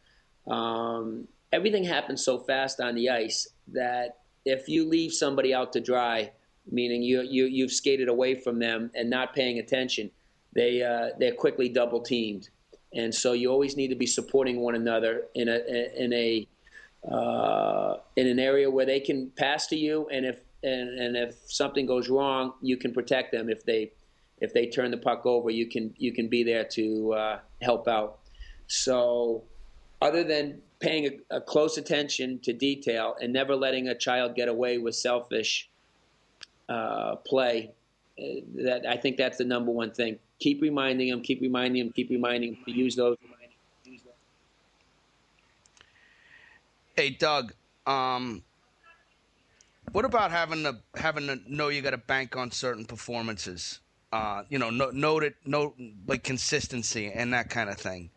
Um, 0.47 1.27
everything 1.53 1.85
happens 1.85 2.25
so 2.25 2.39
fast 2.39 2.81
on 2.81 2.95
the 2.95 3.11
ice 3.11 3.49
that 3.69 4.19
if 4.45 4.69
you 4.69 4.89
leave 4.89 5.13
somebody 5.13 5.53
out 5.53 5.73
to 5.73 5.81
dry, 5.81 6.31
meaning 6.71 7.03
you 7.03 7.23
you 7.23 7.47
you've 7.47 7.73
skated 7.73 8.09
away 8.09 8.35
from 8.35 8.59
them 8.59 8.91
and 8.95 9.11
not 9.11 9.35
paying 9.35 9.59
attention, 9.59 10.11
they 10.57 10.83
uh, 10.83 11.11
they're 11.19 11.35
quickly 11.35 11.69
double 11.69 12.01
teamed, 12.01 12.49
and 12.93 13.15
so 13.15 13.33
you 13.33 13.51
always 13.51 13.77
need 13.77 13.89
to 13.89 13.95
be 13.95 14.07
supporting 14.07 14.61
one 14.61 14.75
another 14.75 15.27
in 15.35 15.49
a 15.49 15.59
in 15.97 16.13
a 16.13 16.49
uh, 17.11 17.99
in 18.17 18.27
an 18.27 18.39
area 18.39 18.69
where 18.69 18.87
they 18.87 18.99
can 18.99 19.31
pass 19.37 19.67
to 19.69 19.77
you, 19.77 20.09
and 20.11 20.27
if 20.27 20.41
and, 20.63 20.99
and 20.99 21.17
if 21.17 21.37
something 21.47 21.87
goes 21.87 22.09
wrong, 22.09 22.55
you 22.61 22.77
can 22.77 22.93
protect 22.93 23.33
them. 23.33 23.49
If 23.49 23.65
they 23.65 23.93
if 24.41 24.53
they 24.53 24.67
turn 24.67 24.91
the 24.91 24.97
puck 24.97 25.25
over, 25.25 25.51
you 25.51 25.67
can 25.67 25.95
you 25.97 26.13
can 26.13 26.29
be 26.29 26.43
there 26.43 26.65
to 26.65 27.13
uh, 27.13 27.39
help 27.63 27.87
out. 27.87 28.19
So, 28.67 29.45
other 30.03 30.25
than 30.25 30.61
paying 30.81 31.07
a, 31.07 31.37
a, 31.37 31.41
close 31.41 31.79
attention 31.79 32.39
to 32.41 32.53
detail 32.53 33.17
and 33.21 33.33
never 33.33 33.55
letting 33.55 33.89
a 33.89 33.95
child 33.95 34.35
get 34.35 34.49
away 34.49 34.77
with 34.77 34.95
selfish 34.95 35.71
uh, 36.69 37.17
play, 37.17 37.71
uh, 38.19 38.25
that 38.57 38.85
I 38.87 38.97
think 38.97 39.17
that's 39.17 39.39
the 39.39 39.45
number 39.45 39.71
one 39.71 39.93
thing. 39.93 40.19
Keep 40.39 40.63
reminding 40.63 41.09
him, 41.09 41.23
keep 41.23 41.41
reminding 41.41 41.87
him, 41.87 41.93
keep 41.93 42.11
reminding 42.11 42.51
him 42.51 42.59
to 42.65 42.71
use 42.71 42.95
those. 42.97 43.17
Hey, 46.97 47.11
Doug. 47.11 47.53
Um, 47.87 48.43
what 49.93 50.05
about 50.05 50.31
having 50.31 50.63
to 50.65 50.79
having 50.97 51.27
to 51.27 51.41
know 51.47 51.69
you 51.69 51.83
got 51.83 51.91
to 51.91 51.99
bank 51.99 52.37
on 52.37 52.51
certain 52.51 52.85
performances? 52.85 53.81
Uh, 54.13 54.43
you 54.49 54.59
know, 54.59 54.71
no, 54.71 54.91
note 54.91 55.23
it, 55.23 55.37
note 55.45 55.75
like 56.07 56.23
consistency 56.23 57.11
and 57.13 57.33
that 57.33 57.51
kind 57.51 57.69
of 57.69 57.77
thing. 57.77 58.11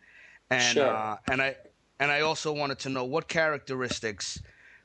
And 0.50 0.62
sure. 0.62 0.88
uh, 0.88 1.18
and 1.30 1.42
I 1.42 1.56
and 2.00 2.12
I 2.12 2.22
also 2.22 2.54
wanted 2.54 2.80
to 2.80 2.90
know 2.90 3.04
what 3.04 3.28
characteristics 3.28 4.42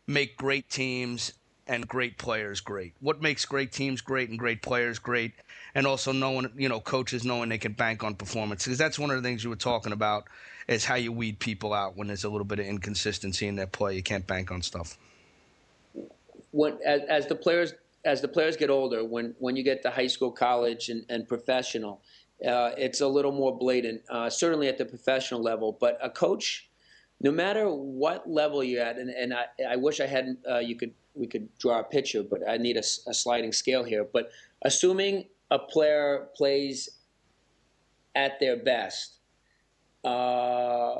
make 0.06 0.36
great 0.36 0.68
teams 0.68 1.32
and 1.66 1.86
great 1.86 2.18
players 2.18 2.60
great. 2.60 2.94
What 3.00 3.22
makes 3.22 3.44
great 3.44 3.72
teams 3.72 4.00
great 4.00 4.28
and 4.28 4.38
great 4.38 4.60
players 4.60 4.98
great, 4.98 5.32
and 5.74 5.86
also 5.86 6.12
knowing 6.12 6.50
you 6.56 6.68
know 6.68 6.80
coaches 6.80 7.24
knowing 7.24 7.48
they 7.48 7.58
can 7.58 7.72
bank 7.72 8.04
on 8.04 8.14
performance 8.14 8.64
because 8.64 8.78
that's 8.78 8.98
one 8.98 9.10
of 9.10 9.16
the 9.16 9.22
things 9.22 9.42
you 9.42 9.50
were 9.50 9.56
talking 9.56 9.92
about 9.92 10.24
is 10.68 10.84
how 10.84 10.94
you 10.94 11.12
weed 11.12 11.38
people 11.38 11.72
out 11.72 11.96
when 11.96 12.06
there's 12.06 12.24
a 12.24 12.28
little 12.28 12.44
bit 12.44 12.58
of 12.58 12.66
inconsistency 12.66 13.46
in 13.46 13.56
their 13.56 13.66
play. 13.66 13.94
You 13.94 14.02
can't 14.02 14.26
bank 14.26 14.50
on 14.50 14.62
stuff 14.62 14.96
when 16.54 16.78
as, 16.86 17.02
as, 17.08 17.26
the 17.26 17.34
players 17.34 17.74
as 18.04 18.20
the 18.20 18.28
players 18.28 18.56
get 18.56 18.70
older, 18.70 19.04
when 19.04 19.34
when 19.38 19.56
you 19.56 19.64
get 19.64 19.82
to 19.82 19.90
high 19.90 20.06
school, 20.06 20.30
college, 20.30 20.88
and, 20.88 21.04
and 21.08 21.26
professional, 21.26 22.00
uh, 22.46 22.70
it's 22.78 23.00
a 23.00 23.08
little 23.08 23.32
more 23.32 23.56
blatant. 23.56 24.02
Uh, 24.08 24.30
certainly 24.30 24.68
at 24.68 24.78
the 24.78 24.84
professional 24.84 25.42
level, 25.42 25.76
but 25.80 25.98
a 26.00 26.08
coach, 26.08 26.68
no 27.20 27.32
matter 27.32 27.68
what 27.68 28.30
level 28.30 28.62
you're 28.62 28.84
at, 28.84 28.98
and, 28.98 29.10
and 29.10 29.34
I, 29.34 29.46
I 29.70 29.76
wish 29.76 30.00
I 30.00 30.06
had 30.06 30.36
uh, 30.48 30.58
you 30.58 30.76
could 30.76 30.92
we 31.14 31.26
could 31.26 31.48
draw 31.58 31.80
a 31.80 31.84
picture, 31.84 32.22
but 32.22 32.48
I 32.48 32.56
need 32.56 32.76
a, 32.76 32.84
a 33.08 33.14
sliding 33.14 33.52
scale 33.52 33.82
here. 33.82 34.04
But 34.04 34.30
assuming 34.62 35.24
a 35.54 35.58
player 35.58 36.26
plays 36.36 36.88
at 38.16 38.40
their 38.40 38.56
best. 38.56 39.18
Uh, 40.04 40.96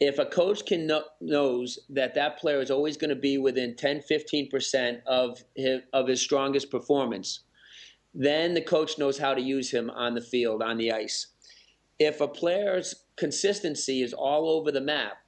if 0.00 0.18
a 0.18 0.24
coach 0.26 0.64
can 0.66 0.86
know, 0.86 1.04
knows 1.20 1.78
that 1.90 2.14
that 2.14 2.38
player 2.38 2.60
is 2.60 2.70
always 2.70 2.96
going 2.96 3.10
to 3.10 3.16
be 3.16 3.38
within 3.38 3.76
10 3.76 4.02
15% 4.10 5.02
of 5.06 5.44
his, 5.54 5.82
of 5.92 6.08
his 6.08 6.20
strongest 6.20 6.70
performance 6.70 7.40
then 8.12 8.52
the 8.52 8.60
coach 8.60 8.98
knows 8.98 9.16
how 9.16 9.32
to 9.32 9.40
use 9.40 9.70
him 9.70 9.88
on 9.90 10.14
the 10.14 10.20
field 10.20 10.60
on 10.60 10.76
the 10.76 10.90
ice 10.90 11.28
if 12.00 12.20
a 12.20 12.26
player's 12.26 13.04
consistency 13.16 14.02
is 14.02 14.12
all 14.12 14.50
over 14.50 14.72
the 14.72 14.80
map 14.80 15.18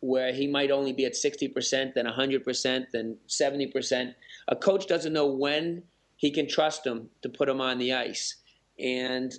where 0.00 0.32
he 0.32 0.46
might 0.46 0.70
only 0.70 0.94
be 0.94 1.04
at 1.04 1.12
60% 1.12 1.92
then 1.92 2.06
100% 2.06 2.86
then 2.90 3.18
70% 3.28 4.14
a 4.48 4.56
coach 4.56 4.86
doesn't 4.86 5.12
know 5.12 5.26
when 5.26 5.82
he 6.16 6.30
can 6.30 6.48
trust 6.48 6.86
him 6.86 7.08
to 7.22 7.28
put 7.28 7.48
him 7.48 7.60
on 7.60 7.78
the 7.78 7.92
ice 7.92 8.36
and 8.78 9.34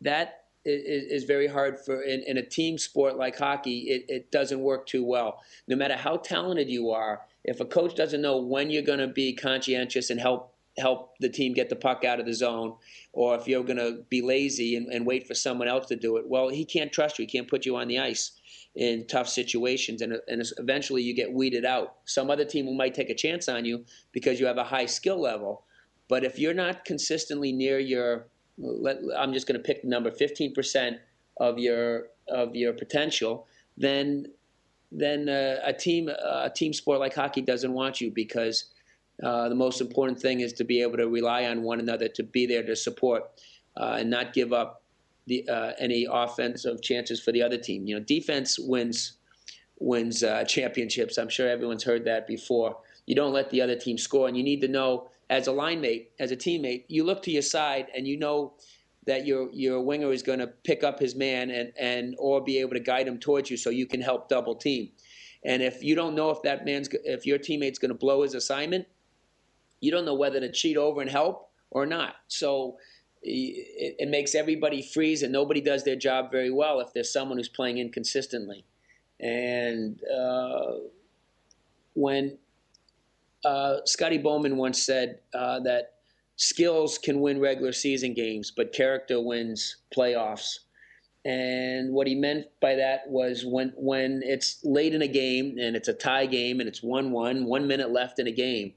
that 0.00 0.44
is, 0.64 1.22
is 1.22 1.24
very 1.24 1.46
hard 1.46 1.78
for 1.78 2.02
in, 2.02 2.22
in, 2.26 2.36
a 2.36 2.42
team 2.42 2.78
sport 2.78 3.16
like 3.16 3.38
hockey. 3.38 3.80
It, 3.88 4.04
it 4.08 4.30
doesn't 4.30 4.60
work 4.60 4.86
too 4.86 5.04
well. 5.04 5.40
No 5.68 5.76
matter 5.76 5.96
how 5.96 6.16
talented 6.18 6.68
you 6.68 6.90
are, 6.90 7.22
if 7.44 7.60
a 7.60 7.64
coach 7.64 7.94
doesn't 7.94 8.20
know 8.20 8.38
when 8.38 8.70
you're 8.70 8.82
going 8.82 8.98
to 8.98 9.08
be 9.08 9.34
conscientious 9.34 10.10
and 10.10 10.20
help 10.20 10.54
help 10.78 11.14
the 11.18 11.28
team 11.28 11.52
get 11.52 11.68
the 11.68 11.76
puck 11.76 12.04
out 12.04 12.20
of 12.20 12.26
the 12.26 12.32
zone, 12.32 12.74
or 13.12 13.34
if 13.34 13.48
you're 13.48 13.64
going 13.64 13.78
to 13.78 14.02
be 14.08 14.22
lazy 14.22 14.76
and, 14.76 14.86
and, 14.86 15.04
wait 15.04 15.26
for 15.26 15.34
someone 15.34 15.66
else 15.66 15.86
to 15.86 15.96
do 15.96 16.16
it, 16.16 16.26
well, 16.26 16.48
he 16.48 16.64
can't 16.64 16.92
trust 16.92 17.18
you. 17.18 17.24
He 17.24 17.30
can't 17.30 17.48
put 17.48 17.66
you 17.66 17.76
on 17.76 17.88
the 17.88 17.98
ice 17.98 18.32
in 18.74 19.06
tough 19.06 19.28
situations, 19.28 20.02
and, 20.02 20.14
and 20.28 20.42
eventually 20.58 21.02
you 21.02 21.14
get 21.14 21.32
weeded 21.32 21.64
out. 21.64 21.96
Some 22.04 22.30
other 22.30 22.44
team 22.44 22.76
might 22.76 22.94
take 22.94 23.10
a 23.10 23.14
chance 23.14 23.48
on 23.48 23.64
you 23.64 23.84
because 24.12 24.38
you 24.38 24.46
have 24.46 24.58
a 24.58 24.64
high 24.64 24.86
skill 24.86 25.20
level, 25.20 25.64
but 26.08 26.24
if 26.24 26.38
you're 26.38 26.54
not 26.54 26.84
consistently 26.84 27.52
near 27.52 27.78
your 27.78 28.28
let, 28.58 28.98
I'm 29.16 29.32
just 29.32 29.46
going 29.46 29.60
to 29.60 29.64
pick 29.64 29.82
the 29.82 29.88
number 29.88 30.10
15% 30.10 30.98
of 31.38 31.58
your 31.58 32.08
of 32.28 32.54
your 32.54 32.72
potential, 32.72 33.46
then 33.76 34.26
then 34.92 35.28
uh, 35.28 35.56
a 35.64 35.72
team 35.72 36.08
a 36.08 36.50
team 36.50 36.72
sport 36.72 37.00
like 37.00 37.14
hockey 37.14 37.42
doesn't 37.42 37.72
want 37.72 38.00
you 38.00 38.10
because 38.10 38.66
Uh, 39.22 39.48
the 39.48 39.54
most 39.54 39.80
important 39.80 40.18
thing 40.18 40.40
is 40.40 40.52
to 40.54 40.64
be 40.64 40.80
able 40.80 40.96
to 40.96 41.08
rely 41.08 41.44
on 41.44 41.62
one 41.62 41.78
another 41.78 42.08
to 42.08 42.22
be 42.22 42.46
there 42.46 42.62
to 42.62 42.74
support 42.74 43.24
uh, 43.76 43.96
and 43.98 44.08
not 44.08 44.32
give 44.32 44.52
up 44.52 44.79
the, 45.30 45.48
uh, 45.48 45.72
any 45.78 46.06
offensive 46.10 46.82
chances 46.82 47.20
for 47.20 47.32
the 47.32 47.42
other 47.42 47.56
team. 47.56 47.86
You 47.86 47.94
know, 47.94 48.04
defense 48.04 48.58
wins 48.58 49.14
wins 49.78 50.22
uh, 50.22 50.44
championships. 50.44 51.16
I'm 51.16 51.30
sure 51.30 51.48
everyone's 51.48 51.84
heard 51.84 52.04
that 52.04 52.26
before. 52.26 52.76
You 53.06 53.14
don't 53.14 53.32
let 53.32 53.48
the 53.48 53.62
other 53.62 53.76
team 53.76 53.96
score, 53.96 54.28
and 54.28 54.36
you 54.36 54.42
need 54.42 54.60
to 54.60 54.68
know 54.68 55.08
as 55.30 55.46
a 55.46 55.52
line 55.52 55.80
mate, 55.80 56.10
as 56.18 56.32
a 56.32 56.36
teammate, 56.36 56.84
you 56.88 57.04
look 57.04 57.22
to 57.22 57.30
your 57.30 57.42
side 57.42 57.86
and 57.96 58.06
you 58.06 58.18
know 58.18 58.54
that 59.06 59.24
your 59.24 59.48
your 59.52 59.80
winger 59.80 60.12
is 60.12 60.22
going 60.22 60.40
to 60.40 60.48
pick 60.48 60.82
up 60.82 60.98
his 60.98 61.14
man 61.14 61.50
and 61.50 61.72
and 61.78 62.16
or 62.18 62.42
be 62.42 62.58
able 62.58 62.72
to 62.72 62.80
guide 62.80 63.06
him 63.06 63.18
towards 63.18 63.50
you 63.50 63.56
so 63.56 63.70
you 63.70 63.86
can 63.86 64.00
help 64.00 64.28
double 64.28 64.54
team. 64.54 64.90
And 65.44 65.62
if 65.62 65.82
you 65.82 65.94
don't 65.94 66.14
know 66.14 66.30
if 66.30 66.42
that 66.42 66.66
man's 66.66 66.88
if 67.04 67.24
your 67.24 67.38
teammate's 67.38 67.78
going 67.78 67.90
to 67.90 67.98
blow 67.98 68.22
his 68.22 68.34
assignment, 68.34 68.86
you 69.80 69.90
don't 69.90 70.04
know 70.04 70.14
whether 70.14 70.40
to 70.40 70.50
cheat 70.52 70.76
over 70.76 71.00
and 71.00 71.10
help 71.10 71.50
or 71.70 71.86
not. 71.86 72.16
So 72.26 72.76
it, 73.22 73.96
it 73.98 74.08
makes 74.08 74.34
everybody 74.34 74.82
freeze 74.82 75.22
and 75.22 75.32
nobody 75.32 75.60
does 75.60 75.84
their 75.84 75.96
job 75.96 76.30
very 76.30 76.50
well 76.50 76.80
if 76.80 76.92
there's 76.92 77.12
someone 77.12 77.38
who's 77.38 77.48
playing 77.48 77.78
inconsistently. 77.78 78.64
And 79.20 80.00
uh, 80.04 80.72
when 81.94 82.38
uh, 83.44 83.78
Scotty 83.84 84.18
Bowman 84.18 84.56
once 84.56 84.82
said 84.82 85.20
uh, 85.34 85.60
that 85.60 85.94
skills 86.36 86.98
can 86.98 87.20
win 87.20 87.40
regular 87.40 87.72
season 87.72 88.14
games, 88.14 88.50
but 88.50 88.72
character 88.72 89.20
wins 89.20 89.76
playoffs. 89.94 90.60
And 91.24 91.92
what 91.92 92.06
he 92.06 92.14
meant 92.14 92.46
by 92.62 92.76
that 92.76 93.08
was 93.10 93.44
when 93.44 93.74
when 93.76 94.22
it's 94.24 94.64
late 94.64 94.94
in 94.94 95.02
a 95.02 95.08
game 95.08 95.58
and 95.60 95.76
it's 95.76 95.88
a 95.88 95.92
tie 95.92 96.24
game 96.24 96.60
and 96.60 96.68
it's 96.68 96.82
one 96.82 97.12
one, 97.12 97.44
one 97.44 97.66
minute 97.66 97.90
left 97.90 98.18
in 98.18 98.26
a 98.26 98.32
game, 98.32 98.72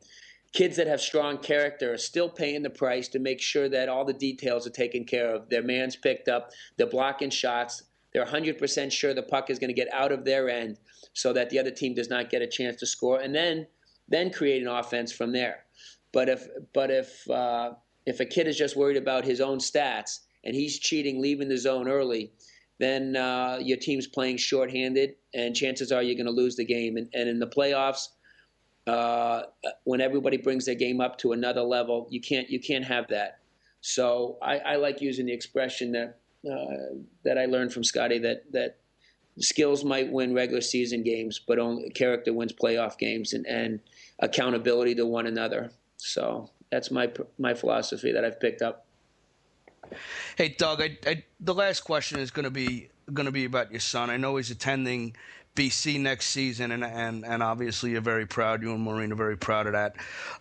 kids 0.53 0.77
that 0.77 0.87
have 0.87 1.01
strong 1.01 1.37
character 1.39 1.93
are 1.93 1.97
still 1.97 2.29
paying 2.29 2.61
the 2.61 2.69
price 2.69 3.07
to 3.09 3.19
make 3.19 3.41
sure 3.41 3.67
that 3.67 3.89
all 3.89 4.05
the 4.05 4.13
details 4.13 4.65
are 4.65 4.71
taken 4.71 5.03
care 5.03 5.33
of. 5.33 5.49
Their 5.49 5.63
man's 5.63 5.95
picked 5.95 6.29
up, 6.29 6.51
they're 6.77 6.87
blocking 6.87 7.31
shots, 7.31 7.83
they're 8.13 8.25
100% 8.25 8.91
sure 8.91 9.13
the 9.13 9.23
puck 9.23 9.49
is 9.49 9.57
going 9.59 9.69
to 9.69 9.73
get 9.73 9.91
out 9.91 10.11
of 10.11 10.23
their 10.23 10.49
end 10.49 10.77
so 11.13 11.33
that 11.33 11.49
the 11.49 11.59
other 11.59 11.71
team 11.71 11.95
does 11.95 12.09
not 12.09 12.29
get 12.29 12.43
a 12.43 12.47
chance 12.47 12.77
to 12.77 12.85
score, 12.85 13.19
and 13.19 13.33
then 13.33 13.67
then 14.09 14.31
create 14.31 14.61
an 14.61 14.67
offense 14.67 15.11
from 15.11 15.31
there. 15.31 15.63
But 16.11 16.29
if 16.29 16.47
but 16.73 16.91
if 16.91 17.29
uh, 17.29 17.73
if 18.05 18.19
a 18.19 18.25
kid 18.25 18.47
is 18.47 18.57
just 18.57 18.75
worried 18.75 18.97
about 18.97 19.25
his 19.25 19.41
own 19.41 19.57
stats 19.57 20.19
and 20.43 20.55
he's 20.55 20.77
cheating, 20.77 21.21
leaving 21.21 21.49
the 21.49 21.57
zone 21.57 21.87
early, 21.87 22.31
then 22.79 23.15
uh, 23.15 23.59
your 23.61 23.77
team's 23.77 24.07
playing 24.07 24.37
shorthanded, 24.37 25.15
and 25.33 25.55
chances 25.55 25.91
are 25.91 26.03
you're 26.03 26.15
going 26.15 26.25
to 26.25 26.31
lose 26.31 26.55
the 26.55 26.65
game. 26.65 26.97
And, 26.97 27.07
and 27.13 27.29
in 27.29 27.39
the 27.39 27.47
playoffs, 27.47 28.09
uh, 28.87 29.43
when 29.83 30.01
everybody 30.01 30.37
brings 30.37 30.65
their 30.65 30.75
game 30.75 30.99
up 30.99 31.17
to 31.19 31.31
another 31.31 31.61
level, 31.61 32.07
you 32.09 32.21
can't 32.21 32.49
you 32.49 32.59
can't 32.59 32.85
have 32.85 33.07
that. 33.09 33.39
So 33.81 34.37
I, 34.41 34.57
I 34.59 34.75
like 34.77 35.01
using 35.01 35.25
the 35.25 35.33
expression 35.33 35.91
that 35.93 36.19
uh, 36.49 36.95
that 37.23 37.37
I 37.37 37.45
learned 37.45 37.73
from 37.73 37.83
Scotty 37.83 38.19
that 38.19 38.51
that 38.51 38.77
skills 39.39 39.83
might 39.83 40.11
win 40.11 40.33
regular 40.33 40.61
season 40.61 41.03
games, 41.03 41.39
but 41.39 41.59
only 41.59 41.89
character 41.89 42.33
wins 42.33 42.53
playoff 42.53 42.97
games, 42.97 43.33
and, 43.33 43.45
and 43.47 43.79
accountability 44.19 44.95
to 44.95 45.05
one 45.05 45.27
another. 45.27 45.71
So 45.97 46.49
that's 46.71 46.91
my 46.91 47.11
my 47.37 47.53
philosophy 47.53 48.11
that 48.11 48.25
I've 48.25 48.39
picked 48.39 48.61
up. 48.61 48.85
Hey, 50.37 50.49
Doug, 50.57 50.81
I, 50.81 50.97
I, 51.05 51.23
the 51.39 51.53
last 51.53 51.81
question 51.81 52.19
is 52.19 52.31
going 52.31 52.45
to 52.45 52.51
be 52.51 52.89
going 53.13 53.25
to 53.25 53.31
be 53.31 53.45
about 53.45 53.71
your 53.71 53.79
son. 53.79 54.09
I 54.09 54.17
know 54.17 54.37
he's 54.37 54.51
attending 54.51 55.15
BC 55.55 55.99
next 55.99 56.27
season, 56.27 56.71
and 56.71 56.83
and 56.83 57.25
and 57.25 57.43
obviously 57.43 57.91
you're 57.91 58.01
very 58.01 58.25
proud. 58.25 58.63
You 58.63 58.73
and 58.73 58.81
Maureen 58.81 59.11
are 59.11 59.15
very 59.15 59.37
proud 59.37 59.67
of 59.67 59.73
that. 59.73 59.95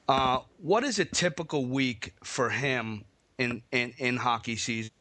Uh, 0.08 0.40
what 0.58 0.84
is 0.84 0.98
a 0.98 1.04
typical 1.04 1.66
week 1.66 2.14
for 2.24 2.48
him 2.48 3.04
in 3.38 3.62
in, 3.72 3.92
in 3.98 4.16
hockey 4.16 4.56
season? 4.56 4.92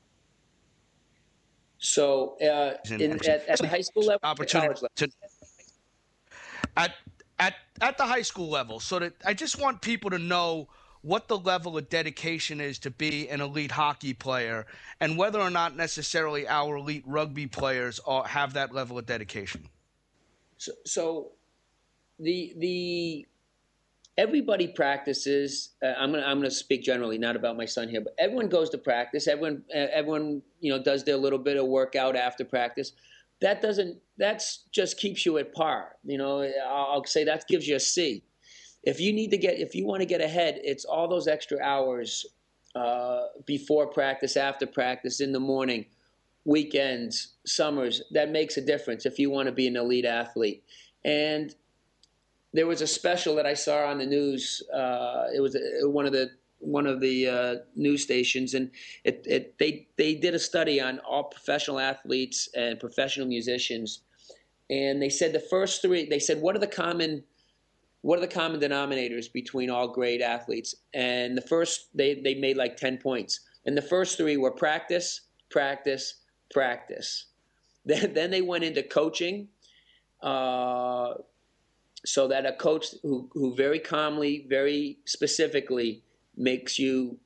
So, 1.77 2.37
uh, 2.39 2.77
in, 2.93 3.13
at, 3.13 3.49
at, 3.49 3.57
the 3.57 3.67
high 3.67 3.81
school 3.81 4.03
level, 4.03 4.19
opportunity 4.23 4.85
to, 4.97 5.09
at 6.77 6.93
at 7.39 7.55
at 7.79 7.97
the 7.97 8.05
high 8.05 8.21
school 8.21 8.49
level, 8.49 8.79
so 8.79 8.99
that 8.99 9.13
I 9.25 9.33
just 9.33 9.59
want 9.59 9.81
people 9.81 10.09
to 10.11 10.19
know 10.19 10.67
what 11.01 11.27
the 11.27 11.37
level 11.37 11.77
of 11.77 11.89
dedication 11.89 12.61
is 12.61 12.77
to 12.79 12.91
be 12.91 13.27
an 13.29 13.41
elite 13.41 13.71
hockey 13.71 14.13
player 14.13 14.67
and 14.99 15.17
whether 15.17 15.39
or 15.39 15.49
not 15.49 15.75
necessarily 15.75 16.47
our 16.47 16.75
elite 16.75 17.03
rugby 17.07 17.47
players 17.47 17.99
are, 18.05 18.23
have 18.25 18.53
that 18.53 18.71
level 18.71 18.99
of 18.99 19.07
dedication. 19.07 19.67
So, 20.61 20.71
so 20.85 21.31
the 22.19 22.53
the 22.57 23.27
everybody 24.17 24.67
practices. 24.67 25.71
Uh, 25.83 25.93
I'm 25.97 26.11
gonna 26.11 26.23
I'm 26.23 26.37
gonna 26.37 26.51
speak 26.51 26.83
generally, 26.83 27.17
not 27.17 27.35
about 27.35 27.57
my 27.57 27.65
son 27.65 27.89
here, 27.89 28.01
but 28.01 28.13
everyone 28.19 28.47
goes 28.47 28.69
to 28.71 28.77
practice. 28.77 29.27
Everyone 29.27 29.63
uh, 29.73 29.87
everyone 29.91 30.41
you 30.59 30.71
know 30.71 30.81
does 30.81 31.03
their 31.03 31.17
little 31.17 31.39
bit 31.39 31.57
of 31.57 31.65
workout 31.65 32.15
after 32.15 32.45
practice. 32.45 32.93
That 33.41 33.61
doesn't 33.61 33.97
that's 34.17 34.65
just 34.71 34.99
keeps 34.99 35.25
you 35.25 35.39
at 35.39 35.53
par. 35.53 35.95
You 36.03 36.19
know, 36.19 36.47
I'll 36.67 37.05
say 37.05 37.23
that 37.23 37.47
gives 37.47 37.67
you 37.67 37.75
a 37.75 37.79
C 37.79 38.23
if 38.83 38.99
you 38.99 39.13
need 39.13 39.31
to 39.31 39.37
get 39.37 39.59
if 39.59 39.75
you 39.75 39.85
want 39.85 40.01
to 40.01 40.05
get 40.05 40.21
ahead 40.21 40.59
it's 40.63 40.85
all 40.85 41.07
those 41.07 41.27
extra 41.27 41.59
hours 41.61 42.25
uh, 42.75 43.25
before 43.45 43.87
practice 43.87 44.37
after 44.37 44.65
practice 44.65 45.19
in 45.21 45.31
the 45.31 45.39
morning 45.39 45.85
weekends 46.45 47.35
summers 47.45 48.01
that 48.11 48.31
makes 48.31 48.57
a 48.57 48.61
difference 48.61 49.05
if 49.05 49.19
you 49.19 49.29
want 49.29 49.47
to 49.47 49.51
be 49.51 49.67
an 49.67 49.75
elite 49.75 50.05
athlete 50.05 50.63
and 51.05 51.55
there 52.53 52.67
was 52.67 52.81
a 52.81 52.87
special 52.87 53.35
that 53.35 53.45
i 53.45 53.53
saw 53.53 53.85
on 53.85 53.97
the 53.97 54.05
news 54.05 54.63
uh, 54.73 55.25
it 55.35 55.39
was 55.39 55.55
uh, 55.55 55.87
one 55.89 56.05
of 56.05 56.11
the 56.11 56.29
one 56.61 56.85
of 56.85 57.01
the 57.01 57.27
uh, 57.27 57.55
news 57.75 58.03
stations, 58.03 58.53
and 58.53 58.69
it, 59.03 59.25
it, 59.27 59.57
they 59.57 59.87
they 59.97 60.13
did 60.13 60.35
a 60.35 60.39
study 60.39 60.79
on 60.79 60.99
all 60.99 61.23
professional 61.23 61.79
athletes 61.79 62.49
and 62.55 62.79
professional 62.79 63.27
musicians, 63.27 64.01
and 64.69 65.01
they 65.01 65.09
said 65.09 65.33
the 65.33 65.39
first 65.39 65.81
three. 65.81 66.07
They 66.07 66.19
said 66.19 66.39
what 66.39 66.55
are 66.55 66.59
the 66.59 66.67
common 66.67 67.23
what 68.01 68.17
are 68.17 68.21
the 68.21 68.27
common 68.27 68.59
denominators 68.59 69.31
between 69.31 69.69
all 69.69 69.87
great 69.87 70.21
athletes? 70.21 70.73
And 70.93 71.37
the 71.37 71.41
first, 71.41 71.89
they, 71.93 72.15
they 72.15 72.33
made 72.33 72.57
like 72.57 72.75
10 72.75 72.97
points. 72.97 73.41
And 73.65 73.77
the 73.77 73.81
first 73.81 74.17
three 74.17 74.37
were 74.37 74.49
practice, 74.49 75.21
practice, 75.51 76.20
practice. 76.51 77.25
Then, 77.83 78.13
then 78.13 78.29
they 78.29 78.43
went 78.43 78.63
into 78.63 78.83
coaching, 78.83 79.47
uh, 80.21 81.15
so 82.05 82.27
that 82.27 82.45
a 82.45 82.53
coach 82.53 82.93
who, 83.01 83.27
who 83.33 83.55
very 83.55 83.79
calmly, 83.79 84.45
very 84.47 84.99
specifically 85.05 86.03
makes 86.37 86.77
you 86.77 87.17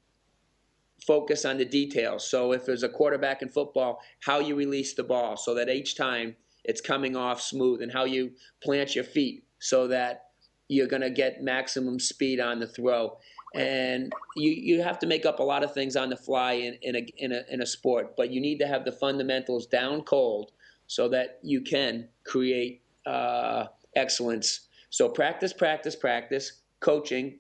focus 1.05 1.45
on 1.45 1.57
the 1.57 1.65
details. 1.65 2.29
So 2.29 2.51
if 2.53 2.65
there's 2.65 2.83
a 2.83 2.89
quarterback 2.89 3.41
in 3.41 3.49
football, 3.49 3.99
how 4.21 4.39
you 4.39 4.55
release 4.55 4.93
the 4.93 5.03
ball 5.03 5.37
so 5.37 5.53
that 5.55 5.69
each 5.69 5.95
time 5.95 6.35
it's 6.63 6.81
coming 6.81 7.15
off 7.15 7.41
smooth 7.41 7.81
and 7.81 7.91
how 7.91 8.05
you 8.05 8.31
plant 8.63 8.95
your 8.95 9.03
feet 9.03 9.43
so 9.59 9.87
that 9.87 10.29
you're 10.67 10.87
going 10.87 11.01
to 11.01 11.11
get 11.11 11.43
maximum 11.43 11.99
speed 11.99 12.39
on 12.39 12.59
the 12.59 12.67
throw. 12.67 13.17
And 13.55 14.11
you, 14.35 14.51
you 14.51 14.81
have 14.81 14.99
to 14.99 15.07
make 15.07 15.25
up 15.25 15.39
a 15.39 15.43
lot 15.43 15.63
of 15.63 15.73
things 15.73 15.95
on 15.95 16.09
the 16.09 16.17
fly 16.17 16.53
in, 16.53 16.77
in, 16.81 16.95
a, 16.95 17.07
in, 17.17 17.31
a, 17.31 17.41
in 17.49 17.61
a 17.61 17.65
sport, 17.65 18.15
but 18.17 18.29
you 18.29 18.41
need 18.41 18.59
to 18.59 18.67
have 18.67 18.83
the 18.83 18.91
fundamentals 18.91 19.65
down 19.65 20.01
cold 20.03 20.51
so 20.87 21.07
that 21.09 21.39
you 21.41 21.61
can 21.61 22.07
create 22.25 22.81
uh, 23.05 23.65
excellence. 23.95 24.67
So 24.89 25.09
practice, 25.09 25.53
practice, 25.53 25.95
practice, 25.95 26.61
coaching. 26.79 27.39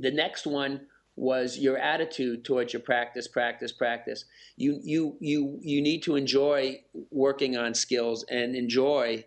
The 0.00 0.10
next 0.10 0.46
one 0.46 0.86
was 1.16 1.58
your 1.58 1.78
attitude 1.78 2.44
towards 2.44 2.72
your 2.72 2.82
practice, 2.82 3.28
practice, 3.28 3.70
practice. 3.70 4.24
You 4.56 4.80
you 4.82 5.16
you 5.20 5.58
you 5.62 5.80
need 5.80 6.02
to 6.04 6.16
enjoy 6.16 6.82
working 7.10 7.56
on 7.56 7.74
skills 7.74 8.24
and 8.28 8.56
enjoy 8.56 9.24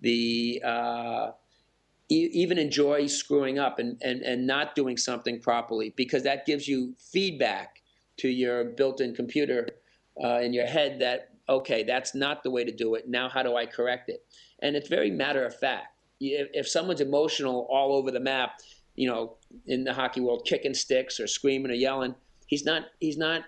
the 0.00 0.62
uh, 0.64 1.30
even 2.08 2.58
enjoy 2.58 3.06
screwing 3.06 3.58
up 3.58 3.78
and, 3.78 4.00
and, 4.02 4.22
and 4.22 4.46
not 4.46 4.74
doing 4.74 4.96
something 4.96 5.40
properly 5.40 5.92
because 5.96 6.22
that 6.22 6.46
gives 6.46 6.66
you 6.66 6.94
feedback 6.98 7.82
to 8.16 8.28
your 8.28 8.64
built-in 8.64 9.14
computer 9.14 9.68
uh, 10.22 10.40
in 10.40 10.52
your 10.52 10.66
head 10.66 10.98
that 11.00 11.30
okay 11.48 11.82
that's 11.82 12.14
not 12.14 12.42
the 12.42 12.50
way 12.50 12.64
to 12.64 12.72
do 12.72 12.94
it. 12.94 13.08
Now 13.08 13.28
how 13.28 13.42
do 13.42 13.56
i 13.56 13.66
correct 13.66 14.08
it? 14.08 14.24
And 14.60 14.74
it's 14.74 14.88
very 14.88 15.10
matter 15.10 15.44
of 15.44 15.54
fact. 15.54 15.98
If, 16.20 16.48
if 16.52 16.68
someone's 16.68 17.00
emotional 17.00 17.66
all 17.70 17.94
over 17.94 18.10
the 18.10 18.20
map 18.20 18.60
you 18.94 19.08
know 19.08 19.36
in 19.66 19.84
the 19.84 19.94
hockey 19.94 20.20
world 20.20 20.44
kicking 20.44 20.74
sticks 20.74 21.20
or 21.20 21.28
screaming 21.28 21.70
or 21.70 21.74
yelling 21.74 22.16
he's 22.48 22.64
not 22.64 22.86
he's 22.98 23.16
not 23.16 23.42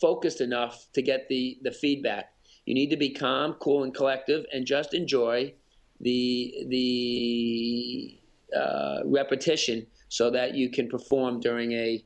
focused 0.00 0.40
enough 0.40 0.86
to 0.94 1.02
get 1.02 1.28
the 1.28 1.58
the 1.62 1.72
feedback. 1.72 2.32
You 2.64 2.74
need 2.74 2.90
to 2.90 2.96
be 2.96 3.10
calm 3.10 3.54
cool 3.54 3.84
and 3.84 3.94
collective 3.94 4.46
and 4.52 4.66
just 4.66 4.94
enjoy 4.94 5.54
the 6.00 6.64
the 6.68 8.18
uh, 8.56 9.00
repetition 9.04 9.86
so 10.08 10.30
that 10.30 10.54
you 10.54 10.70
can 10.70 10.88
perform 10.88 11.40
during 11.40 11.72
a 11.72 12.04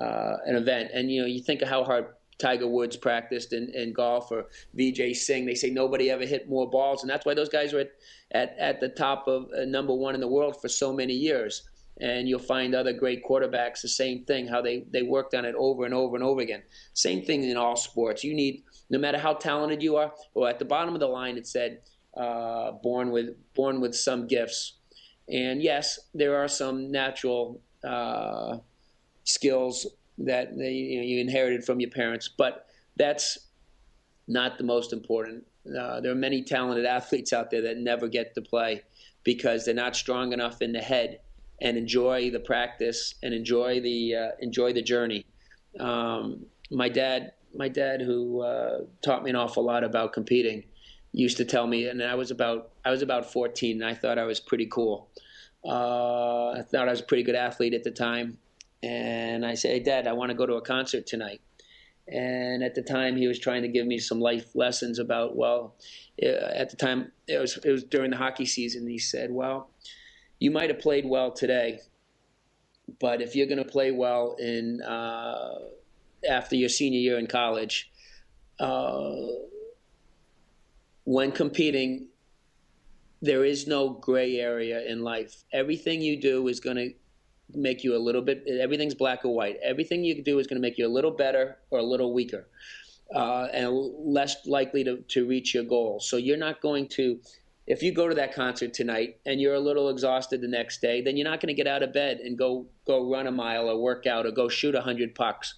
uh, 0.00 0.36
an 0.46 0.56
event. 0.56 0.90
And 0.94 1.10
you 1.10 1.20
know, 1.20 1.26
you 1.26 1.42
think 1.42 1.62
of 1.62 1.68
how 1.68 1.84
hard 1.84 2.06
Tiger 2.38 2.66
Woods 2.66 2.96
practiced 2.96 3.52
in, 3.52 3.70
in 3.74 3.92
golf 3.92 4.30
or 4.32 4.46
Vijay 4.76 5.14
Singh. 5.14 5.44
They 5.44 5.54
say 5.54 5.70
nobody 5.70 6.10
ever 6.10 6.24
hit 6.24 6.48
more 6.48 6.68
balls, 6.68 7.02
and 7.02 7.10
that's 7.10 7.26
why 7.26 7.34
those 7.34 7.48
guys 7.48 7.72
were 7.72 7.80
at 7.80 7.90
at, 8.32 8.56
at 8.58 8.80
the 8.80 8.88
top 8.88 9.28
of 9.28 9.48
uh, 9.56 9.64
number 9.64 9.94
one 9.94 10.14
in 10.14 10.20
the 10.20 10.28
world 10.28 10.60
for 10.60 10.68
so 10.68 10.92
many 10.92 11.14
years. 11.14 11.68
and 12.00 12.26
you'll 12.28 12.38
find 12.38 12.74
other 12.74 12.92
great 12.92 13.22
quarterbacks 13.22 13.82
the 13.82 13.88
same 13.88 14.24
thing 14.24 14.46
how 14.48 14.62
they 14.62 14.84
they 14.92 15.02
worked 15.02 15.34
on 15.34 15.44
it 15.44 15.54
over 15.56 15.84
and 15.84 15.94
over 15.94 16.16
and 16.16 16.24
over 16.24 16.40
again 16.40 16.62
same 16.94 17.22
thing 17.22 17.44
in 17.44 17.56
all 17.56 17.76
sports 17.76 18.24
you 18.24 18.34
need 18.34 18.62
no 18.88 18.98
matter 18.98 19.18
how 19.18 19.34
talented 19.34 19.82
you 19.82 19.96
are 19.96 20.10
or 20.34 20.48
at 20.48 20.58
the 20.58 20.64
bottom 20.64 20.94
of 20.94 21.00
the 21.00 21.06
line 21.06 21.36
it 21.36 21.46
said 21.46 21.80
uh, 22.16 22.72
born 22.72 23.10
with 23.10 23.34
born 23.54 23.80
with 23.80 23.94
some 23.94 24.26
gifts 24.26 24.74
and 25.28 25.62
yes 25.62 25.98
there 26.14 26.36
are 26.36 26.48
some 26.48 26.90
natural 26.90 27.60
uh, 27.84 28.58
skills 29.24 29.86
that 30.18 30.56
they, 30.56 30.72
you, 30.72 30.98
know, 30.98 31.04
you 31.04 31.20
inherited 31.20 31.64
from 31.64 31.80
your 31.80 31.90
parents 31.90 32.28
but 32.28 32.66
that's 32.96 33.38
not 34.28 34.58
the 34.58 34.64
most 34.64 34.92
important 34.92 35.44
uh, 35.66 36.00
there 36.00 36.10
are 36.10 36.16
many 36.16 36.42
talented 36.42 36.84
athletes 36.84 37.32
out 37.32 37.50
there 37.50 37.62
that 37.62 37.78
never 37.78 38.08
get 38.08 38.34
to 38.34 38.42
play 38.42 38.82
because 39.24 39.64
they're 39.64 39.74
not 39.74 39.94
strong 39.94 40.32
enough 40.32 40.60
in 40.60 40.72
the 40.72 40.80
head 40.80 41.20
and 41.60 41.76
enjoy 41.76 42.30
the 42.30 42.40
practice 42.40 43.14
and 43.22 43.32
enjoy 43.32 43.80
the 43.80 44.14
uh, 44.14 44.28
enjoy 44.40 44.72
the 44.72 44.82
journey. 44.82 45.24
Um, 45.78 46.44
my 46.70 46.88
dad, 46.88 47.32
my 47.54 47.68
dad, 47.68 48.00
who 48.00 48.42
uh, 48.42 48.80
taught 49.02 49.22
me 49.22 49.30
an 49.30 49.36
awful 49.36 49.64
lot 49.64 49.84
about 49.84 50.12
competing, 50.12 50.64
used 51.12 51.36
to 51.36 51.44
tell 51.44 51.66
me, 51.66 51.86
and 51.86 52.02
I 52.02 52.14
was 52.14 52.30
about 52.30 52.70
I 52.84 52.90
was 52.90 53.02
about 53.02 53.32
14, 53.32 53.82
and 53.82 53.90
I 53.90 53.94
thought 53.94 54.18
I 54.18 54.24
was 54.24 54.40
pretty 54.40 54.66
cool. 54.66 55.08
Uh, 55.64 56.50
I 56.50 56.62
thought 56.62 56.88
I 56.88 56.90
was 56.90 57.00
a 57.00 57.04
pretty 57.04 57.22
good 57.22 57.34
athlete 57.34 57.74
at 57.74 57.84
the 57.84 57.90
time, 57.90 58.38
and 58.82 59.46
I 59.46 59.54
said, 59.54 59.72
"Hey, 59.72 59.80
Dad, 59.80 60.06
I 60.06 60.12
want 60.12 60.30
to 60.30 60.34
go 60.34 60.46
to 60.46 60.54
a 60.54 60.62
concert 60.62 61.06
tonight." 61.06 61.40
And 62.08 62.64
at 62.64 62.74
the 62.74 62.82
time, 62.82 63.16
he 63.16 63.28
was 63.28 63.38
trying 63.38 63.62
to 63.62 63.68
give 63.68 63.86
me 63.86 63.98
some 63.98 64.20
life 64.20 64.56
lessons 64.56 64.98
about 64.98 65.36
well. 65.36 65.76
Uh, 66.20 66.26
at 66.26 66.70
the 66.70 66.76
time, 66.76 67.12
it 67.28 67.38
was 67.38 67.58
it 67.58 67.70
was 67.70 67.84
during 67.84 68.10
the 68.10 68.16
hockey 68.16 68.46
season. 68.46 68.88
He 68.88 68.98
said, 68.98 69.30
"Well, 69.30 69.70
you 70.40 70.50
might 70.50 70.70
have 70.70 70.80
played 70.80 71.06
well 71.06 71.30
today, 71.30 71.80
but 73.00 73.20
if 73.22 73.36
you're 73.36 73.46
going 73.46 73.62
to 73.62 73.70
play 73.70 73.92
well 73.92 74.34
in 74.38 74.82
uh, 74.82 75.58
after 76.28 76.56
your 76.56 76.68
senior 76.68 76.98
year 76.98 77.18
in 77.18 77.26
college, 77.26 77.90
uh, 78.58 79.12
when 81.04 81.32
competing, 81.32 82.08
there 83.20 83.44
is 83.44 83.66
no 83.66 83.90
gray 83.90 84.36
area 84.36 84.84
in 84.86 85.02
life. 85.02 85.44
Everything 85.52 86.00
you 86.00 86.20
do 86.20 86.48
is 86.48 86.60
going 86.60 86.76
to 86.76 86.90
make 87.54 87.84
you 87.84 87.96
a 87.96 87.98
little 87.98 88.22
bit. 88.22 88.44
Everything's 88.48 88.94
black 88.94 89.24
or 89.24 89.34
white. 89.34 89.56
Everything 89.62 90.04
you 90.04 90.22
do 90.22 90.38
is 90.38 90.46
going 90.46 90.60
to 90.60 90.66
make 90.66 90.78
you 90.78 90.86
a 90.86 90.88
little 90.88 91.10
better 91.10 91.58
or 91.70 91.78
a 91.78 91.82
little 91.82 92.12
weaker, 92.12 92.48
uh, 93.14 93.48
and 93.52 93.72
less 93.72 94.46
likely 94.46 94.84
to, 94.84 94.98
to 95.08 95.26
reach 95.26 95.54
your 95.54 95.64
goal. 95.64 96.00
So 96.00 96.16
you're 96.16 96.36
not 96.36 96.60
going 96.60 96.88
to 96.88 97.20
if 97.66 97.82
you 97.82 97.92
go 97.94 98.08
to 98.08 98.14
that 98.16 98.34
concert 98.34 98.74
tonight 98.74 99.18
and 99.24 99.40
you're 99.40 99.54
a 99.54 99.60
little 99.60 99.88
exhausted 99.88 100.40
the 100.40 100.48
next 100.48 100.80
day, 100.80 101.00
then 101.00 101.16
you're 101.16 101.28
not 101.28 101.40
going 101.40 101.48
to 101.48 101.54
get 101.54 101.66
out 101.66 101.82
of 101.82 101.92
bed 101.92 102.18
and 102.18 102.36
go 102.36 102.66
go 102.86 103.10
run 103.10 103.26
a 103.26 103.32
mile 103.32 103.68
or 103.68 103.80
work 103.80 104.06
out 104.06 104.26
or 104.26 104.32
go 104.32 104.48
shoot 104.48 104.74
a 104.74 104.80
hundred 104.80 105.14
pucks. 105.14 105.54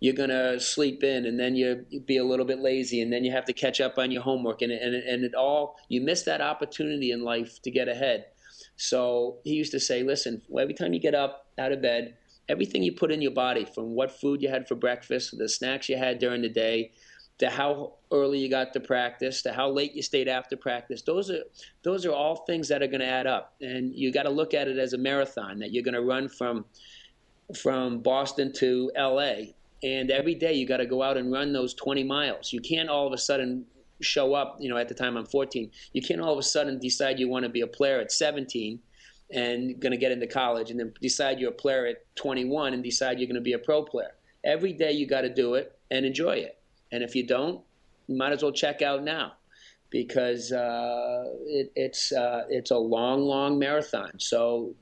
You're 0.00 0.14
going 0.14 0.30
to 0.30 0.60
sleep 0.60 1.02
in 1.02 1.26
and 1.26 1.38
then 1.38 1.56
you 1.56 1.84
be 2.04 2.18
a 2.18 2.24
little 2.24 2.44
bit 2.44 2.58
lazy 2.58 3.00
and 3.00 3.12
then 3.12 3.24
you 3.24 3.32
have 3.32 3.44
to 3.46 3.52
catch 3.52 3.80
up 3.80 3.98
on 3.98 4.10
your 4.10 4.22
homework 4.22 4.62
and 4.62 4.72
and 4.72 4.94
and 4.94 5.24
it 5.24 5.34
all 5.34 5.76
you 5.88 6.00
miss 6.00 6.22
that 6.24 6.40
opportunity 6.40 7.10
in 7.10 7.22
life 7.22 7.60
to 7.62 7.70
get 7.70 7.88
ahead. 7.88 8.26
So 8.76 9.38
he 9.44 9.54
used 9.54 9.72
to 9.72 9.80
say, 9.80 10.02
listen, 10.02 10.42
every 10.58 10.74
time 10.74 10.92
you 10.92 11.00
get 11.00 11.14
up 11.14 11.46
out 11.58 11.72
of 11.72 11.80
bed, 11.80 12.16
everything 12.48 12.82
you 12.82 12.92
put 12.92 13.12
in 13.12 13.22
your 13.22 13.32
body, 13.32 13.64
from 13.64 13.94
what 13.94 14.10
food 14.10 14.42
you 14.42 14.48
had 14.48 14.66
for 14.66 14.74
breakfast, 14.74 15.36
the 15.36 15.48
snacks 15.48 15.88
you 15.88 15.96
had 15.96 16.18
during 16.18 16.42
the 16.42 16.48
day, 16.48 16.92
to 17.38 17.50
how 17.50 17.94
early 18.12 18.38
you 18.38 18.48
got 18.48 18.72
to 18.72 18.80
practice, 18.80 19.42
to 19.42 19.52
how 19.52 19.68
late 19.68 19.94
you 19.94 20.02
stayed 20.02 20.28
after 20.28 20.56
practice. 20.56 21.02
Those 21.02 21.30
are 21.30 21.42
those 21.82 22.06
are 22.06 22.12
all 22.12 22.44
things 22.46 22.68
that 22.68 22.82
are 22.82 22.86
going 22.86 23.00
to 23.00 23.06
add 23.06 23.26
up, 23.26 23.54
and 23.60 23.94
you 23.94 24.12
got 24.12 24.22
to 24.24 24.30
look 24.30 24.54
at 24.54 24.68
it 24.68 24.78
as 24.78 24.92
a 24.92 24.98
marathon 24.98 25.58
that 25.58 25.72
you're 25.72 25.82
going 25.82 25.94
to 25.94 26.02
run 26.02 26.28
from 26.28 26.64
from 27.60 28.00
Boston 28.00 28.52
to 28.54 28.90
L.A. 28.94 29.54
And 29.84 30.10
every 30.10 30.34
day 30.34 30.54
you 30.54 30.66
got 30.66 30.78
to 30.78 30.86
go 30.86 31.02
out 31.02 31.16
and 31.16 31.30
run 31.30 31.52
those 31.52 31.74
20 31.74 32.02
miles. 32.02 32.52
You 32.52 32.60
can't 32.60 32.88
all 32.88 33.06
of 33.06 33.12
a 33.12 33.18
sudden 33.18 33.64
show 34.00 34.34
up. 34.34 34.56
You 34.58 34.68
know, 34.68 34.76
at 34.76 34.88
the 34.88 34.94
time 34.94 35.16
I'm 35.16 35.26
14, 35.26 35.70
you 35.92 36.02
can't 36.02 36.20
all 36.20 36.32
of 36.32 36.38
a 36.38 36.42
sudden 36.42 36.78
decide 36.78 37.20
you 37.20 37.28
want 37.28 37.44
to 37.44 37.48
be 37.48 37.60
a 37.60 37.66
player 37.66 38.00
at 38.00 38.10
17 38.10 38.80
and 39.30 39.78
going 39.80 39.92
to 39.92 39.98
get 39.98 40.12
into 40.12 40.26
college, 40.26 40.70
and 40.70 40.78
then 40.78 40.92
decide 41.00 41.38
you're 41.38 41.50
a 41.50 41.54
player 41.54 41.86
at 41.86 42.04
21 42.16 42.74
and 42.74 42.82
decide 42.82 43.18
you're 43.18 43.26
going 43.26 43.34
to 43.34 43.40
be 43.40 43.54
a 43.54 43.58
pro 43.58 43.82
player. 43.82 44.14
Every 44.44 44.72
day 44.72 44.92
you 44.92 45.06
got 45.06 45.22
to 45.22 45.32
do 45.32 45.54
it 45.54 45.78
and 45.90 46.04
enjoy 46.04 46.36
it 46.36 46.58
and 46.94 47.02
if 47.02 47.16
you 47.16 47.26
don't, 47.26 47.60
you 48.06 48.16
might 48.16 48.32
as 48.32 48.42
well 48.42 48.52
check 48.52 48.80
out 48.80 49.02
now 49.02 49.32
because 49.90 50.52
uh, 50.52 51.24
it, 51.44 51.72
it's 51.74 52.12
uh, 52.12 52.44
it's 52.48 52.70
a 52.70 52.76
long, 52.76 53.22
long 53.22 53.58
marathon. 53.58 54.12
So 54.18 54.74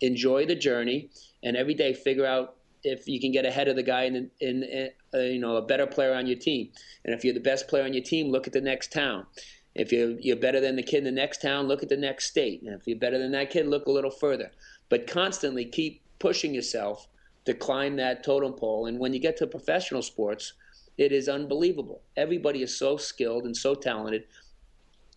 enjoy 0.00 0.46
the 0.46 0.54
journey, 0.54 1.10
and 1.42 1.56
every 1.56 1.74
day 1.74 1.92
figure 1.92 2.24
out 2.24 2.56
if 2.84 3.08
you 3.08 3.20
can 3.20 3.32
get 3.32 3.46
ahead 3.46 3.68
of 3.68 3.76
the 3.76 3.82
guy 3.82 4.04
in, 4.04 4.30
in, 4.40 4.90
uh, 5.14 5.18
you 5.18 5.38
know 5.38 5.56
a 5.56 5.62
better 5.62 5.86
player 5.86 6.14
on 6.14 6.26
your 6.26 6.38
team. 6.38 6.70
And 7.04 7.14
if 7.14 7.24
you're 7.24 7.34
the 7.34 7.40
best 7.40 7.68
player 7.68 7.84
on 7.84 7.92
your 7.92 8.02
team, 8.02 8.30
look 8.30 8.46
at 8.46 8.52
the 8.52 8.60
next 8.60 8.92
town. 8.92 9.26
If 9.74 9.90
you're, 9.90 10.18
you're 10.20 10.36
better 10.36 10.60
than 10.60 10.76
the 10.76 10.82
kid 10.82 10.98
in 10.98 11.04
the 11.04 11.12
next 11.12 11.40
town, 11.40 11.66
look 11.66 11.82
at 11.82 11.88
the 11.88 11.96
next 11.96 12.26
state. 12.26 12.62
And 12.62 12.74
if 12.78 12.86
you're 12.86 12.98
better 12.98 13.18
than 13.18 13.32
that 13.32 13.50
kid, 13.50 13.66
look 13.66 13.86
a 13.86 13.90
little 13.90 14.10
further. 14.10 14.50
But 14.90 15.06
constantly 15.06 15.64
keep 15.64 16.02
pushing 16.18 16.54
yourself 16.54 17.08
to 17.46 17.54
climb 17.54 17.96
that 17.96 18.22
totem 18.22 18.52
pole. 18.52 18.86
And 18.86 18.98
when 18.98 19.14
you 19.14 19.18
get 19.18 19.38
to 19.38 19.46
professional 19.46 20.02
sports, 20.02 20.52
it 20.98 21.10
is 21.10 21.28
unbelievable. 21.28 22.02
Everybody 22.16 22.62
is 22.62 22.76
so 22.76 22.98
skilled 22.98 23.44
and 23.44 23.56
so 23.56 23.74
talented 23.74 24.24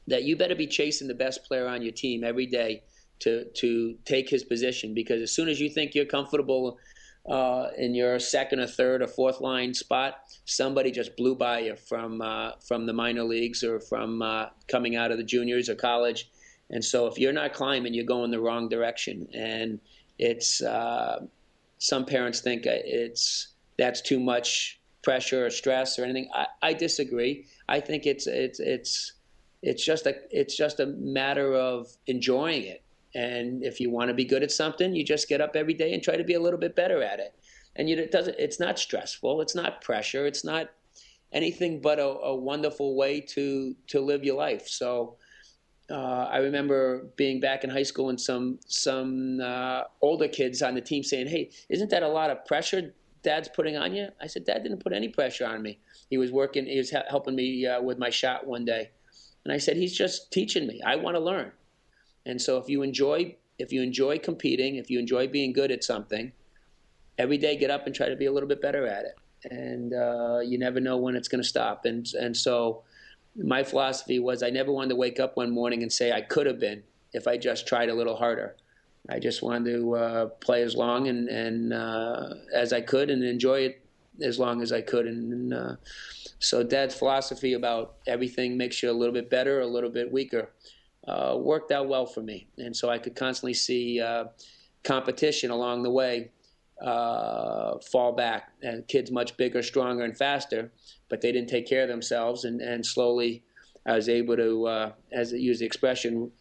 that 0.07 0.24
you 0.24 0.38
better 0.38 0.55
be 0.55 0.68
chasing 0.68 1.07
the 1.07 1.13
best 1.13 1.43
player 1.43 1.68
on 1.68 1.82
your 1.82 1.91
team 1.91 2.24
every 2.24 2.45
day 2.45 2.84
to 3.20 3.45
to 3.55 3.97
take 4.05 4.30
his 4.30 4.43
position 4.43 4.93
because 4.93 5.22
as 5.22 5.32
soon 5.32 5.47
as 5.47 5.59
you 5.59 5.70
think 5.70 5.95
you're 5.95 6.05
comfortable 6.05 6.78
uh, 7.30 7.69
in 7.78 7.95
your 7.95 8.19
second 8.19 8.59
or 8.59 8.67
third 8.67 9.01
or 9.01 9.07
fourth 9.07 9.41
line 9.41 9.73
spot, 9.73 10.21
somebody 10.45 10.91
just 10.91 11.17
blew 11.17 11.36
by 11.36 11.59
you 11.59 11.76
from 11.76 12.21
uh, 12.21 12.51
from 12.67 12.86
the 12.86 12.93
minor 12.93 13.23
leagues 13.23 13.63
or 13.63 13.80
from 13.80 14.21
uh, 14.21 14.47
coming 14.67 14.95
out 14.95 15.11
of 15.11 15.17
the 15.17 15.23
juniors 15.23 15.69
or 15.69 15.76
college, 15.76 16.30
and 16.69 16.84
so 16.84 17.07
if 17.07 17.17
you're 17.17 17.34
not 17.34 17.53
climbing, 17.53 17.93
you're 17.93 18.05
going 18.05 18.32
the 18.32 18.39
wrong 18.39 18.69
direction. 18.69 19.28
And 19.34 19.80
it's 20.17 20.61
uh, 20.61 21.26
some 21.80 22.05
parents 22.05 22.41
think 22.41 22.63
it's 22.65 23.49
that's 23.78 24.01
too 24.01 24.19
much 24.19 24.80
pressure 25.03 25.45
or 25.45 25.49
stress 25.49 25.99
or 25.99 26.03
anything. 26.03 26.30
I, 26.34 26.47
I 26.61 26.73
disagree. 26.73 27.45
I 27.67 27.80
think 27.80 28.05
it's 28.05 28.28
it's 28.28 28.59
it's 28.59 29.13
it's 29.61 29.84
just 29.84 30.05
a 30.05 30.15
it's 30.32 30.55
just 30.55 30.80
a 30.80 30.88
matter 30.88 31.53
of 31.53 31.88
enjoying 32.07 32.63
it. 32.63 32.85
And 33.16 33.63
if 33.63 33.80
you 33.80 33.89
want 33.89 34.09
to 34.09 34.13
be 34.13 34.26
good 34.26 34.43
at 34.43 34.51
something, 34.51 34.93
you 34.93 35.03
just 35.03 35.28
get 35.28 35.41
up 35.41 35.55
every 35.55 35.74
day 35.74 35.93
and 35.93 36.03
try 36.03 36.18
to 36.18 36.24
be 36.24 36.34
a 36.34 36.39
little 36.39 36.59
bit 36.59 36.76
better 36.76 37.01
at 37.01 37.20
it. 37.20 37.34
And 37.76 37.89
you, 37.89 37.97
it 37.97 38.11
doesn't. 38.11 38.36
It's 38.38 38.59
not 38.59 38.78
stressful. 38.78 39.41
It's 39.41 39.55
not 39.55 39.82
pressure. 39.82 40.26
It's 40.28 40.43
not 40.43 40.70
anything 41.32 41.82
but 41.82 41.97
a, 41.99 42.07
a 42.07 42.36
wonderful 42.36 42.95
way 42.95 43.22
to 43.22 43.76
to 43.88 44.01
live 44.01 44.24
your 44.24 44.38
life. 44.38 44.68
So. 44.68 45.18
Uh, 45.88 46.28
I 46.32 46.38
remember 46.38 47.11
being 47.16 47.39
back 47.39 47.63
in 47.63 47.70
high 47.70 47.84
school 47.84 48.09
and 48.09 48.20
some 48.20 48.57
some 48.66 49.39
uh, 49.39 49.84
older 50.01 50.28
kids 50.28 50.63
on 50.63 50.74
the 50.74 50.82
team 50.82 51.03
saying, 51.03 51.28
"Hey, 51.28 51.51
isn't 51.70 51.91
that 51.91 52.01
a 52.01 52.07
lot 52.07 52.32
of 52.32 52.43
pressure 52.45 52.95
dad's 53.26 53.49
putting 53.49 53.76
on 53.76 53.93
you? 53.93 54.07
I 54.22 54.28
said, 54.28 54.45
Dad 54.45 54.63
didn't 54.63 54.82
put 54.82 54.93
any 54.93 55.09
pressure 55.09 55.45
on 55.45 55.61
me. 55.61 55.80
He 56.09 56.18
was 56.18 56.32
working, 56.32 56.66
he 56.66 56.78
was 56.78 56.91
helping 57.09 57.36
me 57.36 57.66
uh, 57.66 57.82
with 57.82 57.97
my 57.97 58.09
shot 58.09 58.47
one 58.47 58.63
day. 58.63 58.91
And 59.43 59.51
I 59.51 59.57
said, 59.57 59.76
he's 59.76 59.97
just 59.97 60.32
teaching 60.32 60.66
me. 60.66 60.82
I 60.86 60.95
want 60.95 61.16
to 61.16 61.20
learn. 61.20 61.51
And 62.26 62.41
so 62.41 62.57
if 62.57 62.69
you 62.69 62.82
enjoy, 62.82 63.36
if 63.59 63.71
you 63.71 63.82
enjoy 63.82 64.19
competing, 64.19 64.76
if 64.76 64.89
you 64.89 64.99
enjoy 64.99 65.28
being 65.28 65.53
good 65.53 65.71
at 65.71 65.84
something, 65.84 66.32
every 67.17 67.38
day 67.38 67.57
get 67.57 67.69
up 67.69 67.86
and 67.86 67.95
try 67.95 68.09
to 68.09 68.15
be 68.15 68.26
a 68.26 68.32
little 68.32 68.49
bit 68.49 68.61
better 68.61 68.88
at 68.88 69.05
it. 69.05 69.15
And 69.51 69.93
uh, 69.93 70.39
you 70.39 70.57
never 70.57 70.80
know 70.80 70.97
when 70.97 71.15
it's 71.15 71.28
going 71.28 71.41
to 71.41 71.47
stop. 71.47 71.86
And, 71.86 72.07
and 72.19 72.36
so 72.36 72.84
my 73.36 73.63
philosophy 73.63 74.19
was 74.19 74.41
I 74.41 74.49
never 74.49 74.71
wanted 74.71 74.89
to 74.89 74.95
wake 74.95 75.19
up 75.19 75.38
one 75.38 75.51
morning 75.51 75.84
and 75.84 75.91
say 75.91 76.11
I 76.11 76.21
could 76.21 76.47
have 76.47 76.59
been 76.59 76.84
if 77.13 77.28
I 77.28 77.38
just 77.38 77.67
tried 77.67 77.89
a 77.89 77.93
little 77.93 78.15
harder. 78.15 78.55
I 79.07 79.19
just 79.19 79.43
wanted 79.43 79.71
to 79.71 79.95
uh, 79.95 80.26
play 80.26 80.63
as 80.63 80.76
long 80.76 81.07
and, 81.07 81.30
and 81.30 81.73
uh, 81.73 82.34
as 82.53 82.73
I 82.73 82.82
could 82.82 83.11
and 83.11 83.23
enjoy 83.23 83.59
it 83.59 83.86
as 84.21 84.39
long 84.39 84.61
as 84.61 84.71
I 84.71 84.82
could. 84.82 85.05
And, 85.05 85.53
uh, 85.53 85.76
so 86.39 86.63
Dad's 86.63 86.95
philosophy 86.95 87.53
about 87.53 87.95
everything 88.07 88.57
makes 88.57 88.82
you 88.82 88.89
a 88.89 88.93
little 88.93 89.13
bit 89.13 89.30
better, 89.30 89.61
a 89.61 89.67
little 89.67 89.89
bit 89.89 90.11
weaker, 90.11 90.49
uh, 91.08 91.38
worked 91.38 91.72
out 91.72 91.88
well 91.88 92.06
for 92.06 92.22
me. 92.22 92.47
And 92.58 92.76
so 92.76 92.89
I 92.89 92.97
could 92.97 93.16
constantly 93.16 93.53
see 93.53 94.01
uh, 94.01 94.26
competition 94.84 95.51
along 95.51 95.84
the 95.84 95.91
way 95.91 96.32
uh, 96.82 97.80
fall 97.80 98.12
back. 98.12 98.51
And 98.62 98.88
kids 98.88 99.12
much 99.12 99.38
bigger, 99.38 99.62
stronger, 99.62 100.03
and 100.03 100.18
faster, 100.18 100.72
but 101.10 101.22
they 101.22 101.32
didn't 101.32 101.49
take 101.49 101.68
care 101.68 101.84
of 101.84 101.89
themselves. 101.89 102.45
And, 102.45 102.62
and 102.62 102.86
slowly 102.86 103.43
I 103.86 103.95
was 103.95 104.10
able 104.10 104.36
to, 104.36 104.91
as 105.12 105.34
I 105.34 105.38
use 105.38 105.60
the 105.60 105.66
expression, 105.66 106.32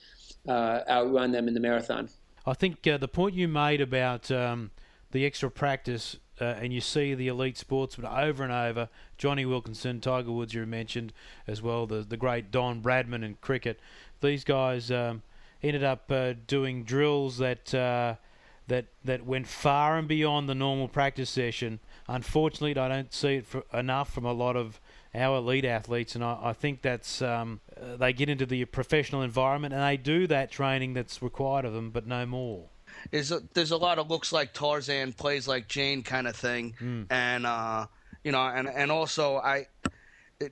outrun 0.48 1.32
them 1.32 1.48
in 1.48 1.54
the 1.54 1.60
marathon. 1.60 2.08
I 2.46 2.52
think 2.54 2.86
uh, 2.86 2.98
the 2.98 3.08
point 3.08 3.34
you 3.34 3.48
made 3.48 3.80
about 3.80 4.30
um, 4.30 4.70
the 5.12 5.24
extra 5.24 5.50
practice, 5.50 6.18
uh, 6.40 6.44
and 6.44 6.72
you 6.72 6.80
see 6.80 7.14
the 7.14 7.28
elite 7.28 7.56
sportsmen 7.56 8.06
over 8.06 8.42
and 8.42 8.52
over, 8.52 8.90
Jonny 9.16 9.46
Wilkinson, 9.46 10.00
Tiger 10.00 10.30
Woods, 10.30 10.52
you 10.52 10.66
mentioned 10.66 11.12
as 11.46 11.62
well, 11.62 11.86
the 11.86 12.02
the 12.02 12.16
great 12.16 12.50
Don 12.50 12.82
Bradman 12.82 13.24
in 13.24 13.36
cricket. 13.40 13.80
These 14.24 14.44
guys 14.44 14.90
um, 14.90 15.22
ended 15.62 15.84
up 15.84 16.10
uh, 16.10 16.32
doing 16.46 16.82
drills 16.84 17.38
that 17.38 17.74
uh, 17.74 18.14
that 18.68 18.86
that 19.04 19.24
went 19.26 19.46
far 19.46 19.98
and 19.98 20.08
beyond 20.08 20.48
the 20.48 20.54
normal 20.54 20.88
practice 20.88 21.28
session. 21.30 21.78
Unfortunately, 22.08 22.76
I 22.80 22.88
don't 22.88 23.12
see 23.12 23.34
it 23.36 23.46
enough 23.72 24.12
from 24.12 24.24
a 24.24 24.32
lot 24.32 24.56
of 24.56 24.80
our 25.14 25.36
elite 25.38 25.64
athletes, 25.64 26.14
and 26.14 26.24
I, 26.24 26.38
I 26.42 26.52
think 26.54 26.82
that's 26.82 27.22
um, 27.22 27.60
they 27.98 28.12
get 28.12 28.28
into 28.28 28.46
the 28.46 28.64
professional 28.64 29.22
environment 29.22 29.72
and 29.74 29.82
they 29.82 29.96
do 29.96 30.26
that 30.26 30.50
training 30.50 30.94
that's 30.94 31.22
required 31.22 31.64
of 31.64 31.72
them, 31.72 31.90
but 31.90 32.06
no 32.06 32.26
more. 32.26 32.64
Is 33.12 33.32
there's 33.54 33.70
a 33.72 33.76
lot 33.76 33.98
of 33.98 34.08
looks 34.08 34.32
like 34.32 34.52
Tarzan, 34.54 35.12
plays 35.12 35.46
like 35.46 35.68
Jane 35.68 36.02
kind 36.02 36.26
of 36.26 36.34
thing, 36.36 36.74
Mm. 36.80 37.06
and 37.10 37.44
uh, 37.46 37.86
you 38.22 38.32
know, 38.32 38.40
and 38.40 38.68
and 38.68 38.90
also 38.90 39.36
I. 39.36 39.66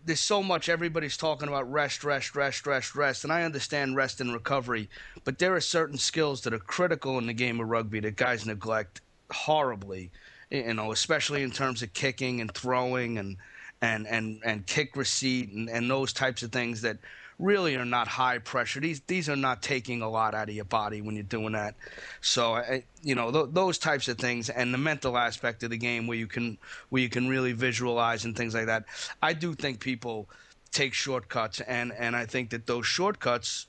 There's 0.04 0.20
so 0.20 0.42
much 0.42 0.68
everybody's 0.68 1.16
talking 1.16 1.48
about 1.48 1.70
rest, 1.70 2.04
rest, 2.04 2.34
rest, 2.34 2.66
rest, 2.66 2.94
rest, 2.94 3.24
and 3.24 3.32
I 3.32 3.42
understand 3.42 3.96
rest 3.96 4.20
and 4.20 4.32
recovery, 4.32 4.88
but 5.24 5.38
there 5.38 5.54
are 5.54 5.60
certain 5.60 5.98
skills 5.98 6.42
that 6.42 6.54
are 6.54 6.58
critical 6.58 7.18
in 7.18 7.26
the 7.26 7.32
game 7.32 7.60
of 7.60 7.68
rugby 7.68 8.00
that 8.00 8.16
guys 8.16 8.46
neglect 8.46 9.00
horribly. 9.30 10.10
You 10.50 10.74
know, 10.74 10.92
especially 10.92 11.42
in 11.42 11.50
terms 11.50 11.82
of 11.82 11.94
kicking 11.94 12.40
and 12.40 12.52
throwing 12.52 13.18
and 13.18 13.36
and 13.80 14.06
and 14.06 14.40
and 14.44 14.66
kick 14.66 14.96
receipt 14.96 15.50
and, 15.50 15.68
and 15.68 15.90
those 15.90 16.12
types 16.12 16.42
of 16.42 16.52
things 16.52 16.82
that 16.82 16.98
really 17.42 17.74
are 17.76 17.84
not 17.84 18.08
high 18.08 18.38
pressure. 18.38 18.80
These 18.80 19.00
these 19.06 19.28
are 19.28 19.36
not 19.36 19.62
taking 19.62 20.00
a 20.00 20.08
lot 20.08 20.34
out 20.34 20.48
of 20.48 20.54
your 20.54 20.64
body 20.64 21.02
when 21.02 21.16
you're 21.16 21.24
doing 21.24 21.52
that. 21.52 21.74
So 22.20 22.54
I, 22.54 22.84
you 23.02 23.14
know 23.14 23.32
th- 23.32 23.48
those 23.52 23.78
types 23.78 24.08
of 24.08 24.18
things 24.18 24.48
and 24.48 24.72
the 24.72 24.78
mental 24.78 25.18
aspect 25.18 25.62
of 25.64 25.70
the 25.70 25.76
game 25.76 26.06
where 26.06 26.16
you 26.16 26.28
can 26.28 26.56
where 26.90 27.02
you 27.02 27.08
can 27.08 27.28
really 27.28 27.52
visualize 27.52 28.24
and 28.24 28.36
things 28.36 28.54
like 28.54 28.66
that. 28.66 28.84
I 29.20 29.32
do 29.32 29.54
think 29.54 29.80
people 29.80 30.28
take 30.70 30.94
shortcuts 30.94 31.60
and 31.60 31.92
and 31.92 32.14
I 32.16 32.26
think 32.26 32.50
that 32.50 32.66
those 32.66 32.86
shortcuts 32.86 33.66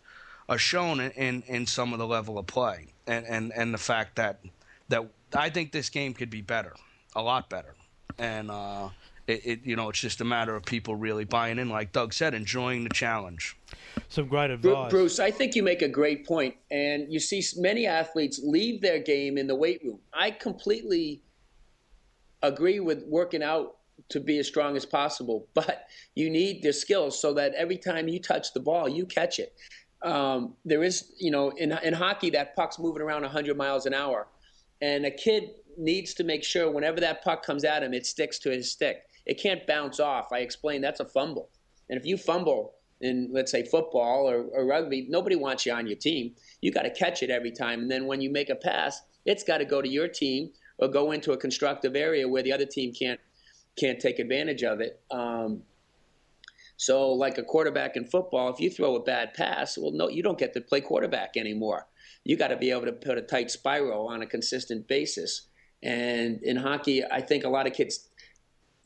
are 0.48 0.60
shown 0.60 1.00
in 1.00 1.12
in, 1.12 1.44
in 1.48 1.66
some 1.66 1.94
of 1.94 2.00
the 2.00 2.08
level 2.08 2.38
of 2.38 2.48
play 2.48 2.94
and 3.08 3.26
and 3.26 3.52
and 3.56 3.74
the 3.74 3.80
fact 3.80 4.16
that 4.18 4.40
that 4.90 5.04
I 5.36 5.50
think 5.50 5.72
this 5.72 5.90
game 5.90 6.14
could 6.14 6.30
be 6.30 6.42
better, 6.42 6.74
a 7.16 7.24
lot 7.24 7.50
better, 7.50 7.74
and. 8.20 8.52
uh 8.52 8.90
it, 9.28 9.46
it, 9.46 9.60
you 9.64 9.76
know 9.76 9.90
it's 9.90 10.00
just 10.00 10.22
a 10.22 10.26
matter 10.26 10.56
of 10.56 10.66
people 10.66 10.96
really 10.96 11.24
buying 11.24 11.60
in 11.60 11.70
like 11.70 11.92
doug 11.92 12.14
said 12.14 12.34
enjoying 12.34 12.84
the 12.84 12.90
challenge 12.90 13.56
Some 14.10 14.28
great 14.28 14.52
advice. 14.52 14.90
Bruce, 14.92 15.20
I 15.20 15.32
think 15.32 15.56
you 15.56 15.64
make 15.64 15.82
a 15.82 15.88
great 15.88 16.26
point. 16.26 16.34
point, 16.34 16.56
and 16.72 17.12
you 17.12 17.20
see 17.20 17.44
many 17.58 17.86
athletes 17.86 18.40
leave 18.44 18.82
their 18.82 19.00
game 19.00 19.38
in 19.38 19.48
the 19.48 19.56
weight 19.56 19.82
room. 19.84 20.00
I 20.14 20.32
completely 20.32 21.22
agree 22.42 22.80
with 22.80 23.04
working 23.08 23.44
out 23.44 23.78
to 24.10 24.20
be 24.20 24.38
as 24.40 24.48
strong 24.48 24.76
as 24.76 24.86
possible, 24.86 25.48
but 25.54 25.88
you 26.16 26.30
need 26.30 26.64
the 26.64 26.74
skills 26.74 27.20
so 27.20 27.34
that 27.34 27.54
every 27.56 27.78
time 27.78 28.08
you 28.08 28.20
touch 28.20 28.54
the 28.54 28.60
ball, 28.60 28.90
you 28.90 29.06
catch 29.06 29.40
it. 29.40 29.54
Um, 30.02 30.56
there 30.66 30.84
is, 30.84 31.14
you 31.20 31.32
know, 31.32 31.50
in 31.52 31.72
in 31.84 31.94
hockey, 31.94 32.30
that 32.32 32.56
puck's 32.56 32.78
moving 32.80 33.02
around 33.02 33.22
100 33.22 33.56
miles 33.56 33.86
an 33.86 33.94
hour, 33.94 34.28
and 34.82 35.06
a 35.06 35.12
kid 35.12 35.52
needs 35.78 36.14
to 36.16 36.24
make 36.24 36.44
sure 36.44 36.70
whenever 36.70 37.00
that 37.00 37.24
puck 37.24 37.46
comes 37.46 37.64
at 37.64 37.84
him, 37.84 37.94
it 37.94 38.06
sticks 38.06 38.38
to 38.40 38.50
his 38.50 38.72
stick. 38.72 39.04
It 39.26 39.42
can't 39.42 39.66
bounce 39.66 40.00
off. 40.00 40.32
I 40.32 40.40
explained 40.40 40.84
that's 40.84 41.00
a 41.00 41.06
fumble, 41.06 41.50
and 41.90 42.00
if 42.00 42.06
you 42.06 42.18
fumble 42.18 42.76
in 43.02 43.30
let's 43.32 43.52
say 43.52 43.64
football 43.64 44.30
or, 44.30 44.44
or 44.54 44.66
rugby, 44.66 45.06
nobody 45.10 45.36
wants 45.36 45.66
you 45.66 45.74
on 45.74 45.88
your 45.88 45.98
team. 45.98 46.36
You 46.62 46.72
got 46.72 46.84
to 46.84 46.90
catch 46.90 47.22
it 47.22 47.30
every 47.30 47.52
time, 47.52 47.82
and 47.82 47.92
then 47.92 48.06
when 48.06 48.22
you 48.22 48.32
make 48.32 48.50
a 48.50 48.56
pass, 48.56 49.02
it's 49.26 49.44
got 49.44 49.60
to 49.60 49.66
go 49.66 49.82
to 49.82 49.90
your 49.90 50.08
team 50.08 50.52
or 50.80 50.88
go 50.88 51.12
into 51.12 51.32
a 51.32 51.38
constructive 51.38 51.96
area 51.96 52.28
where 52.28 52.44
the 52.44 52.54
other 52.54 52.66
team 52.66 52.94
can't 52.94 53.20
can't 53.80 54.00
take 54.00 54.20
advantage 54.20 54.64
of 54.64 54.82
it. 54.82 55.02
Um, 55.10 55.64
so, 56.78 57.12
like 57.12 57.38
a 57.38 57.44
quarterback 57.44 57.96
in 57.96 58.06
football, 58.06 58.52
if 58.52 58.60
you 58.60 58.70
throw 58.70 58.96
a 58.96 59.04
bad 59.04 59.34
pass, 59.34 59.78
well, 59.78 59.92
no, 59.92 60.10
you 60.10 60.24
don't 60.24 60.38
get 60.38 60.54
to 60.54 60.62
play 60.62 60.82
quarterback 60.82 61.38
anymore. 61.38 61.88
You 62.24 62.36
got 62.36 62.48
to 62.50 62.58
be 62.58 62.72
able 62.72 62.86
to 62.86 62.92
put 62.92 63.18
a 63.18 63.22
tight 63.22 63.52
spiral 63.52 64.08
on 64.08 64.22
a 64.22 64.26
consistent 64.26 64.88
basis. 64.88 65.48
And 65.82 66.42
in 66.44 66.56
hockey, 66.58 67.04
I 67.04 67.22
think 67.22 67.44
a 67.44 67.50
lot 67.50 67.68
of 67.68 67.74
kids 67.74 68.10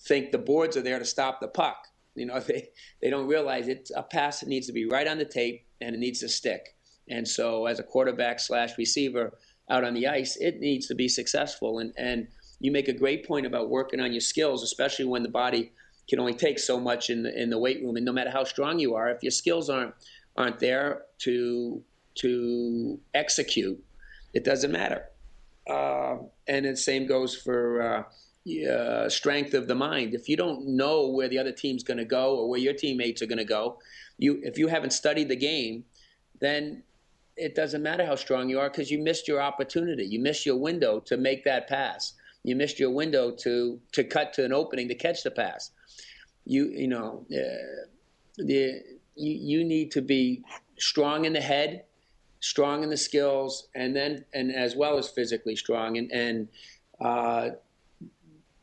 think 0.02 0.32
the 0.32 0.38
boards 0.38 0.78
are 0.78 0.82
there 0.82 1.00
to 1.00 1.06
stop 1.06 1.40
the 1.40 1.48
puck. 1.48 1.88
You 2.16 2.26
know, 2.26 2.40
they, 2.48 2.70
they 3.02 3.10
don't 3.10 3.28
realize 3.28 3.68
it. 3.68 3.90
A 3.96 4.04
pass 4.04 4.40
that 4.40 4.50
needs 4.50 4.68
to 4.68 4.74
be 4.74 4.86
right 4.86 5.08
on 5.08 5.18
the 5.18 5.26
tape 5.26 5.66
and 5.82 5.96
it 5.96 6.00
needs 6.00 6.20
to 6.22 6.30
stick. 6.30 6.76
And 7.10 7.28
so, 7.28 7.68
as 7.68 7.80
a 7.80 7.84
quarterback 7.84 8.40
slash 8.40 8.78
receiver 8.78 9.38
out 9.70 9.84
on 9.84 9.94
the 9.94 10.08
ice, 10.08 10.36
it 10.38 10.60
needs 10.60 10.88
to 10.88 10.96
be 10.96 11.08
successful. 11.08 11.80
And 11.80 11.94
and 11.98 12.28
you 12.60 12.72
make 12.72 12.88
a 12.88 12.94
great 12.94 13.26
point 13.28 13.46
about 13.46 13.70
working 13.70 14.00
on 14.00 14.12
your 14.12 14.22
skills, 14.22 14.64
especially 14.64 15.06
when 15.06 15.24
the 15.24 15.30
body 15.30 15.72
can 16.10 16.20
only 16.20 16.34
take 16.34 16.58
so 16.58 16.80
much 16.80 17.10
in 17.10 17.24
the 17.24 17.42
in 17.42 17.50
the 17.50 17.58
weight 17.58 17.82
room. 17.82 17.96
And 17.96 18.06
no 18.06 18.12
matter 18.12 18.30
how 18.30 18.44
strong 18.44 18.80
you 18.80 18.96
are, 18.96 19.10
if 19.10 19.24
your 19.24 19.32
skills 19.32 19.70
aren't 19.70 19.94
aren't 20.36 20.60
there 20.60 21.04
to 21.20 21.82
to 22.16 23.00
execute, 23.14 23.82
it 24.34 24.44
doesn't 24.44 24.72
matter. 24.72 25.06
Uh, 25.70 26.18
and 26.48 26.66
the 26.66 26.76
same 26.76 27.06
goes 27.06 27.36
for 27.36 27.82
uh, 27.82 28.04
uh, 28.48 29.10
strength 29.10 29.54
of 29.54 29.68
the 29.68 29.76
mind. 29.76 30.14
If 30.14 30.30
you 30.30 30.38
don't 30.38 30.68
know 30.68 31.08
where 31.08 31.28
the 31.28 31.38
other 31.38 31.52
team's 31.52 31.84
going 31.84 31.98
to 31.98 32.06
go 32.06 32.36
or 32.38 32.50
where 32.50 32.60
your 32.60 32.74
teammates 32.74 33.22
are 33.22 33.26
going 33.26 33.38
to 33.38 33.46
go, 33.46 33.80
you 34.18 34.40
if 34.44 34.58
you 34.58 34.68
haven't 34.68 34.92
studied 34.92 35.30
the 35.30 35.36
game, 35.36 35.84
then 36.40 36.84
it 37.36 37.56
doesn't 37.56 37.84
matter 37.84 38.06
how 38.06 38.16
strong 38.16 38.50
you 38.50 38.60
are 38.60 38.70
because 38.70 38.90
you 38.90 39.00
missed 39.00 39.28
your 39.28 39.42
opportunity. 39.42 40.06
You 40.06 40.20
missed 40.20 40.46
your 40.46 40.58
window 40.58 41.00
to 41.02 41.18
make 41.18 41.44
that 41.46 41.68
pass. 41.68 42.14
You 42.44 42.56
missed 42.56 42.80
your 42.80 42.92
window 42.92 43.32
to 43.32 43.80
to 43.92 44.04
cut 44.04 44.34
to 44.34 44.46
an 44.46 44.54
opening 44.54 44.88
to 44.88 44.96
catch 44.96 45.24
the 45.24 45.32
pass. 45.32 45.72
You 46.46 46.66
you 46.66 46.88
know 46.88 47.26
uh, 47.32 47.88
the 48.38 48.82
you, 49.16 49.60
you 49.60 49.64
need 49.64 49.92
to 49.92 50.02
be 50.02 50.44
strong 50.80 51.26
in 51.26 51.34
the 51.34 51.42
head, 51.42 51.84
strong 52.40 52.84
in 52.84 52.90
the 52.90 52.98
skills, 52.98 53.68
and 53.76 53.96
then 53.96 54.26
and 54.34 54.54
as 54.54 54.76
well 54.76 54.98
as 54.98 55.10
physically 55.10 55.56
strong. 55.56 55.98
And 55.98 56.12
and 56.12 56.48
uh, 57.00 57.50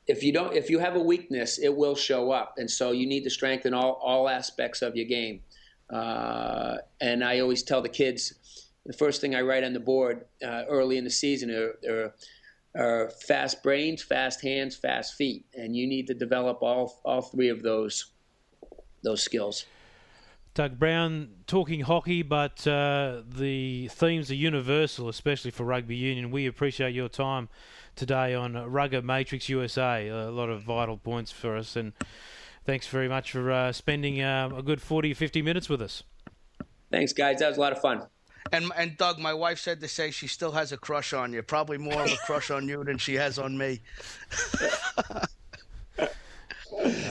if 0.06 0.22
you 0.22 0.32
don't 0.32 0.54
if 0.54 0.68
you 0.70 0.78
have 0.78 0.96
a 0.96 1.00
weakness, 1.00 1.58
it 1.58 1.74
will 1.74 1.94
show 1.94 2.30
up. 2.30 2.54
And 2.58 2.70
so 2.70 2.92
you 2.92 3.06
need 3.06 3.24
to 3.24 3.30
strengthen 3.30 3.74
all 3.74 3.92
all 4.02 4.28
aspects 4.28 4.82
of 4.82 4.96
your 4.96 5.06
game. 5.06 5.40
Uh, 5.90 6.78
and 7.00 7.22
I 7.24 7.40
always 7.40 7.62
tell 7.62 7.82
the 7.82 7.88
kids 7.88 8.34
the 8.86 8.92
first 8.92 9.20
thing 9.20 9.34
I 9.34 9.40
write 9.42 9.64
on 9.64 9.72
the 9.72 9.80
board 9.80 10.24
uh, 10.42 10.64
early 10.68 10.98
in 10.98 11.04
the 11.04 11.10
season 11.10 11.50
are, 11.50 11.74
are, 11.88 12.14
are, 12.76 13.10
fast 13.10 13.62
brains, 13.62 14.02
fast 14.02 14.42
hands, 14.42 14.76
fast 14.76 15.14
feet, 15.14 15.46
and 15.54 15.76
you 15.76 15.86
need 15.86 16.06
to 16.08 16.14
develop 16.14 16.62
all 16.62 17.00
all 17.04 17.22
three 17.22 17.48
of 17.48 17.62
those 17.62 18.06
those 19.02 19.22
skills. 19.22 19.66
Doug 20.54 20.78
Brown 20.78 21.30
talking 21.48 21.80
hockey, 21.80 22.22
but 22.22 22.64
uh, 22.66 23.22
the 23.28 23.88
themes 23.88 24.30
are 24.30 24.36
universal, 24.36 25.08
especially 25.08 25.50
for 25.50 25.64
rugby 25.64 25.96
union. 25.96 26.30
We 26.30 26.46
appreciate 26.46 26.94
your 26.94 27.08
time 27.08 27.48
today 27.96 28.34
on 28.34 28.54
Rugger 28.54 29.02
Matrix 29.02 29.48
USA. 29.48 30.08
A 30.08 30.30
lot 30.30 30.48
of 30.48 30.62
vital 30.62 30.96
points 30.96 31.32
for 31.32 31.56
us, 31.56 31.76
and 31.76 31.92
thanks 32.64 32.86
very 32.86 33.08
much 33.08 33.32
for 33.32 33.50
uh, 33.50 33.72
spending 33.72 34.20
uh, 34.20 34.50
a 34.56 34.62
good 34.62 34.80
40 34.80 35.14
50 35.14 35.42
minutes 35.42 35.68
with 35.68 35.82
us. 35.82 36.02
Thanks, 36.90 37.12
guys. 37.12 37.38
That 37.38 37.48
was 37.48 37.58
a 37.58 37.60
lot 37.60 37.72
of 37.72 37.80
fun. 37.80 38.06
And 38.52 38.70
and 38.76 38.96
Doug, 38.96 39.18
my 39.18 39.34
wife 39.34 39.58
said 39.58 39.80
to 39.80 39.88
say 39.88 40.10
she 40.10 40.26
still 40.26 40.52
has 40.52 40.72
a 40.72 40.76
crush 40.76 41.12
on 41.12 41.32
you. 41.32 41.42
Probably 41.42 41.78
more 41.78 42.02
of 42.02 42.12
a 42.12 42.16
crush 42.26 42.50
on 42.50 42.68
you 42.68 42.84
than 42.84 42.98
she 42.98 43.14
has 43.14 43.38
on 43.38 43.56
me. 43.56 43.80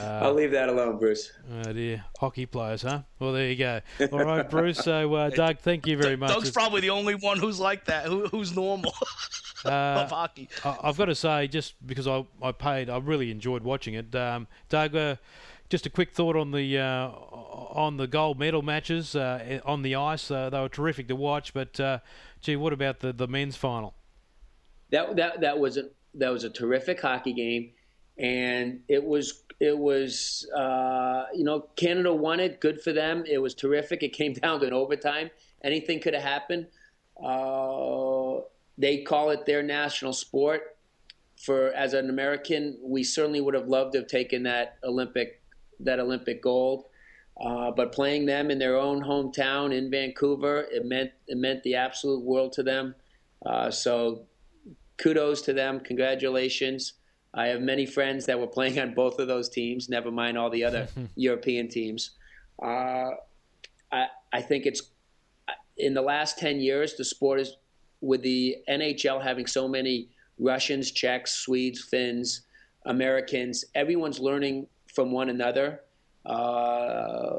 I'll 0.02 0.34
leave 0.34 0.50
that 0.52 0.68
alone, 0.68 0.98
Bruce. 0.98 1.32
Oh 1.50 1.72
dear, 1.72 2.04
hockey 2.18 2.46
players, 2.46 2.82
huh? 2.82 3.02
Well, 3.18 3.32
there 3.32 3.48
you 3.50 3.56
go. 3.56 3.80
All 4.12 4.24
right, 4.24 4.48
Bruce. 4.48 4.78
So, 4.78 5.14
uh, 5.14 5.30
Doug, 5.34 5.58
thank 5.58 5.86
you 5.86 5.96
very 5.96 6.16
much. 6.16 6.30
Doug's 6.30 6.50
probably 6.50 6.80
the 6.80 6.90
only 6.90 7.14
one 7.14 7.38
who's 7.38 7.58
like 7.60 7.86
that, 7.86 8.06
who, 8.06 8.26
who's 8.28 8.54
normal 8.54 8.92
Uh, 9.64 10.02
of 10.04 10.10
hockey. 10.10 10.46
I- 10.62 10.76
I've 10.82 10.98
got 10.98 11.06
to 11.06 11.14
say, 11.14 11.48
just 11.48 11.74
because 11.86 12.06
I, 12.06 12.26
I 12.42 12.52
paid, 12.52 12.90
I 12.90 12.98
really 12.98 13.30
enjoyed 13.30 13.62
watching 13.62 13.94
it. 13.94 14.14
Um, 14.14 14.46
Doug, 14.68 14.94
uh, 14.94 15.16
just 15.70 15.86
a 15.86 15.90
quick 15.90 16.12
thought 16.12 16.36
on 16.36 16.50
the 16.50 16.78
uh, 16.78 17.08
on 17.08 17.96
the 17.96 18.06
gold 18.06 18.38
medal 18.38 18.60
matches 18.60 19.16
uh, 19.16 19.60
on 19.64 19.80
the 19.80 19.94
ice. 19.94 20.30
Uh, 20.30 20.50
they 20.50 20.60
were 20.60 20.68
terrific 20.68 21.08
to 21.08 21.16
watch, 21.16 21.54
but 21.54 21.80
uh, 21.80 22.00
gee, 22.42 22.56
what 22.56 22.74
about 22.74 23.00
the, 23.00 23.14
the 23.14 23.26
men's 23.26 23.56
final? 23.56 23.94
That 24.90 25.16
that 25.16 25.40
that 25.40 25.58
was 25.58 25.78
a 25.78 25.84
that 26.16 26.28
was 26.28 26.44
a 26.44 26.50
terrific 26.50 27.00
hockey 27.00 27.32
game, 27.32 27.70
and 28.18 28.80
it 28.86 29.02
was 29.02 29.43
it 29.60 29.78
was 29.78 30.48
uh, 30.56 31.24
you 31.34 31.44
know 31.44 31.68
Canada 31.76 32.12
won 32.12 32.40
it. 32.40 32.60
Good 32.60 32.80
for 32.80 32.92
them. 32.92 33.24
It 33.26 33.38
was 33.38 33.54
terrific. 33.54 34.02
It 34.02 34.12
came 34.12 34.32
down 34.42 34.60
to 34.60 34.66
an 34.66 34.72
overtime. 34.72 35.30
Anything 35.62 36.00
could 36.00 36.14
have 36.14 36.22
happened. 36.22 36.66
Uh, 37.22 38.40
they 38.76 39.02
call 39.02 39.30
it 39.30 39.46
their 39.46 39.62
national 39.62 40.12
sport. 40.12 40.76
For 41.36 41.72
as 41.72 41.94
an 41.94 42.10
American, 42.10 42.78
we 42.82 43.02
certainly 43.02 43.40
would 43.40 43.54
have 43.54 43.68
loved 43.68 43.92
to 43.92 43.98
have 43.98 44.08
taken 44.08 44.44
that 44.44 44.78
Olympic 44.84 45.42
that 45.80 45.98
Olympic 46.00 46.42
gold. 46.42 46.84
Uh, 47.40 47.72
but 47.72 47.90
playing 47.92 48.26
them 48.26 48.48
in 48.50 48.60
their 48.60 48.76
own 48.76 49.02
hometown 49.02 49.76
in 49.76 49.90
Vancouver, 49.90 50.66
it 50.70 50.84
meant 50.84 51.10
it 51.26 51.36
meant 51.36 51.62
the 51.62 51.74
absolute 51.74 52.22
world 52.22 52.52
to 52.52 52.62
them. 52.62 52.94
Uh, 53.44 53.70
so 53.70 54.26
kudos 54.96 55.42
to 55.42 55.52
them. 55.52 55.80
Congratulations. 55.80 56.94
I 57.34 57.48
have 57.48 57.60
many 57.60 57.84
friends 57.84 58.26
that 58.26 58.38
were 58.38 58.46
playing 58.46 58.78
on 58.78 58.94
both 58.94 59.18
of 59.18 59.26
those 59.26 59.48
teams. 59.48 59.88
Never 59.88 60.10
mind 60.10 60.38
all 60.38 60.50
the 60.50 60.64
other 60.64 60.88
European 61.16 61.68
teams. 61.68 62.10
Uh, 62.62 63.10
I 63.92 64.06
I 64.32 64.40
think 64.40 64.66
it's 64.66 64.82
in 65.76 65.94
the 65.94 66.02
last 66.02 66.38
ten 66.38 66.60
years 66.60 66.94
the 66.94 67.04
sport 67.04 67.40
is 67.40 67.56
with 68.00 68.22
the 68.22 68.56
NHL 68.68 69.22
having 69.22 69.46
so 69.46 69.66
many 69.66 70.08
Russians, 70.38 70.90
Czechs, 70.90 71.32
Swedes, 71.32 71.82
Finns, 71.82 72.42
Americans, 72.86 73.64
everyone's 73.74 74.20
learning 74.20 74.66
from 74.92 75.10
one 75.10 75.30
another. 75.30 75.80
Uh, 76.26 77.38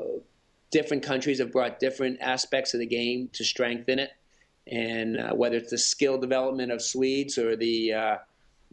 different 0.72 1.04
countries 1.04 1.40
have 1.40 1.52
brought 1.52 1.80
different 1.80 2.20
aspects 2.22 2.74
of 2.74 2.80
the 2.80 2.86
game 2.86 3.30
to 3.34 3.44
strengthen 3.44 4.00
it, 4.00 4.12
and 4.68 5.18
uh, 5.18 5.34
whether 5.34 5.56
it's 5.56 5.72
the 5.72 5.78
skill 5.78 6.18
development 6.18 6.72
of 6.72 6.82
Swedes 6.82 7.38
or 7.38 7.56
the 7.56 7.94
uh, 7.94 8.16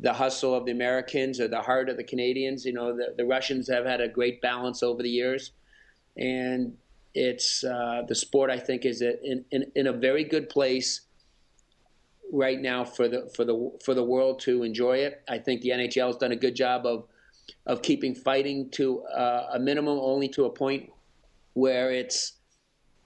the 0.02 0.12
hustle 0.12 0.54
of 0.54 0.66
the 0.66 0.72
Americans 0.72 1.40
or 1.40 1.48
the 1.48 1.60
heart 1.60 1.88
of 1.88 1.96
the 1.96 2.04
Canadians, 2.04 2.64
you 2.64 2.72
know, 2.72 2.94
the, 2.96 3.14
the 3.16 3.24
Russians 3.24 3.68
have 3.68 3.86
had 3.86 4.00
a 4.00 4.08
great 4.08 4.42
balance 4.42 4.82
over 4.82 5.02
the 5.02 5.08
years, 5.08 5.52
and 6.16 6.76
it's 7.14 7.64
uh, 7.64 8.02
the 8.08 8.14
sport. 8.14 8.50
I 8.50 8.58
think 8.58 8.84
is 8.84 9.00
in, 9.02 9.44
in 9.50 9.64
in 9.74 9.86
a 9.86 9.92
very 9.92 10.24
good 10.24 10.48
place 10.48 11.02
right 12.32 12.60
now 12.60 12.84
for 12.84 13.08
the 13.08 13.30
for 13.34 13.44
the 13.44 13.78
for 13.84 13.94
the 13.94 14.04
world 14.04 14.40
to 14.40 14.62
enjoy 14.62 14.98
it. 14.98 15.22
I 15.28 15.38
think 15.38 15.62
the 15.62 15.70
NHL 15.70 16.08
has 16.08 16.16
done 16.16 16.32
a 16.32 16.36
good 16.36 16.56
job 16.56 16.84
of 16.84 17.06
of 17.66 17.82
keeping 17.82 18.14
fighting 18.14 18.70
to 18.70 19.02
uh, 19.04 19.50
a 19.54 19.58
minimum, 19.58 19.98
only 20.00 20.28
to 20.28 20.46
a 20.46 20.50
point 20.50 20.90
where 21.54 21.92
it's 21.92 22.34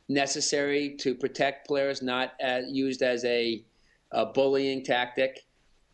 necessary 0.09 0.97
to 1.01 1.15
protect 1.15 1.67
players, 1.67 2.01
not 2.03 2.33
as, 2.41 2.65
used 2.71 3.03
as 3.03 3.25
a, 3.25 3.65
a 4.13 4.27
bullying 4.27 4.85
tactic. 4.85 5.46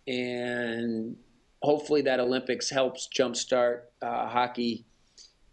And 0.06 1.16
hopefully, 1.62 2.02
that 2.02 2.20
Olympics 2.20 2.70
helps 2.70 3.08
jumpstart 3.08 3.82
uh, 4.00 4.28
hockey 4.28 4.84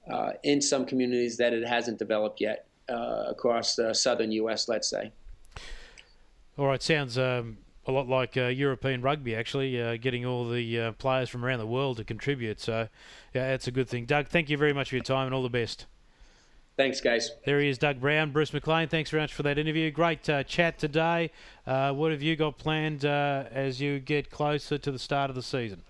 uh, 0.09 0.31
in 0.43 0.61
some 0.61 0.85
communities 0.85 1.37
that 1.37 1.53
it 1.53 1.67
hasn't 1.67 1.99
developed 1.99 2.41
yet 2.41 2.65
uh, 2.89 3.25
across 3.27 3.75
the 3.75 3.93
southern 3.93 4.31
U.S. 4.31 4.67
Let's 4.67 4.89
say. 4.89 5.11
All 6.57 6.67
right, 6.67 6.81
sounds 6.81 7.17
um, 7.17 7.57
a 7.85 7.91
lot 7.91 8.07
like 8.07 8.35
uh, 8.35 8.47
European 8.47 9.01
rugby, 9.01 9.35
actually, 9.35 9.81
uh, 9.81 9.97
getting 9.97 10.25
all 10.25 10.47
the 10.49 10.79
uh, 10.79 10.91
players 10.93 11.29
from 11.29 11.45
around 11.45 11.59
the 11.59 11.67
world 11.67 11.97
to 11.97 12.03
contribute. 12.03 12.59
So, 12.59 12.89
yeah, 13.33 13.49
that's 13.49 13.67
a 13.67 13.71
good 13.71 13.87
thing. 13.87 14.05
Doug, 14.05 14.27
thank 14.27 14.49
you 14.49 14.57
very 14.57 14.73
much 14.73 14.89
for 14.89 14.95
your 14.95 15.03
time 15.03 15.25
and 15.25 15.33
all 15.33 15.43
the 15.43 15.49
best. 15.49 15.85
Thanks, 16.79 17.01
guys. 17.01 17.31
There 17.45 17.59
he 17.59 17.67
is, 17.67 17.77
Doug 17.77 17.99
Brown. 17.99 18.31
Bruce 18.31 18.53
McLean, 18.53 18.87
thanks 18.87 19.09
very 19.09 19.21
much 19.21 19.33
for 19.33 19.43
that 19.43 19.57
interview. 19.57 19.91
Great 19.91 20.29
uh, 20.29 20.43
chat 20.43 20.79
today. 20.79 21.29
Uh, 21.67 21.91
what 21.91 22.13
have 22.13 22.21
you 22.21 22.37
got 22.37 22.57
planned 22.57 23.03
uh, 23.03 23.43
as 23.51 23.81
you 23.81 23.99
get 23.99 24.31
closer 24.31 24.77
to 24.77 24.89
the 24.89 24.97
start 24.97 25.29
of 25.29 25.35
the 25.35 25.43
season? 25.43 25.81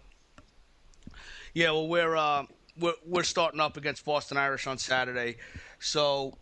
Yeah, 1.53 1.69
well, 1.73 1.87
we're, 1.87 2.47
we're, 2.79 2.93
we're 3.05 3.21
starting 3.21 3.59
up 3.59 3.77
against 3.77 4.03
Boston 4.03 4.37
Irish 4.37 4.65
on 4.65 4.79
Saturday. 4.79 5.35
So 5.77 6.35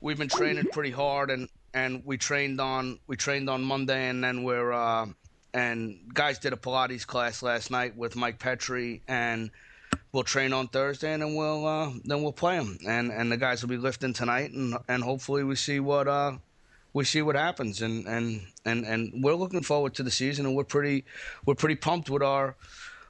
we've 0.00 0.16
been 0.16 0.28
training 0.28 0.68
pretty 0.70 0.92
hard 0.92 1.32
and 1.32 1.48
and 1.74 2.00
we 2.04 2.18
trained 2.18 2.60
on 2.60 3.00
we 3.08 3.16
trained 3.16 3.50
on 3.50 3.64
Monday, 3.64 4.08
and 4.08 4.22
then 4.22 4.44
we're 4.44 4.72
uh, 4.72 5.06
and 5.54 5.98
guys 6.14 6.38
did 6.38 6.52
a 6.52 6.56
Pilates 6.56 7.04
class 7.04 7.42
last 7.42 7.72
night 7.72 7.96
with 7.96 8.14
Mike 8.14 8.38
Petrie, 8.38 9.02
and 9.08 9.50
we'll 10.12 10.22
train 10.22 10.52
on 10.52 10.68
Thursday, 10.68 11.12
and 11.12 11.22
then 11.22 11.34
we'll 11.34 11.66
uh, 11.66 11.90
then 12.04 12.22
we'll 12.22 12.32
play 12.32 12.58
them, 12.58 12.78
and 12.86 13.10
and 13.10 13.30
the 13.30 13.36
guys 13.36 13.62
will 13.62 13.68
be 13.68 13.76
lifting 13.76 14.12
tonight, 14.12 14.52
and 14.52 14.76
and 14.88 15.02
hopefully 15.02 15.44
we 15.44 15.56
see 15.56 15.80
what 15.80 16.08
uh, 16.08 16.32
we 16.92 17.04
see 17.04 17.22
what 17.22 17.36
happens, 17.36 17.82
and 17.82 18.06
and 18.06 18.42
and 18.64 18.84
and 18.84 19.22
we're 19.22 19.34
looking 19.34 19.62
forward 19.62 19.94
to 19.94 20.02
the 20.02 20.10
season, 20.10 20.46
and 20.46 20.54
we're 20.54 20.64
pretty 20.64 21.04
we're 21.44 21.54
pretty 21.54 21.76
pumped 21.76 22.10
with 22.10 22.22
our 22.22 22.56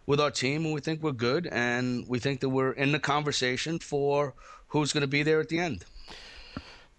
with 0.06 0.20
our 0.20 0.30
team, 0.30 0.64
and 0.64 0.74
we 0.74 0.80
think 0.80 1.02
we're 1.02 1.12
good, 1.12 1.46
and 1.52 2.06
we 2.08 2.18
think 2.18 2.40
that 2.40 2.48
we're 2.48 2.72
in 2.72 2.92
the 2.92 2.98
conversation 2.98 3.78
for 3.78 4.34
who's 4.68 4.92
going 4.92 5.02
to 5.02 5.08
be 5.08 5.22
there 5.22 5.40
at 5.40 5.48
the 5.48 5.58
end. 5.58 5.84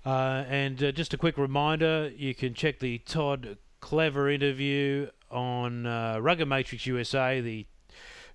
Uh, 0.06 0.46
and 0.48 0.82
uh, 0.82 0.92
just 0.92 1.14
a 1.14 1.18
quick 1.18 1.38
reminder 1.38 2.12
you 2.16 2.34
can 2.34 2.54
check 2.54 2.80
the 2.80 3.00
Todd 3.00 3.58
Clever 3.82 4.30
interview 4.30 5.10
on 5.30 5.86
uh, 5.86 6.20
Rugger 6.20 6.46
Matrix 6.46 6.86
USA, 6.86 7.42
the 7.42 7.66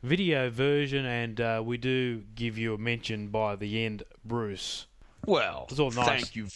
video 0.05 0.51
version, 0.51 1.07
and 1.07 1.41
uh, 1.41 1.63
we 1.65 1.79
do 1.79 2.23
give 2.35 2.59
you 2.59 2.75
a 2.75 2.79
mention 2.79 3.29
by 3.29 3.57
the 3.57 3.85
end, 3.85 4.03
Bruce. 4.25 4.87
Well, 5.27 5.67
it's 5.71 5.81
all 5.81 5.91
nice. 5.91 6.07
Thank 6.07 6.37
you. 6.37 6.47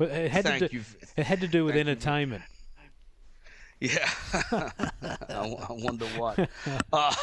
it 0.00 0.30
had 0.30 0.44
thank 0.44 0.58
to 0.58 0.68
do, 0.68 0.76
you. 0.76 0.84
It 1.16 1.24
had 1.24 1.40
to 1.40 1.48
do 1.48 1.64
with 1.64 1.74
thank 1.74 1.88
entertainment. 1.88 2.42
You. 3.80 3.90
Yeah, 3.90 4.10
I, 4.32 4.72
I, 5.30 5.66
wonder 5.70 6.06
what. 6.16 6.50
Uh, 6.92 7.14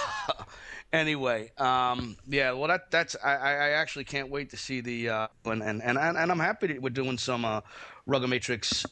anyway, 0.94 1.52
um, 1.58 2.16
yeah, 2.30 2.54
well, 2.54 2.70
that 2.70 2.90
that's 2.90 3.18
I, 3.22 3.34
I 3.34 3.70
actually 3.72 4.06
can't 4.06 4.30
wait 4.30 4.50
to 4.52 4.58
see 4.58 4.80
the 4.80 5.10
uh, 5.10 5.28
and, 5.44 5.62
and 5.62 5.84
and 5.84 5.98
and 5.98 6.32
I'm 6.32 6.40
happy 6.40 6.68
that 6.68 6.82
we're 6.82 6.92
doing 6.92 7.18
some 7.18 7.44
uh, 7.44 7.60
Rugger 8.06 8.28
Matrix 8.30 8.86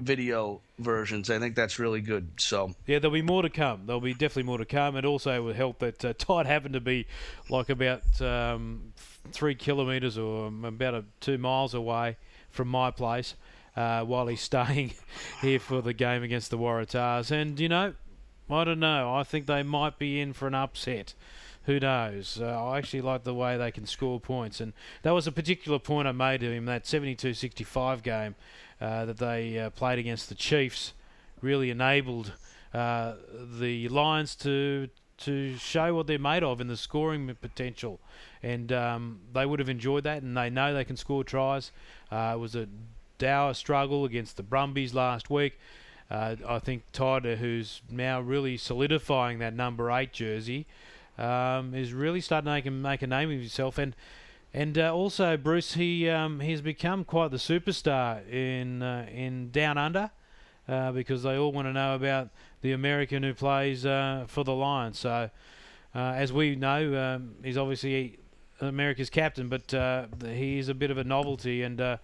video 0.00 0.60
versions. 0.78 1.30
I 1.30 1.38
think 1.38 1.54
that's 1.54 1.78
really 1.78 2.00
good. 2.00 2.32
So 2.38 2.74
yeah, 2.86 2.98
there'll 2.98 3.14
be 3.14 3.22
more 3.22 3.42
to 3.42 3.50
come. 3.50 3.82
There'll 3.86 4.00
be 4.00 4.12
definitely 4.12 4.44
more 4.44 4.58
to 4.58 4.64
come, 4.64 4.96
and 4.96 5.06
also 5.06 5.42
would 5.42 5.56
help 5.56 5.78
that 5.80 6.04
uh, 6.04 6.14
Todd 6.18 6.46
happened 6.46 6.74
to 6.74 6.80
be 6.80 7.06
like 7.48 7.68
about 7.68 8.20
um, 8.20 8.92
three 9.30 9.54
kilometres 9.54 10.18
or 10.18 10.46
about 10.46 10.94
a, 10.94 11.04
two 11.20 11.38
miles 11.38 11.74
away 11.74 12.16
from 12.50 12.68
my 12.68 12.90
place. 12.90 13.34
Uh, 13.76 14.04
while 14.04 14.28
he's 14.28 14.40
staying 14.40 14.92
here 15.40 15.58
for 15.58 15.82
the 15.82 15.92
game 15.92 16.22
against 16.22 16.48
the 16.50 16.58
Waratahs, 16.58 17.32
and 17.32 17.58
you 17.58 17.68
know, 17.68 17.92
I 18.48 18.62
don't 18.62 18.78
know. 18.78 19.12
I 19.12 19.24
think 19.24 19.46
they 19.46 19.64
might 19.64 19.98
be 19.98 20.20
in 20.20 20.32
for 20.32 20.46
an 20.46 20.54
upset. 20.54 21.14
Who 21.64 21.80
knows? 21.80 22.38
Uh, 22.40 22.44
I 22.44 22.78
actually 22.78 23.00
like 23.00 23.24
the 23.24 23.34
way 23.34 23.56
they 23.56 23.70
can 23.70 23.86
score 23.86 24.20
points, 24.20 24.60
and 24.60 24.74
that 25.02 25.12
was 25.12 25.26
a 25.26 25.32
particular 25.32 25.78
point 25.78 26.06
I 26.06 26.12
made 26.12 26.40
to 26.40 26.52
him. 26.52 26.66
That 26.66 26.84
72-65 26.84 28.02
game 28.02 28.34
that 28.80 29.18
they 29.18 29.58
uh, 29.58 29.70
played 29.70 29.98
against 29.98 30.28
the 30.28 30.34
Chiefs 30.34 30.92
really 31.40 31.70
enabled 31.70 32.32
uh, 32.72 33.14
the 33.58 33.88
Lions 33.88 34.34
to 34.36 34.88
to 35.16 35.56
show 35.58 35.94
what 35.94 36.08
they're 36.08 36.18
made 36.18 36.42
of 36.42 36.60
in 36.60 36.66
the 36.66 36.76
scoring 36.76 37.32
potential, 37.40 38.00
and 38.42 38.72
um, 38.72 39.20
they 39.32 39.46
would 39.46 39.60
have 39.60 39.68
enjoyed 39.68 40.02
that. 40.02 40.22
And 40.22 40.36
they 40.36 40.50
know 40.50 40.74
they 40.74 40.84
can 40.84 40.96
score 40.96 41.22
tries. 41.22 41.70
Uh, 42.10 42.32
it 42.34 42.38
was 42.38 42.56
a 42.56 42.66
dour 43.18 43.54
struggle 43.54 44.04
against 44.04 44.36
the 44.36 44.42
Brumbies 44.42 44.92
last 44.92 45.30
week. 45.30 45.58
Uh, 46.10 46.36
I 46.46 46.58
think 46.58 46.82
Todd, 46.92 47.24
who's 47.24 47.80
now 47.90 48.20
really 48.20 48.56
solidifying 48.56 49.38
that 49.38 49.54
number 49.54 49.90
eight 49.90 50.12
jersey, 50.12 50.66
um, 51.16 51.74
is 51.74 51.92
really 51.92 52.20
starting 52.20 52.46
to 52.46 52.70
make, 52.70 52.70
make 52.70 53.02
a 53.02 53.06
name 53.06 53.30
of 53.30 53.38
himself. 53.38 53.78
And 53.78 53.94
and 54.54 54.78
uh, 54.78 54.94
also 54.94 55.36
Bruce, 55.36 55.74
he 55.74 56.08
um, 56.08 56.40
he's 56.40 56.62
become 56.62 57.04
quite 57.04 57.30
the 57.30 57.36
superstar 57.36 58.26
in 58.30 58.82
uh, 58.82 59.06
in 59.12 59.50
Down 59.50 59.76
Under. 59.76 60.10
Uh, 60.66 60.92
because 60.92 61.22
they 61.22 61.36
all 61.36 61.52
want 61.52 61.68
to 61.68 61.72
know 61.74 61.94
about 61.94 62.30
the 62.62 62.72
American 62.72 63.22
who 63.22 63.34
plays 63.34 63.84
uh, 63.84 64.24
for 64.26 64.44
the 64.44 64.54
Lions. 64.54 64.98
So, 64.98 65.28
uh, 65.94 65.98
as 65.98 66.32
we 66.32 66.56
know, 66.56 66.96
um, 66.98 67.34
he's 67.44 67.58
obviously 67.58 68.18
America's 68.62 69.10
captain, 69.10 69.50
but 69.50 69.74
he 70.24 70.58
is 70.58 70.70
a 70.70 70.74
bit 70.74 70.90
of 70.90 70.96
a 70.96 71.04
novelty, 71.04 71.60
and 71.60 71.78
and 71.78 71.98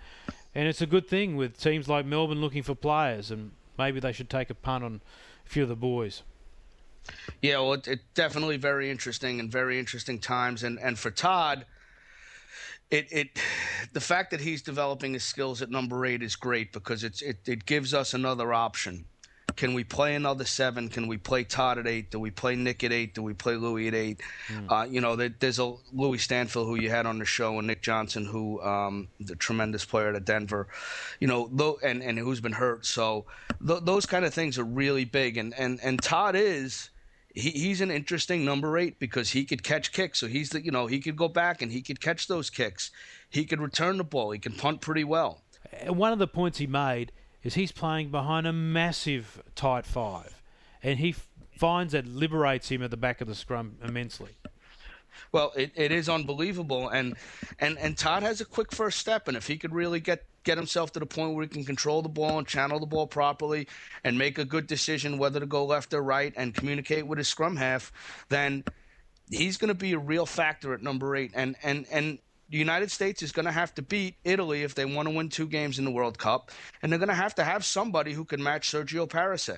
it's 0.55 0.83
a 0.83 0.87
good 0.87 1.09
thing 1.09 1.37
with 1.37 1.59
teams 1.59 1.89
like 1.89 2.05
Melbourne 2.05 2.43
looking 2.43 2.63
for 2.63 2.75
players. 2.75 3.31
And 3.31 3.53
maybe 3.79 3.99
they 3.99 4.13
should 4.13 4.29
take 4.29 4.51
a 4.51 4.55
punt 4.55 4.85
on 4.85 5.01
a 5.47 5.49
few 5.49 5.63
of 5.63 5.69
the 5.69 5.77
boys. 5.77 6.23
Yeah, 7.41 7.61
well, 7.61 7.73
it's 7.75 7.89
it 7.89 8.01
definitely 8.15 8.57
very 8.57 8.91
interesting 8.91 9.41
and 9.41 9.51
very 9.51 9.79
interesting 9.79 10.19
times. 10.19 10.63
And, 10.63 10.79
and 10.79 10.99
for 10.99 11.11
Todd, 11.11 11.65
it, 12.91 13.07
it 13.11 13.29
the 13.93 14.01
fact 14.01 14.31
that 14.33 14.41
he's 14.41 14.63
developing 14.63 15.13
his 15.13 15.25
skills 15.25 15.63
at 15.63 15.71
number 15.71 16.05
eight 16.07 16.23
is 16.23 16.37
great 16.37 16.73
because 16.73 17.05
it's 17.05 17.23
it, 17.23 17.39
it 17.47 17.67
gives 17.67 17.95
us 17.95 18.15
another 18.15 18.53
option. 18.53 19.05
Can 19.57 19.75
we 19.75 19.85
play 19.85 20.15
another 20.15 20.45
seven? 20.45 20.89
Can 20.89 21.07
we 21.07 21.17
play 21.17 21.45
Todd 21.45 21.79
at 21.79 21.87
eight? 21.87 22.11
Do 22.11 22.19
we 22.19 22.31
play 22.31 22.55
Nick 22.57 22.85
at 22.85 22.93
eight? 22.93 23.15
Do 23.15 23.23
we 23.23 23.35
play 23.35 23.57
Louis 23.57 23.89
at 23.89 23.95
eight? 23.95 24.21
Mm. 24.49 24.67
Uh, 24.71 24.87
you 24.89 25.01
know, 25.01 25.17
there, 25.17 25.35
there's 25.39 25.59
a 25.59 25.75
Louis 25.93 26.19
Stanfill 26.19 26.65
who 26.67 26.77
you 26.77 26.89
had 26.89 27.05
on 27.05 27.19
the 27.19 27.25
show, 27.25 27.59
and 27.59 27.67
Nick 27.67 27.83
Johnson, 27.83 28.25
who 28.25 28.63
um, 28.63 29.09
the 29.19 29.35
tremendous 29.37 29.85
player 29.85 30.15
at 30.15 30.25
Denver. 30.25 30.69
You 31.19 31.27
know, 31.27 31.49
though, 31.53 31.79
and 31.83 32.03
and 32.03 32.19
who's 32.19 32.41
been 32.41 32.53
hurt. 32.53 32.87
So 32.87 33.27
th- 33.67 33.83
those 33.83 34.07
kind 34.07 34.25
of 34.25 34.33
things 34.33 34.59
are 34.59 34.65
really 34.65 35.05
big. 35.05 35.37
And 35.37 35.53
and 35.55 35.81
and 35.83 36.01
Todd 36.01 36.37
is. 36.37 36.91
He, 37.35 37.51
he's 37.51 37.81
an 37.81 37.91
interesting 37.91 38.45
number 38.45 38.77
eight 38.79 38.99
because 38.99 39.31
he 39.31 39.45
could 39.45 39.63
catch 39.63 39.93
kicks. 39.93 40.21
So 40.21 40.27
he's 40.27 40.51
the 40.51 40.65
you 40.65 40.71
know 40.71 40.87
he 40.87 41.01
could 41.01 41.17
go 41.17 41.29
back 41.29 41.63
and 41.63 41.73
he 41.73 41.83
could 41.83 42.01
catch 42.01 42.27
those 42.27 42.51
kicks. 42.51 42.91
He 43.29 43.45
could 43.45 43.61
return 43.61 43.97
the 43.97 44.05
ball. 44.05 44.31
He 44.31 44.39
can 44.39 44.53
punt 44.53 44.81
pretty 44.81 45.05
well. 45.05 45.43
One 45.87 46.13
of 46.13 46.19
the 46.19 46.27
points 46.27 46.59
he 46.59 46.67
made 46.67 47.13
is 47.43 47.55
he's 47.55 47.73
playing 47.73 48.11
behind 48.11 48.47
a 48.47 48.53
massive 48.53 49.43
tight 49.55 49.87
five, 49.87 50.43
and 50.83 50.99
he 50.99 51.15
finds 51.57 51.93
that 51.93 52.07
liberates 52.07 52.71
him 52.71 52.83
at 52.83 52.91
the 52.91 52.97
back 52.97 53.21
of 53.21 53.29
the 53.29 53.35
scrum 53.35 53.77
immensely. 53.85 54.31
Well, 55.33 55.53
it, 55.57 55.73
it 55.75 55.93
is 55.93 56.09
unbelievable, 56.09 56.89
and 56.89 57.17
and 57.59 57.79
and 57.79 57.97
Todd 57.97 58.23
has 58.23 58.41
a 58.41 58.45
quick 58.45 58.73
first 58.73 58.99
step, 58.99 59.29
and 59.29 59.37
if 59.37 59.47
he 59.47 59.57
could 59.57 59.75
really 59.75 60.01
get 60.01 60.25
get 60.43 60.57
himself 60.57 60.93
to 60.93 61.01
the 61.01 61.07
point 61.07 61.35
where 61.35 61.45
he 61.45 61.49
can 61.49 61.65
control 61.65 62.03
the 62.03 62.09
ball 62.09 62.39
and 62.39 62.47
channel 62.47 62.81
the 62.81 62.87
ball 62.87 63.07
properly 63.07 63.69
and 64.05 64.17
make 64.17 64.39
a 64.39 64.45
good 64.45 64.67
decision 64.67 65.19
whether 65.19 65.39
to 65.41 65.47
go 65.47 65.65
left 65.65 65.93
or 65.93 66.03
right 66.03 66.33
and 66.37 66.55
communicate 66.55 67.07
with 67.07 67.19
his 67.19 67.29
scrum 67.29 67.57
half, 67.57 67.93
then 68.31 68.65
he's 69.31 69.59
going 69.59 69.69
to 69.69 69.75
be 69.75 69.93
a 69.93 69.99
real 69.99 70.27
factor 70.27 70.73
at 70.73 70.83
number 70.83 71.15
eight. 71.17 71.31
And 71.35 71.57
and 71.63 71.87
and 71.91 72.19
the 72.49 72.59
United 72.59 72.91
States 72.91 73.23
is 73.23 73.31
going 73.33 73.47
to 73.47 73.53
have 73.53 73.75
to 73.77 73.83
beat 73.83 74.17
Italy 74.25 74.63
if 74.63 74.75
they 74.75 74.85
want 74.85 75.09
to 75.09 75.15
win 75.15 75.29
two 75.29 75.47
games 75.47 75.79
in 75.79 75.85
the 75.85 75.91
World 75.91 76.19
Cup, 76.19 76.51
and 76.83 76.91
they're 76.91 76.99
going 76.99 77.09
to 77.09 77.15
have 77.15 77.35
to 77.37 77.45
have 77.45 77.65
somebody 77.65 78.13
who 78.13 78.25
can 78.25 78.43
match 78.43 78.71
Sergio 78.71 79.09
Parisse. 79.09 79.51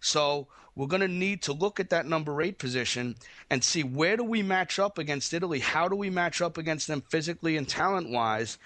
So 0.00 0.48
we're 0.76 0.86
going 0.86 1.02
to 1.02 1.08
need 1.08 1.42
to 1.42 1.52
look 1.52 1.78
at 1.78 1.90
that 1.90 2.06
number 2.06 2.42
eight 2.42 2.58
position 2.58 3.16
and 3.50 3.62
see 3.62 3.82
where 3.82 4.16
do 4.16 4.24
we 4.24 4.42
match 4.42 4.78
up 4.78 4.98
against 4.98 5.32
Italy? 5.32 5.60
How 5.60 5.88
do 5.88 5.96
we 5.96 6.10
match 6.10 6.42
up 6.42 6.58
against 6.58 6.88
them 6.88 7.02
physically 7.08 7.56
and 7.56 7.68
talent 7.68 8.10
wise? 8.10 8.58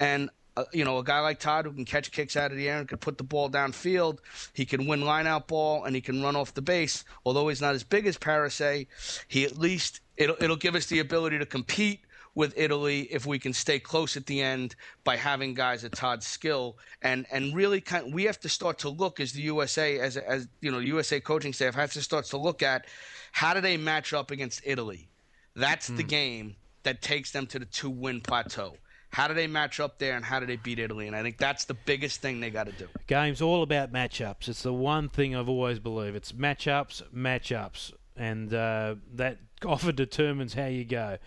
And 0.00 0.30
uh, 0.56 0.64
you 0.72 0.84
know, 0.84 0.98
a 0.98 1.04
guy 1.04 1.20
like 1.20 1.40
Todd 1.40 1.64
who 1.64 1.72
can 1.72 1.84
catch 1.84 2.10
kicks 2.12 2.36
out 2.36 2.50
of 2.50 2.56
the 2.56 2.68
air 2.68 2.78
and 2.78 2.88
can 2.88 2.98
put 2.98 3.16
the 3.16 3.24
ball 3.24 3.48
downfield. 3.48 4.18
He 4.52 4.66
can 4.66 4.86
win 4.86 5.00
lineout 5.00 5.46
ball 5.46 5.84
and 5.84 5.94
he 5.94 6.02
can 6.02 6.22
run 6.22 6.36
off 6.36 6.52
the 6.52 6.62
base. 6.62 7.04
Although 7.24 7.48
he's 7.48 7.62
not 7.62 7.74
as 7.74 7.84
big 7.84 8.06
as 8.06 8.18
Parisse, 8.18 8.84
he 9.28 9.44
at 9.44 9.58
least 9.58 10.00
it'll 10.16 10.36
it'll 10.40 10.56
give 10.56 10.74
us 10.74 10.86
the 10.86 10.98
ability 10.98 11.38
to 11.38 11.46
compete 11.46 12.00
with 12.34 12.54
Italy 12.56 13.02
if 13.10 13.26
we 13.26 13.38
can 13.38 13.52
stay 13.52 13.78
close 13.78 14.16
at 14.16 14.26
the 14.26 14.40
end 14.40 14.74
by 15.04 15.16
having 15.16 15.54
guys 15.54 15.84
at 15.84 15.92
Todd's 15.92 16.26
skill 16.26 16.78
and 17.02 17.26
and 17.30 17.54
really 17.54 17.80
kind 17.80 18.06
of, 18.06 18.14
we 18.14 18.24
have 18.24 18.40
to 18.40 18.48
start 18.48 18.78
to 18.80 18.88
look 18.88 19.20
as 19.20 19.32
the 19.32 19.42
USA 19.42 19.98
as 19.98 20.16
as 20.16 20.48
you 20.60 20.70
know 20.70 20.80
the 20.80 20.86
USA 20.86 21.20
coaching 21.20 21.52
staff 21.52 21.74
has 21.74 21.92
to 21.92 22.02
start 22.02 22.24
to 22.26 22.36
look 22.36 22.62
at 22.62 22.86
how 23.32 23.54
do 23.54 23.60
they 23.60 23.76
match 23.76 24.12
up 24.12 24.30
against 24.30 24.62
Italy. 24.64 25.08
That's 25.54 25.90
mm. 25.90 25.96
the 25.96 26.02
hmm. 26.02 26.08
game 26.08 26.56
that 26.82 27.02
takes 27.02 27.30
them 27.30 27.46
to 27.48 27.58
the 27.58 27.66
two 27.66 27.90
win 27.90 28.20
plateau. 28.20 28.76
How 29.10 29.28
do 29.28 29.34
they 29.34 29.46
match 29.46 29.78
up 29.78 29.98
there 29.98 30.16
and 30.16 30.24
how 30.24 30.40
do 30.40 30.46
they 30.46 30.56
beat 30.56 30.78
Italy? 30.78 31.06
And 31.06 31.14
I 31.14 31.22
think 31.22 31.36
that's 31.36 31.66
the 31.66 31.74
biggest 31.74 32.22
thing 32.22 32.40
they 32.40 32.48
got 32.48 32.64
to 32.64 32.72
do. 32.72 32.88
Game's 33.06 33.42
all 33.42 33.62
about 33.62 33.92
matchups. 33.92 34.48
It's 34.48 34.62
the 34.62 34.72
one 34.72 35.10
thing 35.10 35.36
I've 35.36 35.50
always 35.50 35.78
believed. 35.78 36.16
It's 36.16 36.32
matchups, 36.32 37.02
matchups, 37.14 37.92
and 38.16 38.54
uh, 38.54 38.94
that 39.14 39.38
often 39.66 39.94
determines 39.94 40.54
how 40.54 40.66
you 40.66 40.86
go. 40.86 41.18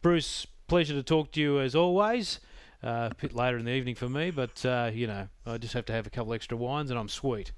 Bruce, 0.00 0.46
pleasure 0.66 0.94
to 0.94 1.02
talk 1.02 1.32
to 1.32 1.40
you 1.40 1.60
as 1.60 1.74
always. 1.74 2.40
Uh, 2.82 3.08
a 3.10 3.14
bit 3.14 3.34
later 3.34 3.56
in 3.56 3.64
the 3.64 3.70
evening 3.72 3.94
for 3.94 4.10
me, 4.10 4.30
but 4.30 4.64
uh, 4.66 4.90
you 4.92 5.06
know, 5.06 5.26
I 5.46 5.56
just 5.56 5.72
have 5.72 5.86
to 5.86 5.92
have 5.94 6.06
a 6.06 6.10
couple 6.10 6.34
extra 6.34 6.56
wines 6.56 6.90
and 6.90 6.98
I'm 6.98 7.08
sweet. 7.08 7.52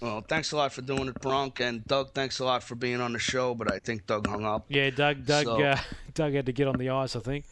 Well, 0.00 0.24
thanks 0.26 0.52
a 0.52 0.56
lot 0.56 0.72
for 0.72 0.80
doing 0.80 1.08
it, 1.08 1.20
Bronk, 1.20 1.60
and 1.60 1.84
Doug. 1.84 2.14
Thanks 2.14 2.38
a 2.38 2.44
lot 2.46 2.62
for 2.62 2.74
being 2.74 3.02
on 3.02 3.12
the 3.12 3.18
show, 3.18 3.54
but 3.54 3.70
I 3.70 3.78
think 3.78 4.06
Doug 4.06 4.26
hung 4.26 4.46
up. 4.46 4.64
Yeah, 4.68 4.88
Doug. 4.88 5.26
Doug. 5.26 5.44
So. 5.44 5.62
Uh, 5.62 5.78
Doug 6.14 6.32
had 6.32 6.46
to 6.46 6.52
get 6.52 6.68
on 6.68 6.78
the 6.78 6.88
ice, 6.88 7.16
I 7.16 7.20
think. 7.20 7.44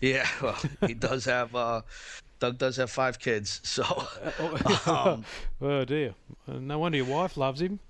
Yeah, 0.00 0.26
well, 0.42 0.56
he 0.86 0.94
does 0.94 1.24
have. 1.24 1.54
Uh, 1.54 1.82
Doug 2.38 2.58
does 2.58 2.76
have 2.76 2.90
five 2.90 3.18
kids, 3.18 3.60
so. 3.64 3.82
um, 4.86 5.24
oh 5.60 5.84
dear! 5.84 6.14
No 6.46 6.78
wonder 6.78 6.98
your 6.98 7.06
wife 7.06 7.36
loves 7.36 7.60
him. 7.60 7.80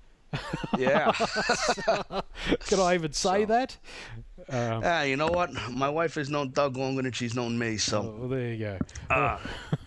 Yeah. 0.79 1.11
Can 1.11 2.79
I 2.79 2.95
even 2.95 3.13
say 3.13 3.43
so. 3.43 3.45
that? 3.45 3.77
Um, 4.49 4.81
ah, 4.83 5.01
you 5.03 5.15
know 5.15 5.27
what? 5.27 5.51
My 5.71 5.89
wife 5.89 6.15
has 6.15 6.29
known 6.29 6.51
Doug 6.51 6.75
longer 6.77 7.01
than 7.01 7.11
she's 7.11 7.35
known 7.35 7.57
me, 7.57 7.77
so. 7.77 8.01
Oh, 8.01 8.15
well, 8.19 8.29
there 8.29 8.49
you 8.49 8.57
go. 8.57 8.77
Uh, 9.09 9.37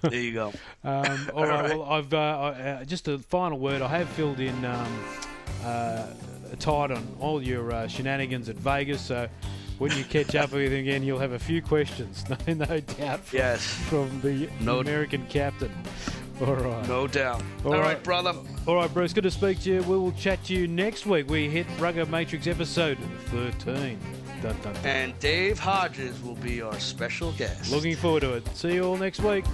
there 0.03 0.21
you 0.21 0.33
go. 0.33 0.53
Um, 0.85 1.31
all, 1.35 1.41
all 1.43 1.47
right, 1.49 1.61
right, 1.63 1.79
Well, 1.79 1.83
I've 1.83 2.15
uh, 2.15 2.17
uh, 2.17 2.85
just 2.85 3.09
a 3.09 3.19
final 3.19 3.59
word. 3.59 3.83
I 3.83 3.89
have 3.89 4.09
filled 4.11 4.39
in 4.39 4.65
um, 4.65 5.05
uh, 5.65 6.07
tied 6.61 6.93
on 6.93 7.17
all 7.19 7.43
your 7.43 7.73
uh, 7.73 7.89
shenanigans 7.89 8.49
at 8.49 8.55
Vegas, 8.55 9.01
so 9.01 9.29
when 9.79 9.91
you 9.97 10.05
catch 10.05 10.37
up 10.37 10.53
with 10.53 10.73
him 10.73 10.79
again, 10.79 11.03
you'll 11.03 11.19
have 11.19 11.33
a 11.33 11.41
few 11.41 11.61
questions, 11.61 12.25
no, 12.47 12.55
no 12.55 12.81
doubt. 12.81 13.21
From, 13.25 13.37
yes. 13.39 13.65
From 13.89 14.21
the 14.21 14.49
no 14.61 14.79
American 14.79 15.27
captain. 15.27 15.73
All 16.41 16.55
right. 16.55 16.87
No 16.89 17.07
doubt. 17.07 17.43
All, 17.65 17.73
All 17.73 17.81
right. 17.81 17.95
right, 17.95 18.03
brother. 18.05 18.35
All 18.67 18.77
right, 18.77 18.93
Bruce. 18.93 19.13
Good 19.13 19.25
to 19.25 19.31
speak 19.31 19.61
to 19.63 19.71
you. 19.73 19.83
We 19.83 19.97
will 19.97 20.13
chat 20.13 20.43
to 20.45 20.55
you 20.55 20.69
next 20.69 21.07
week. 21.07 21.29
We 21.31 21.49
hit 21.49 21.67
Rugger 21.79 22.07
Matrix 22.07 22.47
episode 22.47 22.99
13. 23.31 23.99
Dun, 24.47 24.57
dun, 24.63 24.75
dun. 24.75 24.87
And 24.87 25.19
Dave 25.19 25.59
Hodges 25.59 26.23
will 26.23 26.37
be 26.37 26.63
our 26.63 26.79
special 26.79 27.33
guest. 27.33 27.73
Looking 27.73 27.97
forward 27.97 28.21
to 28.21 28.35
it. 28.35 28.57
See 28.57 28.75
you 28.75 28.85
all 28.85 28.97
next 28.97 29.21
week. 29.21 29.45